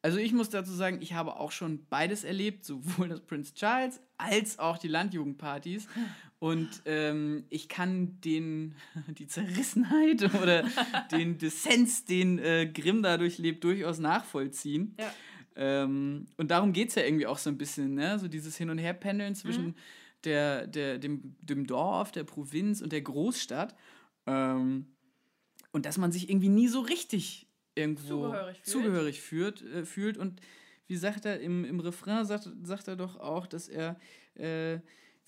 [0.00, 4.00] Also ich muss dazu sagen, ich habe auch schon beides erlebt, sowohl das Prince Charles
[4.16, 5.88] als auch die Landjugendpartys.
[6.40, 8.74] Und ähm, ich kann den,
[9.18, 10.64] die Zerrissenheit oder
[11.10, 14.94] den Dissens, den äh, Grimm da durchlebt, durchaus nachvollziehen.
[14.98, 15.12] Ja.
[15.56, 18.18] Ähm, und darum geht es ja irgendwie auch so ein bisschen, ne?
[18.20, 19.74] So dieses Hin- und Herpendeln zwischen Mhm.
[20.24, 23.74] der, der, dem, dem Dorf, der Provinz und der Großstadt.
[24.26, 24.86] Ähm,
[25.72, 28.66] und dass man sich irgendwie nie so richtig irgendwo Zugehörig fühlt.
[28.66, 30.16] zugehörig fühlt, äh, fühlt.
[30.16, 30.40] Und
[30.86, 33.98] wie sagt er, im, im Refrain sagt, sagt er doch auch, dass er,
[34.34, 34.78] äh,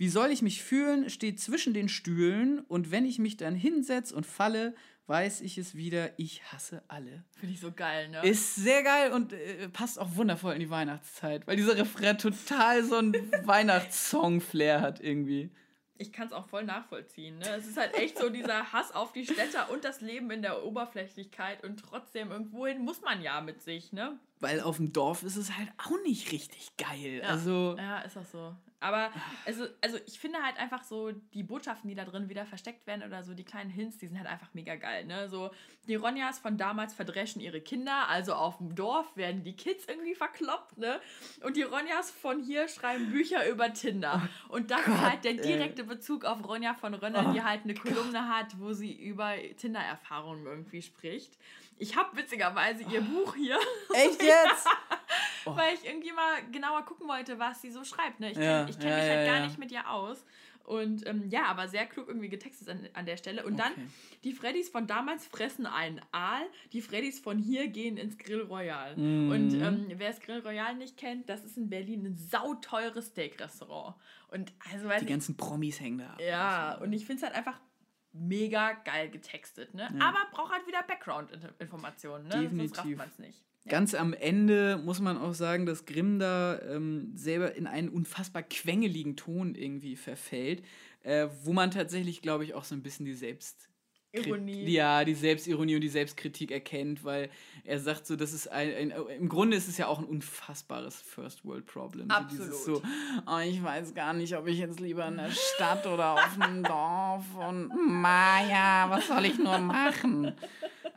[0.01, 4.13] wie soll ich mich fühlen, steht zwischen den Stühlen und wenn ich mich dann hinsetz
[4.13, 4.75] und falle,
[5.09, 7.23] weiß ich es wieder, ich hasse alle.
[7.39, 8.23] Finde ich so geil, ne?
[8.27, 12.83] Ist sehr geil und äh, passt auch wundervoll in die Weihnachtszeit, weil dieser Refrain total
[12.83, 13.13] so einen
[13.47, 15.51] Weihnachtssong-Flair hat irgendwie.
[15.99, 17.37] ich kann es auch voll nachvollziehen.
[17.37, 17.57] Ne?
[17.59, 20.65] Es ist halt echt so dieser Hass auf die Städter und das Leben in der
[20.65, 24.19] Oberflächlichkeit und trotzdem irgendwohin muss man ja mit sich, ne?
[24.41, 27.21] Weil auf dem Dorf ist es halt auch nicht richtig geil.
[27.23, 27.29] Ja.
[27.29, 28.55] Also, Ja, ist auch so.
[28.83, 29.11] Aber
[29.45, 33.03] also, also ich finde halt einfach so, die Botschaften, die da drin wieder versteckt werden
[33.03, 35.05] oder so, die kleinen Hints, die sind halt einfach mega geil.
[35.05, 35.29] Ne?
[35.29, 35.51] So,
[35.87, 40.15] die Ronjas von damals verdreschen ihre Kinder, also auf dem Dorf werden die Kids irgendwie
[40.15, 40.99] verkloppt, ne?
[41.43, 44.27] Und die Ronjas von hier schreiben Bücher über Tinder.
[44.49, 45.89] Oh Und das Gott, ist halt der direkte ey.
[45.89, 50.47] Bezug auf Ronja von Rönner, oh die halt eine Kolumne hat, wo sie über Tinder-Erfahrungen
[50.47, 51.37] irgendwie spricht.
[51.81, 53.25] Ich habe witzigerweise ihr oh.
[53.25, 53.59] Buch hier.
[53.95, 54.67] Echt jetzt?
[55.47, 55.57] oh.
[55.57, 58.21] Weil ich irgendwie mal genauer gucken wollte, was sie so schreibt.
[58.21, 58.29] Ne?
[58.31, 60.25] Ich kenne ja, kenn ja, mich halt ja, gar nicht mit ihr aus.
[60.65, 63.45] Und ähm, ja, aber sehr klug irgendwie getextet an, an der Stelle.
[63.45, 63.63] Und okay.
[63.75, 68.43] dann, die Freddys von damals fressen einen Aal, die Freddys von hier gehen ins Grill
[68.43, 68.97] Royal.
[68.97, 69.31] Mhm.
[69.31, 73.97] Und ähm, wer das Grill Royal nicht kennt, das ist in Berlin ein sauteures Steak-Restaurant.
[74.29, 76.17] Und also, Die ganzen Promis hängen da.
[76.23, 77.59] Ja, und ich finde es halt einfach
[78.13, 79.89] mega geil getextet, ne?
[79.99, 80.09] Ja.
[80.09, 82.43] Aber braucht halt wieder Background-Informationen, ne?
[82.43, 82.75] Definitiv.
[82.75, 83.45] Sonst rafft man es nicht.
[83.65, 83.71] Ja.
[83.73, 88.43] Ganz am Ende muss man auch sagen, dass Grimm da ähm, selber in einen unfassbar
[88.43, 90.65] quengeligen Ton irgendwie verfällt,
[91.03, 93.70] äh, wo man tatsächlich, glaube ich, auch so ein bisschen die Selbst
[94.13, 94.69] Ironie.
[94.69, 97.31] Ja, die Selbstironie und die Selbstkritik erkennt, weil
[97.65, 101.01] er sagt so, das ist ein, ein, im Grunde ist es ja auch ein unfassbares
[101.01, 102.11] First World Problem.
[102.11, 102.55] Absolut.
[102.55, 102.83] So, so
[103.27, 106.63] oh, ich weiß gar nicht, ob ich jetzt lieber in der Stadt oder auf einem
[106.65, 110.35] Dorf und Maja, was soll ich nur machen?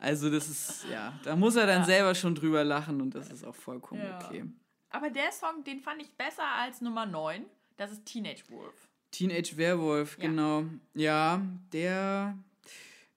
[0.00, 1.86] Also das ist, ja, da muss er dann ja.
[1.86, 4.18] selber schon drüber lachen und das ist auch vollkommen ja.
[4.18, 4.44] okay.
[4.90, 7.44] Aber der Song, den fand ich besser als Nummer 9,
[7.76, 8.88] das ist Teenage Wolf.
[9.12, 10.28] Teenage Werewolf, ja.
[10.28, 10.64] genau.
[10.94, 11.40] Ja,
[11.72, 12.36] der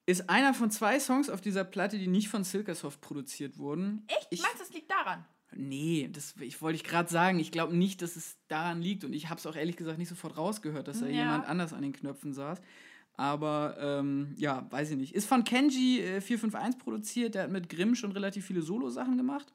[0.08, 4.06] ist einer von zwei Songs auf dieser Platte, die nicht von Silkersoft produziert wurden.
[4.08, 4.26] Echt?
[4.30, 5.26] Ich, Meinst du, das liegt daran?
[5.52, 7.38] Nee, das ich wollte ich gerade sagen.
[7.38, 9.04] Ich glaube nicht, dass es daran liegt.
[9.04, 11.12] Und ich habe es auch ehrlich gesagt nicht sofort rausgehört, dass da ja.
[11.12, 12.62] jemand anders an den Knöpfen saß.
[13.18, 15.14] Aber ähm, ja, weiß ich nicht.
[15.14, 17.34] Ist von Kenji äh, 451 produziert.
[17.34, 19.52] Der hat mit Grimm schon relativ viele Solo-Sachen gemacht.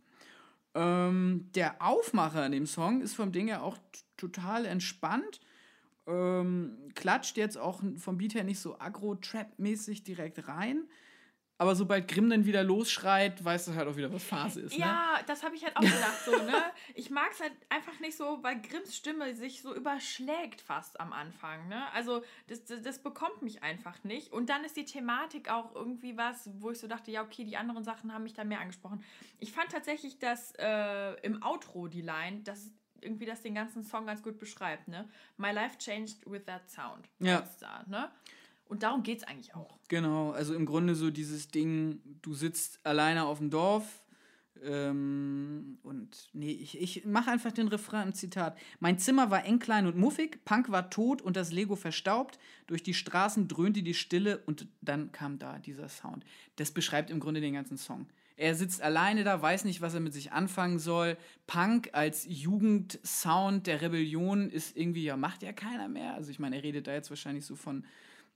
[0.75, 3.79] Ähm, der Aufmacher in dem Song ist vom Ding her auch
[4.17, 5.39] total entspannt.
[6.05, 10.87] Ähm, klatscht jetzt auch vom Beat her nicht so agro-trap-mäßig direkt rein.
[11.59, 14.73] Aber sobald Grimm dann wieder losschreit, weißt du halt auch wieder, was Phase ist.
[14.73, 14.79] Ne?
[14.79, 16.25] Ja, das habe ich halt auch gedacht.
[16.25, 16.61] so, ne?
[16.95, 21.13] Ich mag es halt einfach nicht so, weil Grimms Stimme sich so überschlägt fast am
[21.13, 21.67] Anfang.
[21.69, 21.89] Ne?
[21.93, 24.33] Also das, das, das, bekommt mich einfach nicht.
[24.33, 27.55] Und dann ist die Thematik auch irgendwie was, wo ich so dachte, ja, okay, die
[27.55, 29.03] anderen Sachen haben mich da mehr angesprochen.
[29.39, 32.71] Ich fand tatsächlich, dass äh, im Outro die Line, das
[33.03, 35.07] irgendwie das den ganzen Song ganz gut beschreibt, ne?
[35.37, 37.09] My life changed with that sound.
[37.19, 37.47] Ja.
[37.59, 38.09] Da, ne?
[38.65, 39.77] Und darum geht es eigentlich auch.
[39.87, 44.03] Genau, also im Grunde so dieses Ding, du sitzt alleine auf dem Dorf
[44.63, 48.57] ähm, und nee, ich, ich mache einfach den Refrain im Zitat.
[48.79, 52.83] Mein Zimmer war eng, klein und muffig, Punk war tot und das Lego verstaubt, durch
[52.83, 56.25] die Straßen dröhnte die Stille und dann kam da dieser Sound.
[56.55, 58.07] Das beschreibt im Grunde den ganzen Song.
[58.35, 61.17] Er sitzt alleine da, weiß nicht, was er mit sich anfangen soll.
[61.47, 66.13] Punk als Jugendsound der Rebellion ist irgendwie, ja, macht ja keiner mehr.
[66.13, 67.85] Also ich meine, er redet da jetzt wahrscheinlich so von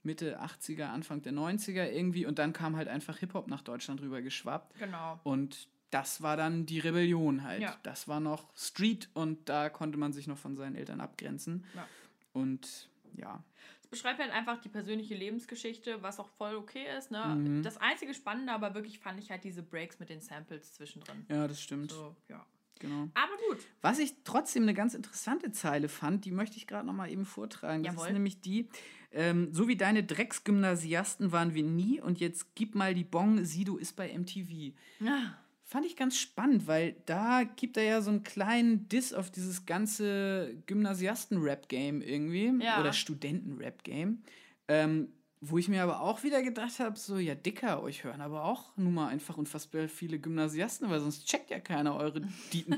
[0.02, 2.26] Mitte 80er, Anfang der 90er irgendwie.
[2.26, 4.78] Und dann kam halt einfach Hip-Hop nach Deutschland rüber geschwappt.
[4.78, 5.18] Genau.
[5.24, 7.62] Und das war dann die Rebellion halt.
[7.62, 7.76] Ja.
[7.82, 11.64] Das war noch Street und da konnte man sich noch von seinen Eltern abgrenzen.
[11.74, 11.88] Ja.
[12.32, 13.42] Und ja
[13.90, 17.10] beschreibt halt einfach die persönliche Lebensgeschichte, was auch voll okay ist.
[17.10, 17.24] Ne?
[17.24, 17.62] Mhm.
[17.62, 21.24] Das einzige Spannende aber wirklich fand ich halt diese Breaks mit den Samples zwischendrin.
[21.28, 21.90] Ja, das stimmt.
[21.90, 22.44] So, ja.
[22.80, 23.08] Genau.
[23.14, 23.58] Aber gut.
[23.80, 27.24] Was ich trotzdem eine ganz interessante Zeile fand, die möchte ich gerade noch mal eben
[27.24, 27.82] vortragen.
[27.82, 28.06] Das Jawohl.
[28.06, 28.68] ist nämlich die,
[29.10, 33.76] ähm, so wie deine Drecksgymnasiasten waren wir nie und jetzt gib mal die Bong, Sido
[33.76, 34.74] ist bei MTV.
[35.00, 35.38] Ja.
[35.70, 39.66] Fand ich ganz spannend, weil da gibt er ja so einen kleinen Diss auf dieses
[39.66, 42.64] ganze Gymnasiasten-Rap-Game irgendwie.
[42.64, 42.80] Ja.
[42.80, 44.22] Oder Studenten-Rap-Game.
[44.68, 45.08] Ähm,
[45.42, 48.74] wo ich mir aber auch wieder gedacht habe, so, ja, Dicker, euch hören aber auch
[48.78, 52.22] nun mal einfach unfassbar viele Gymnasiasten, weil sonst checkt ja keiner eure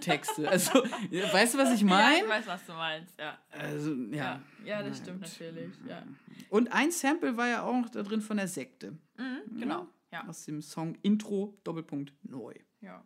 [0.00, 0.48] Texte.
[0.50, 2.18] also, weißt du, was ich meine?
[2.18, 3.38] Ja, ich weiß, was du meinst, ja.
[3.50, 4.16] Also, ja.
[4.16, 6.02] Ja, ja das stimmt natürlich, ja.
[6.48, 8.98] Und ein Sample war ja auch noch da drin von der Sekte.
[9.16, 10.26] Mhm, genau, ja.
[10.26, 12.52] Aus dem Song Intro, Doppelpunkt, neu.
[12.80, 13.04] Ja.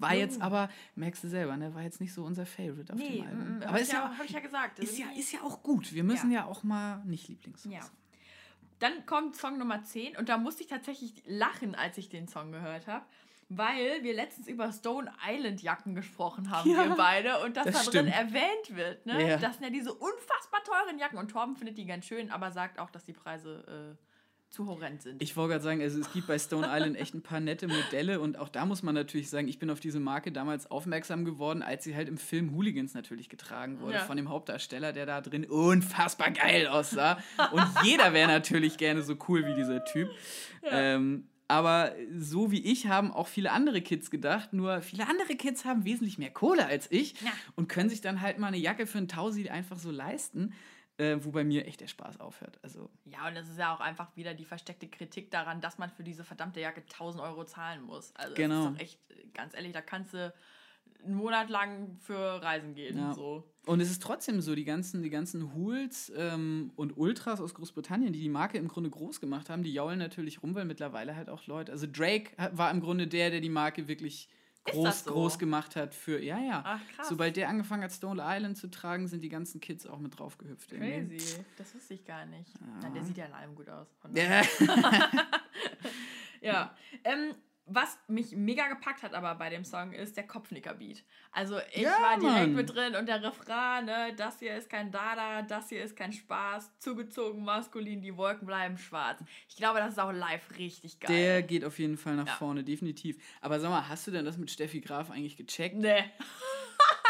[0.00, 3.18] War jetzt aber, merkst du selber, ne, war jetzt nicht so unser Favorite auf nee,
[3.18, 3.58] dem Album.
[3.58, 4.78] Mm, aber ist ja, habe ich ja gesagt.
[4.78, 5.92] Ist ja, ist ja auch gut.
[5.92, 7.82] Wir müssen ja, ja auch mal nicht Lieblingssongs ja.
[8.78, 12.50] Dann kommt Song Nummer 10 und da musste ich tatsächlich lachen, als ich den Song
[12.50, 13.04] gehört habe.
[13.50, 17.84] Weil wir letztens über Stone Island Jacken gesprochen haben, ja, wir beide, und das, das
[17.86, 19.04] da drin erwähnt wird.
[19.04, 19.28] Ne?
[19.28, 19.36] Ja.
[19.36, 21.18] Das sind ja diese unfassbar teuren Jacken.
[21.18, 24.09] Und Torben findet die ganz schön, aber sagt auch, dass die Preise äh,
[24.50, 25.22] zu horrend sind.
[25.22, 28.20] Ich wollte gerade sagen, also es gibt bei Stone Island echt ein paar nette Modelle
[28.20, 31.62] und auch da muss man natürlich sagen, ich bin auf diese Marke damals aufmerksam geworden,
[31.62, 34.04] als sie halt im Film Hooligans natürlich getragen wurde ja.
[34.04, 37.18] von dem Hauptdarsteller, der da drin unfassbar geil aussah.
[37.52, 40.10] Und jeder wäre natürlich gerne so cool wie dieser Typ.
[40.64, 40.70] Ja.
[40.72, 44.52] Ähm, Aber so wie ich haben auch viele andere Kids gedacht.
[44.52, 47.32] Nur viele andere Kids haben wesentlich mehr Kohle als ich Ja.
[47.56, 50.52] und können sich dann halt mal eine Jacke für einen Tausi einfach so leisten.
[51.00, 52.58] Äh, wo bei mir echt der Spaß aufhört.
[52.62, 55.88] Also, Ja, und es ist ja auch einfach wieder die versteckte Kritik daran, dass man
[55.88, 58.14] für diese verdammte Jacke 1000 Euro zahlen muss.
[58.16, 58.64] Also Genau.
[58.64, 60.34] das ist doch echt, ganz ehrlich, da kannst du
[61.02, 62.98] einen Monat lang für Reisen gehen.
[62.98, 63.14] Ja.
[63.14, 63.44] So.
[63.64, 68.12] Und es ist trotzdem so, die ganzen, die ganzen Hools ähm, und Ultras aus Großbritannien,
[68.12, 71.30] die die Marke im Grunde groß gemacht haben, die jaulen natürlich rum, weil mittlerweile halt
[71.30, 71.72] auch Leute.
[71.72, 74.28] Also Drake war im Grunde der, der die Marke wirklich
[74.64, 75.12] groß, so?
[75.12, 76.22] groß gemacht hat für.
[76.22, 76.62] Ja, ja.
[76.64, 77.08] Ach, krass.
[77.08, 80.38] Sobald der angefangen hat, Stone Island zu tragen, sind die ganzen Kids auch mit drauf
[80.38, 80.72] gehüpft.
[80.72, 81.16] irgendwie.
[81.16, 81.44] Crazy.
[81.56, 82.52] Das wusste ich gar nicht.
[82.82, 83.88] Na, der sieht ja in allem gut aus.
[84.14, 84.42] Ja.
[86.42, 86.74] Ja.
[87.04, 87.34] Ähm,
[87.66, 91.04] was mich mega gepackt hat aber bei dem Song ist der Kopfnicker-Beat.
[91.32, 92.54] Also ich Ja, war direkt Mann.
[92.54, 96.12] mit drin und der Refrain, ne, das hier ist kein Dada, das hier ist kein
[96.12, 99.22] Spaß, zugezogen maskulin, die Wolken bleiben schwarz.
[99.48, 101.14] Ich glaube, das ist auch live richtig geil.
[101.16, 102.34] Der geht auf jeden Fall nach Ja.
[102.34, 103.16] vorne, definitiv.
[103.40, 105.76] Aber sag mal, hast du denn das mit Steffi Graf eigentlich gecheckt?
[105.76, 106.04] ne.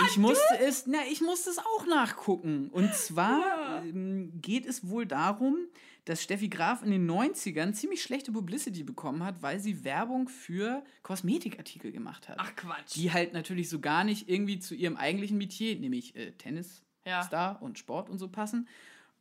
[0.09, 2.71] Ich musste es, na, ich musste es auch nachgucken.
[2.71, 5.59] Und zwar ähm, geht es wohl darum,
[6.11, 10.83] dass Steffi Graf in den 90ern ziemlich schlechte Publicity bekommen hat, weil sie Werbung für
[11.05, 12.37] Kosmetikartikel gemacht hat.
[12.41, 12.97] Ach Quatsch.
[12.97, 17.23] Die halt natürlich so gar nicht irgendwie zu ihrem eigentlichen Metier, nämlich äh, Tennis, Ja.
[17.23, 18.67] Star und Sport und so passen.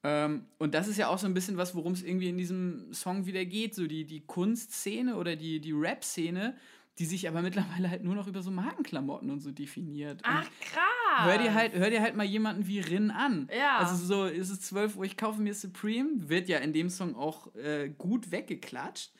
[0.03, 2.91] Ähm, und das ist ja auch so ein bisschen was, worum es irgendwie in diesem
[2.91, 3.75] Song wieder geht.
[3.75, 6.55] So die, die Kunstszene oder die, die Rap-Szene,
[6.99, 10.21] die sich aber mittlerweile halt nur noch über so Markenklamotten und so definiert.
[10.21, 11.25] Und Ach krass.
[11.25, 13.49] Hör dir, halt, hör dir halt mal jemanden wie Rin an.
[13.57, 13.77] Ja.
[13.77, 17.15] Also so ist es 12 Uhr, ich kaufe mir Supreme, wird ja in dem Song
[17.15, 19.13] auch äh, gut weggeklatscht.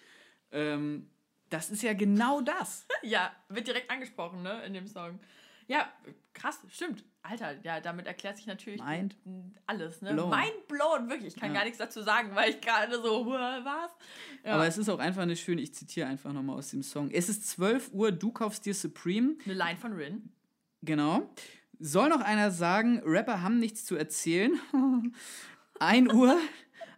[0.51, 1.09] Ähm,
[1.49, 2.85] das ist ja genau das.
[3.01, 5.19] Ja, wird direkt angesprochen, ne, in dem Song.
[5.69, 5.87] Ja,
[6.33, 7.05] krass, stimmt.
[7.21, 9.15] Alter, ja, damit erklärt sich natürlich Mind
[9.67, 10.13] alles, ne?
[10.13, 10.29] blown.
[10.31, 11.35] Mind blown, wirklich.
[11.35, 11.59] Ich kann Ja.
[11.59, 13.91] gar nichts dazu sagen, weil ich gerade so, "Huh, was?
[14.43, 14.55] Ja.
[14.55, 17.11] Aber es ist auch einfach eine schöne, ich zitiere einfach nochmal aus dem Song.
[17.11, 19.35] Es ist 12 Uhr, du kaufst dir Supreme.
[19.45, 20.31] Eine Line von Rin.
[20.81, 21.29] Genau.
[21.77, 24.59] Soll noch einer sagen, Rapper haben nichts zu erzählen?
[25.79, 26.35] 1 Uhr,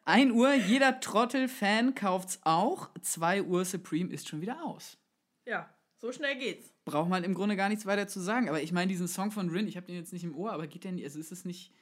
[0.05, 2.89] 1 Uhr, jeder Trottel-Fan kauft's auch.
[3.01, 4.97] 2 Uhr, Supreme ist schon wieder aus.
[5.45, 5.69] Ja,
[6.01, 6.73] so schnell geht's.
[6.85, 8.49] braucht man im Grunde gar nichts weiter zu sagen.
[8.49, 10.67] Aber ich meine, diesen Song von Rin, ich habe den jetzt nicht im Ohr, aber
[10.67, 11.73] geht nicht, also ist es nicht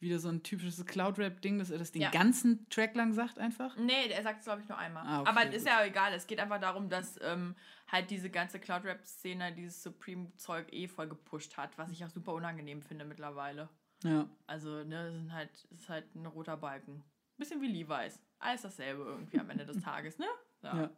[0.00, 2.10] wieder so ein typisches Cloud-Rap-Ding, dass er das den Ja.
[2.10, 3.76] ganzen Track lang sagt einfach?
[3.76, 5.04] Nee, er sagt es, glaube ich, nur einmal.
[5.04, 5.54] Ah, okay, Aber gut.
[5.54, 6.12] ist ja egal.
[6.12, 7.56] Es geht einfach darum, dass ähm,
[7.88, 12.80] halt diese ganze Cloud-Rap-Szene dieses Supreme-Zeug eh voll gepusht hat, was ich auch super unangenehm
[12.82, 13.68] finde mittlerweile.
[14.04, 14.28] Ja.
[14.46, 17.02] Also, ne, sind halt, ist halt ein roter Balken.
[17.36, 18.20] Bisschen wie Levi's.
[18.38, 20.26] Alles dasselbe irgendwie am Ende des Tages, ne?
[20.62, 20.90] Ja.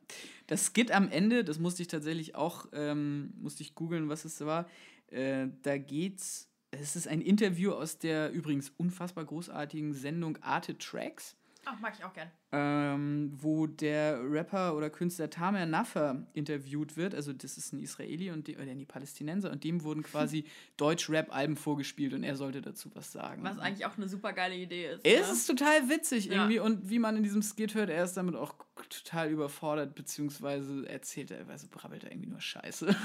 [0.47, 4.41] Das Skit am Ende, das musste ich tatsächlich auch, ähm, musste ich googeln, was es
[4.41, 4.69] war.
[5.09, 11.37] Äh, da geht's, es ist ein Interview aus der übrigens unfassbar großartigen Sendung Arte Tracks.
[11.67, 12.29] Ach, mag ich auch gern.
[12.53, 17.15] ähm, wo der Rapper oder Künstler Tamer Naffer interviewt wird.
[17.15, 20.45] Also das ist ein Israeli und die, oder nee, Palästinenser und dem wurden quasi
[20.79, 23.45] Deutsch-Rap-Alben vorgespielt und er sollte dazu was sagen.
[23.45, 25.01] Was eigentlich auch eine super geile Idee ist.
[25.05, 25.33] es ne?
[25.33, 26.33] ist total witzig Ja.
[26.33, 28.55] irgendwie und wie man in diesem Skit hört, er ist damit auch
[28.89, 32.91] total überfordert, beziehungsweise erzählt er, also brabbelt er irgendwie nur Scheiße.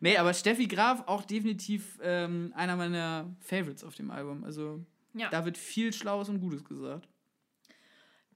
[0.00, 4.44] nee, aber Steffi Graf auch definitiv ähm, einer meiner Favorites auf dem Album.
[4.44, 4.84] Also
[5.16, 5.30] Ja.
[5.30, 7.08] da wird viel Schlaues und Gutes gesagt.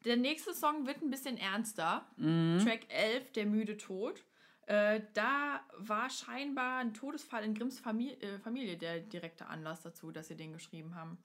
[0.05, 2.07] Der nächste Song wird ein bisschen ernster.
[2.17, 2.61] Mhm.
[2.65, 4.25] Track 11, Der müde Tod.
[4.67, 10.13] Äh, da war scheinbar ein Todesfall in Grimms Familie, äh, Familie der direkte Anlass dazu,
[10.13, 11.19] dass sie den geschrieben haben.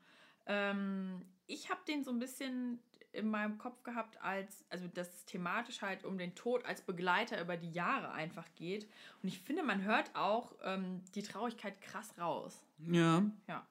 [0.48, 2.80] Ähm, ich habe den so ein bisschen
[3.14, 7.40] in meinem Kopf gehabt, als, also dass es thematisch halt um den Tod als Begleiter
[7.40, 8.90] über die Jahre einfach geht.
[9.22, 12.62] Und ich finde, man hört auch ähm, die Traurigkeit krass raus.
[12.80, 13.24] Ja.
[13.48, 13.66] Ja.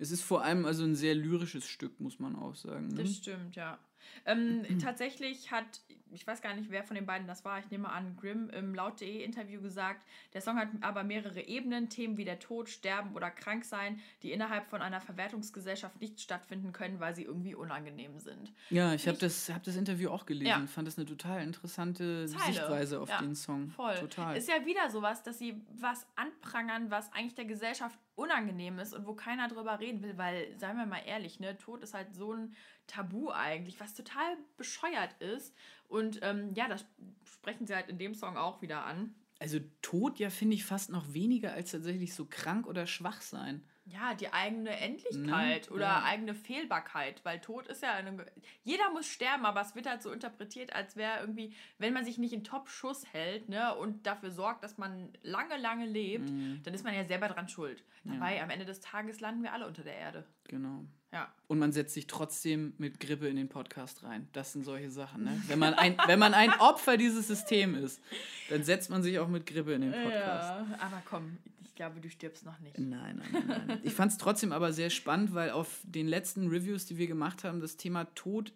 [0.00, 2.88] Es ist vor allem also ein sehr lyrisches Stück, muss man auch sagen.
[2.88, 3.02] Ne?
[3.02, 3.78] Das stimmt, ja.
[4.24, 5.82] Ähm, tatsächlich hat,
[6.12, 8.74] ich weiß gar nicht, wer von den beiden das war, ich nehme an, Grimm im
[8.74, 10.04] Laut.de-Interview gesagt,
[10.34, 14.66] der Song hat aber mehrere Ebenen, Themen wie der Tod, Sterben oder Kranksein, die innerhalb
[14.66, 18.52] von einer Verwertungsgesellschaft nicht stattfinden können, weil sie irgendwie unangenehm sind.
[18.70, 20.46] Ja, ich habe das, hab das Interview auch gelesen.
[20.46, 20.66] Ja.
[20.66, 22.52] Fand das eine total interessante Zeile.
[22.52, 23.70] Sichtweise auf Ja, den Song.
[23.70, 23.94] Voll.
[23.96, 24.36] Total.
[24.36, 29.06] Ist ja wieder sowas, dass sie was anprangern, was eigentlich der Gesellschaft unangenehm ist und
[29.06, 32.34] wo keiner drüber reden will, weil, seien wir mal ehrlich, ne, Tod ist halt so
[32.34, 32.54] ein
[32.86, 35.54] Tabu eigentlich, was total bescheuert ist.
[35.90, 36.86] Und ähm, ja, das
[37.24, 39.14] sprechen sie halt in dem Song auch wieder an.
[39.40, 43.64] also Tod ja, finde ich, fast noch weniger als tatsächlich so krank oder schwach sein.
[43.92, 45.74] Ja, die eigene Endlichkeit Ne?
[45.74, 46.02] oder Ja.
[46.04, 48.24] eigene Fehlbarkeit, weil Tod ist ja eine.
[48.62, 52.16] Jeder muss sterben, aber es wird halt so interpretiert, als wäre irgendwie, wenn man sich
[52.18, 56.60] nicht in Top-Schuss hält ne, und dafür sorgt, dass man lange, lange lebt, Mhm.
[56.62, 57.82] dann ist man ja selber dran schuld.
[58.04, 60.24] Dabei, am Ende des Tages landen wir alle unter der Erde.
[60.44, 60.84] Genau.
[61.12, 61.30] Ja.
[61.48, 64.28] Und man setzt sich trotzdem mit Grippe in den Podcast rein.
[64.32, 65.24] Das sind solche Sachen.
[65.24, 65.42] Ne?
[65.48, 68.02] Wenn, man ein, wenn man ein Opfer dieses Systems ist,
[68.48, 70.14] dann setzt man sich auch mit Grippe in den Podcast.
[70.14, 71.36] Ja, aber komm,
[71.70, 72.78] ich glaube, du stirbst noch nicht.
[72.78, 73.64] Nein, nein, nein.
[73.66, 73.80] nein.
[73.84, 77.44] Ich fand es trotzdem aber sehr spannend, weil auf den letzten Reviews, die wir gemacht
[77.44, 78.52] haben, das Thema Tod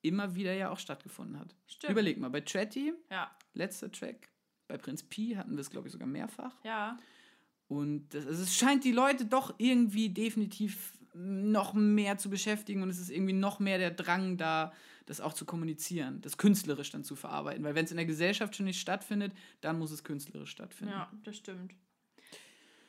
[0.00, 1.54] immer wieder ja auch stattgefunden hat.
[1.66, 1.92] Stimmt.
[1.92, 4.30] Überleg mal, bei Chatty, Ja, letzter Track,
[4.66, 6.56] bei Prinz Pi hatten wir es, glaube ich, sogar mehrfach.
[6.64, 6.96] ja.
[7.70, 12.88] Und das, also es scheint die Leute doch irgendwie definitiv noch mehr zu beschäftigen und
[12.88, 14.72] es ist irgendwie noch mehr der Drang da,
[15.04, 17.62] das auch zu kommunizieren, das künstlerisch dann zu verarbeiten.
[17.64, 20.94] Weil wenn es in der Gesellschaft schon nicht stattfindet, dann muss es künstlerisch stattfinden.
[20.94, 21.74] Ja, das stimmt.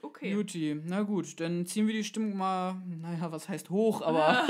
[0.01, 0.31] Okay.
[0.31, 4.47] Juti, na gut, dann ziehen wir die Stimmung mal, naja, was heißt hoch, aber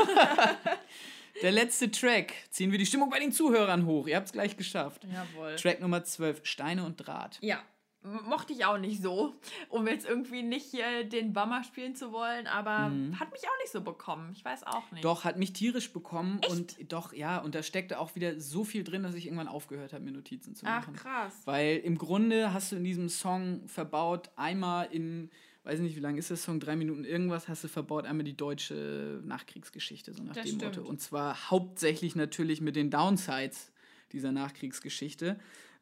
[1.41, 4.07] der letzte Track, ziehen wir die Stimmung bei den Zuhörern hoch.
[4.07, 5.07] Ihr habt es gleich geschafft.
[5.11, 5.55] Jawohl.
[5.55, 7.39] Track Nummer 12, Steine und Draht.
[7.41, 7.61] Ja,
[8.03, 9.35] mochte ich auch nicht so,
[9.67, 13.71] um jetzt irgendwie nicht äh, den Bummer spielen zu wollen, aber hat mich auch nicht
[13.71, 14.31] so bekommen.
[14.33, 15.03] Ich weiß auch nicht.
[15.03, 15.07] Mhm.
[15.07, 18.83] Doch, hat mich tierisch bekommen und doch, ja, und da steckte auch wieder so viel
[18.83, 20.95] drin, dass ich irgendwann aufgehört habe, mir Notizen zu Ach, machen.
[20.95, 21.33] krass.
[21.45, 25.29] Weil im Grunde hast du in diesem Song verbaut, einmal in,
[25.63, 28.37] weiß nicht, wie lang ist der Song, drei Minuten irgendwas, hast du verbaut, einmal die
[28.37, 30.77] deutsche Nachkriegsgeschichte, so nach Das dem stimmt.
[30.77, 30.89] Motto.
[30.89, 33.73] Und zwar hauptsächlich natürlich mit den Downsides
[34.13, 35.37] dieser Nachkriegsgeschichte.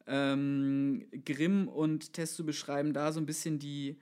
[0.07, 3.97] Ähm, Grimm und Testo beschreiben da so ein bisschen die,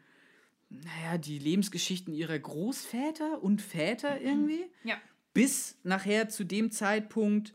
[0.69, 4.98] naja, die Lebensgeschichten ihrer Großväter und Väter irgendwie Ja.
[5.34, 7.53] bis nachher zu dem Zeitpunkt,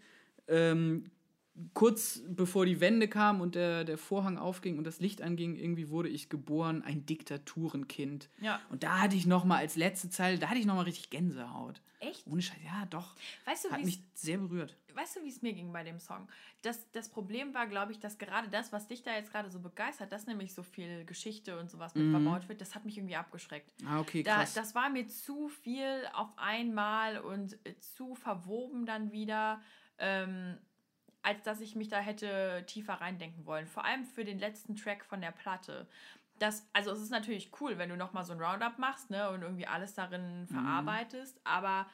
[0.48, 1.04] ähm,
[1.74, 5.88] kurz bevor die Wende kam und der, der Vorhang aufging und das Licht anging, irgendwie
[5.90, 8.28] wurde ich geboren, ein Diktaturenkind.
[8.40, 8.60] Ja.
[8.70, 11.10] Und da hatte ich noch mal als letzte Zeile, da hatte ich noch mal richtig
[11.10, 11.80] Gänsehaut.
[12.00, 12.26] Echt?
[12.26, 13.14] Ohne Scheiß, ja, doch.
[13.44, 14.74] Weißt du, Hat mich sehr berührt.
[14.94, 16.26] Weißt du, wie es mir ging bei dem Song?
[16.62, 19.60] Das, das Problem war, glaube ich, dass gerade das, was dich da jetzt gerade so
[19.60, 23.16] begeistert, dass nämlich so viel Geschichte und sowas mit verbaut wird, das hat mich irgendwie
[23.16, 23.70] abgeschreckt.
[23.86, 24.54] Ah, okay, Da, krass.
[24.54, 29.60] das war mir zu viel auf einmal und äh, zu verwoben dann wieder,
[29.98, 30.56] ähm,
[31.22, 33.66] als dass ich mich da hätte tiefer reindenken wollen.
[33.66, 35.88] Vor allem für den letzten Track von der Platte.
[36.38, 39.42] Das, also es ist natürlich cool, wenn du nochmal so ein Roundup machst ne, und
[39.42, 41.86] irgendwie alles darin verarbeitest, aber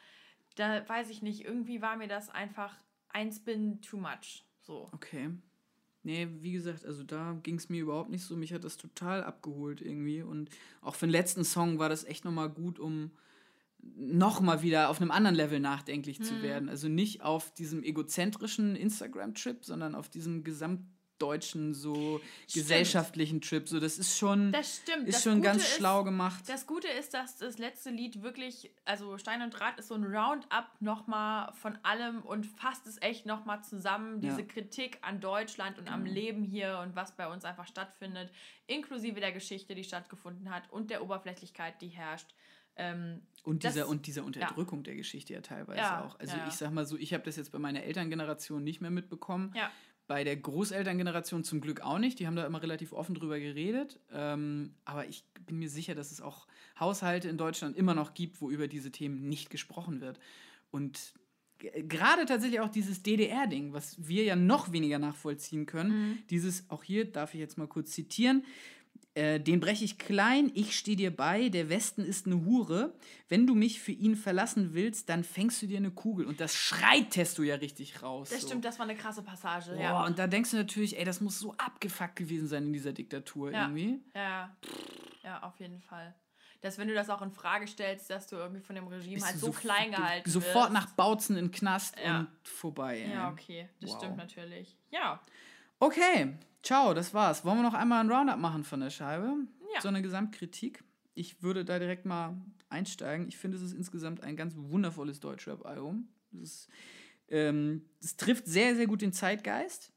[0.54, 2.76] da weiß ich nicht, irgendwie war mir das einfach
[3.08, 4.44] ein Spin too much.
[4.60, 4.88] So.
[4.92, 5.30] Okay.
[6.02, 8.36] Nee, wie gesagt, also da ging es mir überhaupt nicht so.
[8.36, 10.22] Mich hat das total abgeholt irgendwie.
[10.22, 10.50] Und
[10.80, 13.10] auch für den letzten Song war das echt nochmal gut, um
[13.96, 16.68] nochmal wieder auf einem anderen Level nachdenklich zu werden.
[16.68, 22.20] Also nicht auf diesem egozentrischen Instagram-Trip, sondern auf diesem gesamtdeutschen, so
[22.52, 23.68] gesellschaftlichen Trip.
[23.68, 25.08] So, das ist schon, Das stimmt.
[25.08, 26.44] ist Das schon Gute ganz ist- schlau gemacht.
[26.48, 30.04] Das Gute ist, dass das letzte Lied wirklich, also Stein und Draht ist so ein
[30.04, 34.20] Roundup nochmal von allem und fasst es echt nochmal zusammen.
[34.20, 34.40] Diese Ja.
[34.42, 34.52] Genau.
[34.52, 38.30] Kritik an Deutschland und am Leben hier und was bei uns einfach stattfindet,
[38.66, 42.34] inklusive der Geschichte, die stattgefunden hat und der Oberflächlichkeit, die herrscht.
[42.76, 46.18] Ähm, Und das- dieser, und dieser Unterdrückung der Geschichte ja teilweise Ja, auch.
[46.18, 46.48] Also ja, ja.
[46.48, 49.52] ich sag mal so, ich habe das jetzt bei meiner Elterngeneration nicht mehr mitbekommen.
[49.54, 49.70] ja,
[50.08, 52.18] Bei der Großelterngeneration zum Glück auch nicht.
[52.20, 53.98] Die haben da immer relativ offen drüber geredet.
[54.12, 56.46] Ähm, aber ich bin mir sicher, dass es auch
[56.78, 60.20] Haushalte in Deutschland immer noch gibt, wo über diese Themen nicht gesprochen wird.
[60.70, 61.12] Und
[61.58, 66.22] gerade tatsächlich auch dieses DDR-Ding, was wir ja noch weniger nachvollziehen können.
[66.30, 68.44] Dieses, auch hier darf ich jetzt mal kurz zitieren.
[69.16, 72.92] Äh, den breche ich klein, ich stehe dir bei, der Westen ist eine Hure.
[73.30, 76.26] Wenn du mich für ihn verlassen willst, dann fängst du dir eine Kugel.
[76.26, 78.28] Und das schreit Testo ja richtig raus.
[78.28, 78.48] das so.
[78.48, 79.70] stimmt, das war eine krasse Passage.
[79.72, 80.04] Boah, ja.
[80.04, 83.50] und da denkst du natürlich, ey, das muss so abgefuckt gewesen sein in dieser Diktatur
[83.52, 83.62] Ja.
[83.62, 84.00] irgendwie.
[84.14, 84.54] ja,
[85.24, 86.14] ja, auf jeden Fall.
[86.60, 89.26] Dass wenn du das auch in Frage stellst, dass du irgendwie von dem Regime Bist
[89.26, 90.72] halt du so sof- klein gehalten Sofort wirst.
[90.72, 92.18] nach Bautzen in den Knast Ja.
[92.20, 93.00] und vorbei.
[93.00, 93.12] Ey.
[93.12, 93.98] Ja, okay, das Wow.
[93.98, 94.76] stimmt natürlich.
[94.90, 95.20] Ja,
[95.78, 97.44] Okay, ciao, das war's.
[97.44, 99.34] Wollen wir noch einmal ein Roundup machen von der Scheibe?
[99.74, 99.80] Ja.
[99.80, 100.82] So eine Gesamtkritik.
[101.14, 103.28] Ich würde da direkt mal einsteigen.
[103.28, 106.08] Ich finde, es ist insgesamt ein ganz wundervolles Deutschrap-Album.
[106.42, 106.68] Es,
[107.28, 109.92] ähm, es trifft sehr, sehr gut den Zeitgeist.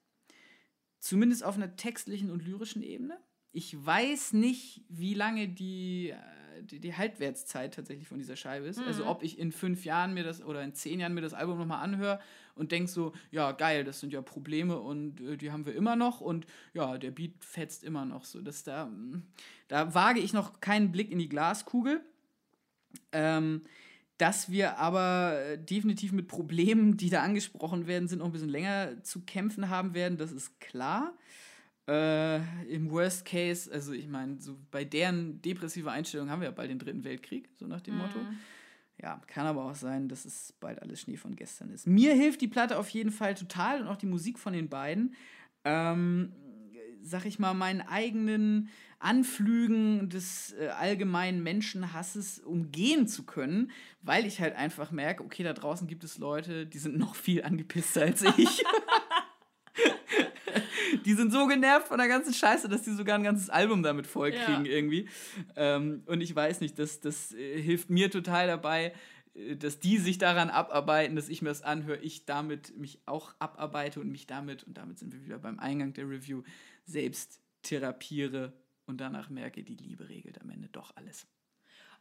[1.00, 3.18] Zumindest auf einer textlichen und lyrischen Ebene.
[3.52, 8.80] Ich weiß nicht, wie lange die, äh, die, die Halbwertszeit tatsächlich von dieser Scheibe ist.
[8.80, 11.58] Also ob ich in fünf Jahren mir das oder in zehn Jahren mir das Album
[11.58, 12.20] nochmal anhöre
[12.60, 15.95] und denke so, ja, geil, das sind ja Probleme und äh, die haben wir immer
[15.95, 18.41] noch und ja, der Beat fetzt immer noch so.
[18.41, 19.23] Das da, mm,
[19.68, 22.02] da wage ich noch keinen Blick in die Glaskugel.
[23.11, 23.61] Ähm,
[24.19, 28.49] dass wir aber äh, definitiv mit Problemen, die da angesprochen werden, sind, noch ein bisschen
[28.49, 31.14] länger zu kämpfen haben werden, das ist klar.
[31.88, 36.53] Äh, Im Worst Case, also ich meine, so bei deren depressive Einstellung haben wir ja
[36.53, 38.19] bald den dritten Weltkrieg, so nach dem Motto.
[39.02, 41.88] Ja, kann aber auch sein, dass es bald alles Schnee von gestern ist.
[41.88, 45.16] Mir hilft die Platte auf jeden Fall total und auch die Musik von den beiden.
[45.64, 46.34] Ähm,
[47.02, 48.70] sag ich mal, meinen eigenen
[49.00, 53.72] Anflügen des äh, allgemeinen Menschenhasses umgehen zu können,
[54.02, 57.44] weil ich halt einfach merke, okay, da draußen gibt es Leute, die sind noch viel
[57.44, 58.64] angepisster als ich.
[61.10, 64.06] die sind so genervt von der ganzen Scheiße, dass die sogar ein ganzes Album damit
[64.06, 64.72] vollkriegen ja.
[64.72, 65.10] irgendwie.
[65.56, 68.94] Ähm, und ich weiß nicht, das, das äh, hilft mir total dabei,
[69.34, 73.34] äh, dass die sich daran abarbeiten, dass ich mir das anhöre, ich damit mich auch
[73.40, 76.44] abarbeite und mich damit, und damit sind wir wieder beim Eingang der Review,
[76.86, 78.53] selbst therapiere
[78.86, 81.26] und danach merke, die Liebe regelt am Ende doch alles.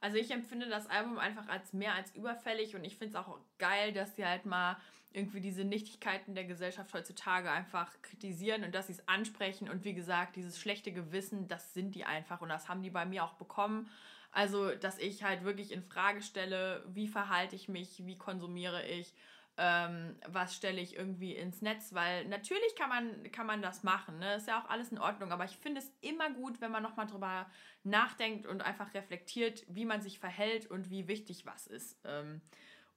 [0.03, 3.39] Also ich empfinde das Album einfach als mehr als überfällig und ich finde es auch
[3.57, 4.77] geil, dass sie halt mal
[5.13, 9.69] irgendwie diese Nichtigkeiten der Gesellschaft heutzutage einfach kritisieren und dass sie es ansprechen.
[9.69, 13.07] Und wie gesagt, dieses schlechte Gewissen, das sind die einfach und das haben die bei
[13.07, 13.89] mir auch bekommen.
[14.31, 19.15] Also, dass ich halt wirklich in Frage stelle, wie verhalte ich mich, wie konsumiere ich,
[19.57, 24.19] ähm, was stelle ich irgendwie ins Netz, weil natürlich kann man, kann man das machen,
[24.19, 24.37] ne?
[24.37, 27.09] ist ja auch alles in Ordnung, aber ich finde es immer gut, wenn man nochmal
[27.09, 27.51] drüber
[27.83, 31.99] nachdenkt und einfach reflektiert, wie man sich verhält und wie wichtig was ist.
[32.05, 32.41] Ähm,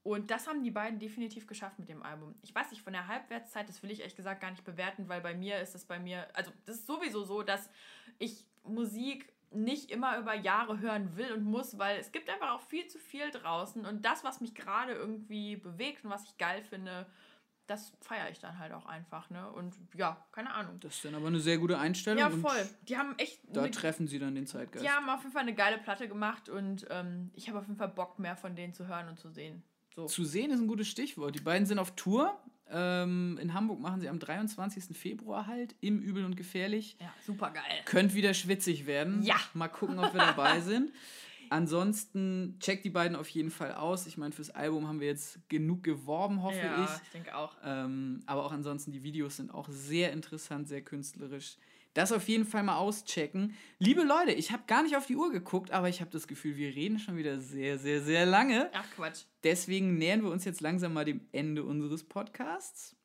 [0.03, 2.35] und das haben die beiden definitiv geschafft mit dem Album.
[2.41, 5.21] Ich weiß nicht, von der Halbwertszeit, das will ich ehrlich gesagt gar nicht bewerten, weil
[5.21, 7.69] bei mir ist es bei mir, also das ist sowieso so, dass
[8.17, 12.61] ich Musik nicht immer über Jahre hören will und muss, weil es gibt einfach auch
[12.61, 16.63] viel zu viel draußen und das, was mich gerade irgendwie bewegt und was ich geil
[16.63, 17.05] finde,
[17.67, 19.49] das feiere ich dann halt auch einfach, ne?
[19.51, 20.79] Und ja, keine Ahnung.
[20.81, 22.19] Das ist dann aber eine sehr gute Einstellung.
[22.19, 22.67] Ja, voll.
[22.81, 23.39] Die haben echt.
[23.47, 24.83] Da eine, treffen sie dann den Zeitgeist.
[24.83, 27.77] Die haben auf jeden Fall eine geile Platte gemacht und ähm, ich habe auf jeden
[27.77, 29.63] Fall Bock, mehr von denen zu hören und zu sehen.
[29.95, 30.05] So.
[30.05, 31.35] Zu sehen ist ein gutes Stichwort.
[31.35, 32.37] Die beiden sind auf Tour.
[32.69, 34.95] Ähm, in Hamburg machen sie am 23.
[34.97, 36.95] Februar halt im Übel und Gefährlich.
[36.99, 37.63] Ja, super geil.
[37.85, 39.21] Könnt wieder schwitzig werden.
[39.23, 39.35] Ja.
[39.53, 40.91] Mal gucken, ob wir dabei sind.
[41.49, 44.07] Ansonsten checkt die beiden auf jeden Fall aus.
[44.07, 46.89] Ich meine, fürs Album haben wir jetzt genug geworben, hoffe ja, ich.
[47.03, 47.57] ich denke auch.
[47.61, 51.57] Ähm, aber auch ansonsten, die Videos sind auch sehr interessant, sehr künstlerisch.
[51.93, 53.57] Das auf jeden Fall mal auschecken.
[53.77, 56.55] Liebe Leute, ich habe gar nicht auf die Uhr geguckt, aber ich habe das Gefühl,
[56.55, 58.69] wir reden schon wieder sehr, sehr, sehr lange.
[58.73, 59.23] Ach Quatsch.
[59.43, 62.95] Deswegen nähern wir uns jetzt langsam mal dem Ende unseres Podcasts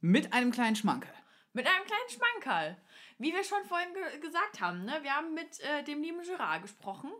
[0.00, 1.14] mit einem kleinen Schmankerl.
[1.54, 2.76] Mit einem kleinen Schmankerl.
[3.18, 4.98] Wie wir schon vorhin ge gesagt haben, ne?
[5.00, 7.10] wir haben mit äh, dem lieben Gerard gesprochen.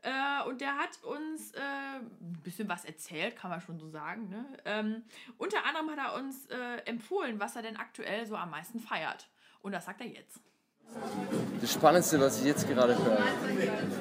[0.00, 4.30] Äh, und der hat uns äh, ein bisschen was erzählt, kann man schon so sagen.
[4.30, 4.46] Ne?
[4.64, 5.02] Ähm,
[5.36, 9.28] unter anderem hat er uns äh, empfohlen, was er denn aktuell so am meisten feiert.
[9.60, 10.40] Und das sagt er jetzt.
[11.60, 13.18] Das Spannendste, was ich jetzt gerade höre.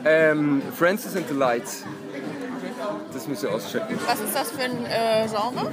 [0.05, 1.83] Ähm, Francis and the Lights.
[3.13, 3.97] Das müsst ihr auschecken.
[4.05, 5.71] Was ist das für ein äh, Genre?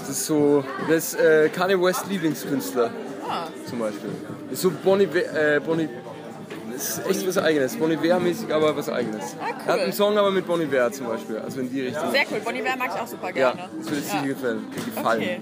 [0.00, 2.90] Das ist so, das ist äh, Kanye West Lieblingskünstler.
[3.28, 3.46] Ah.
[3.66, 4.10] Zum Beispiel.
[4.50, 5.88] Das ist so Bonnie, äh, Bonnie
[6.72, 7.76] das ist echt was Eigenes.
[7.76, 9.36] Bonnie mäßig aber was Eigenes.
[9.40, 9.62] Ah, cool.
[9.66, 11.38] Er hat einen Song aber mit Bonnie zum Beispiel.
[11.38, 12.10] Also in die Richtung.
[12.10, 12.40] Sehr cool.
[12.44, 13.60] Bonnie mag ich auch super gerne.
[13.60, 14.22] Ja, das würde ja.
[14.22, 14.64] dir gefallen.
[14.98, 15.40] Okay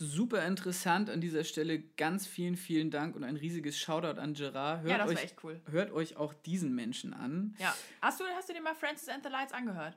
[0.00, 1.78] super interessant an dieser Stelle.
[1.96, 4.82] Ganz vielen, vielen Dank und ein riesiges Shoutout an Gerard.
[4.82, 5.60] Hört ja, das euch, war echt cool.
[5.70, 7.54] Hört euch auch diesen Menschen an.
[7.58, 7.74] Ja.
[8.00, 9.96] Hast du, hast du dir mal Francis and the Lights angehört?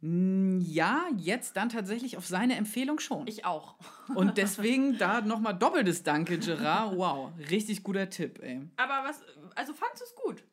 [0.00, 3.26] Ja, jetzt dann tatsächlich auf seine Empfehlung schon.
[3.26, 3.76] Ich auch.
[4.14, 6.96] Und deswegen da nochmal doppeltes Danke, Gerard.
[6.96, 8.60] Wow, richtig guter Tipp, ey.
[8.76, 9.24] Aber was,
[9.56, 10.44] also fandest du es gut?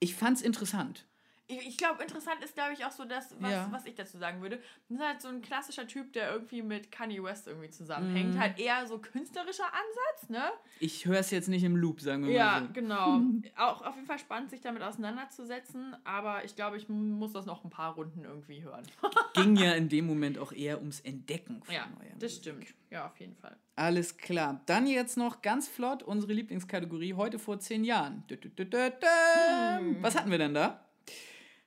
[0.00, 1.06] Ich fand's interessant
[1.48, 3.68] ich, ich glaube, interessant ist, glaube ich, auch so das, was, ja.
[3.70, 4.60] was ich dazu sagen würde.
[4.88, 8.34] Das ist halt so ein klassischer Typ, der irgendwie mit Kanye West irgendwie zusammenhängt.
[8.34, 8.40] Mhm.
[8.40, 10.50] Halt eher so künstlerischer Ansatz, ne?
[10.80, 12.66] Ich höre es jetzt nicht im Loop, sagen wir ja, mal so.
[12.66, 13.20] Ja, genau.
[13.56, 17.64] auch auf jeden Fall spannend, sich damit auseinanderzusetzen, aber ich glaube, ich muss das noch
[17.64, 18.84] ein paar Runden irgendwie hören.
[19.34, 22.66] Ging ja in dem Moment auch eher ums Entdecken von ja, neuer das stimmt.
[22.90, 23.56] Ja, auf jeden Fall.
[23.74, 24.60] Alles klar.
[24.66, 28.22] Dann jetzt noch ganz flott unsere Lieblingskategorie heute vor zehn Jahren.
[28.28, 29.96] Hm.
[30.02, 30.84] Was hatten wir denn da?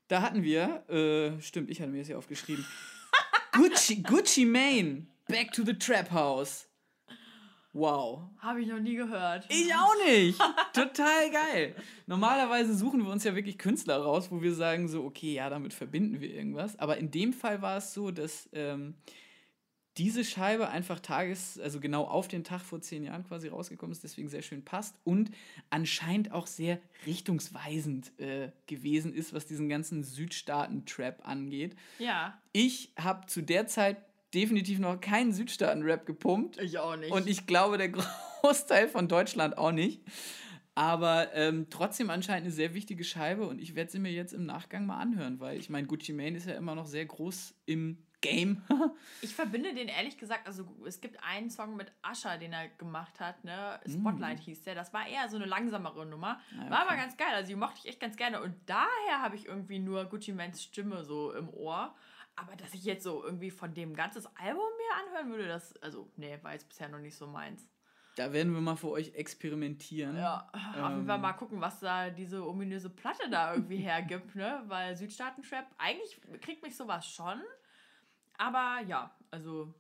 [0.07, 2.65] Da hatten wir, äh, stimmt, ich hatte mir das hier aufgeschrieben.
[3.52, 6.68] Gucci, Gucci Mane, Back to the Trap House.
[7.73, 8.30] Wow.
[8.38, 9.45] Habe ich noch nie gehört.
[9.49, 10.40] Ich auch nicht.
[10.73, 11.76] Total geil.
[12.06, 15.73] Normalerweise suchen wir uns ja wirklich Künstler raus, wo wir sagen so, okay, ja, damit
[15.73, 16.80] verbinden wir irgendwas.
[16.80, 18.95] Aber in dem Fall war es so, dass ähm,
[19.98, 24.04] diese Scheibe einfach tages, also genau auf den Tag vor zehn Jahren quasi rausgekommen ist,
[24.04, 25.32] deswegen sehr schön passt und
[25.70, 31.76] anscheinend auch sehr richtungsweisend äh, gewesen ist, was diesen ganzen Südstaaten-Trap angeht.
[32.00, 32.38] Ja.
[32.52, 33.98] Ich habe zu der Zeit
[34.34, 36.60] definitiv noch keinen Südstaaten-Rap gepumpt.
[36.60, 37.12] Ich auch nicht.
[37.12, 37.90] Und ich glaube, der
[38.42, 40.02] Großteil von Deutschland auch nicht.
[40.78, 44.46] Aber ähm, trotzdem anscheinend eine sehr wichtige Scheibe und ich werde sie mir jetzt im
[44.46, 48.05] Nachgang mal anhören, weil ich meine, Gucci Mane ist ja immer noch sehr groß im
[48.26, 48.62] Game.
[49.22, 53.20] ich verbinde den ehrlich gesagt, also es gibt einen Song mit Asher, den er gemacht
[53.20, 53.80] hat, ne?
[53.88, 54.42] Spotlight mm.
[54.42, 54.76] hieß der.
[54.76, 56.40] Das war eher so eine langsamere Nummer.
[56.58, 56.70] Okay.
[56.70, 58.42] War aber ganz geil, also die mochte ich echt ganz gerne.
[58.42, 61.96] Und daher habe ich irgendwie nur Gucci Mans Stimme so im Ohr.
[62.36, 66.12] Aber dass ich jetzt so irgendwie von dem ganzes Album mir anhören würde, das, also,
[66.18, 67.66] nee, war jetzt bisher noch nicht so meins.
[68.16, 70.16] Da werden wir mal für euch experimentieren.
[70.16, 74.64] Ja, auf jeden Fall mal gucken, was da diese ominöse Platte da irgendwie hergibt, ne?
[74.68, 77.42] Weil Südstaaten-Trap, eigentlich kriegt mich sowas schon.
[78.38, 79.74] Aber ja, also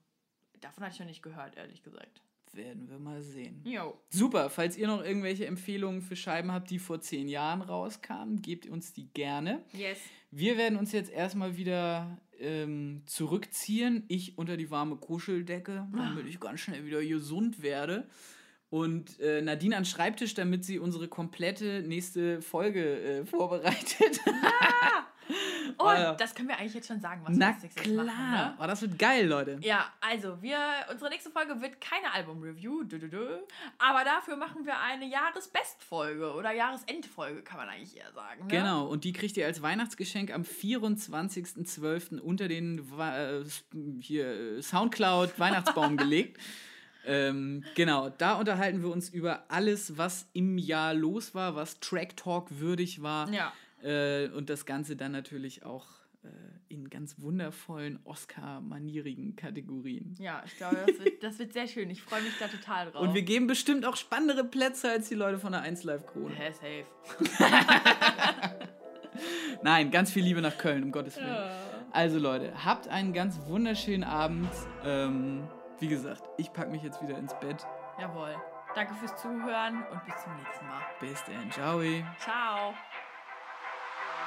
[0.61, 2.21] davon hatte ich noch nicht gehört, ehrlich gesagt.
[2.53, 3.61] Werden wir mal sehen.
[3.65, 3.99] Jo.
[4.09, 8.67] Super, falls ihr noch irgendwelche Empfehlungen für Scheiben habt, die vor zehn Jahren rauskamen, gebt
[8.67, 9.61] uns die gerne.
[9.73, 9.99] Yes.
[10.31, 14.05] Wir werden uns jetzt erstmal wieder ähm, zurückziehen.
[14.07, 18.07] Ich unter die warme Kuscheldecke, damit ich ganz schnell wieder gesund werde.
[18.69, 24.19] Und äh, Nadine an Schreibtisch, damit sie unsere komplette nächste Folge äh, vorbereitet.
[25.85, 26.13] Oh, ja.
[26.13, 28.05] das können wir eigentlich jetzt schon sagen, was wir als nächstes klar.
[28.05, 28.31] machen.
[28.31, 28.57] Ne?
[28.59, 29.57] Oh, das wird geil, Leute.
[29.61, 30.57] Ja, also wir,
[30.91, 32.83] unsere nächste Folge wird keine Album-Review,
[33.77, 38.41] aber dafür machen wir eine Jahresbestfolge oder Jahresendfolge, kann man eigentlich eher sagen.
[38.41, 38.47] Ne?
[38.47, 42.19] Genau, und die kriegt ihr als Weihnachtsgeschenk am 24.12.
[42.19, 43.43] unter den äh,
[43.99, 46.39] hier, äh, Soundcloud-Weihnachtsbaum gelegt.
[47.05, 52.17] Ähm, genau, da unterhalten wir uns über alles, was im Jahr los war, was Track
[52.17, 53.31] Talk würdig war.
[53.31, 53.53] Ja.
[53.85, 55.85] Äh, und das Ganze dann natürlich auch
[56.23, 56.27] äh,
[56.73, 60.15] in ganz wundervollen Oscar-manierigen Kategorien.
[60.17, 61.91] Ja, ich glaube, das wird, das wird sehr schön.
[61.91, 63.01] Ich freue mich da total drauf.
[63.01, 66.33] Und wir geben bestimmt auch spannendere Plätze als die Leute von der 1 Live Krone.
[66.33, 66.85] Hä, safe.
[69.63, 71.51] Nein, ganz viel Liebe nach Köln, um Gottes Willen.
[71.91, 74.49] Also Leute, habt einen ganz wunderschönen Abend.
[74.83, 75.47] Ähm,
[75.79, 77.65] wie gesagt, ich packe mich jetzt wieder ins Bett.
[77.99, 78.35] Jawohl.
[78.73, 80.81] Danke fürs Zuhören und bis zum nächsten Mal.
[80.99, 81.81] Bis dann, ciao.
[82.19, 82.73] Ciao.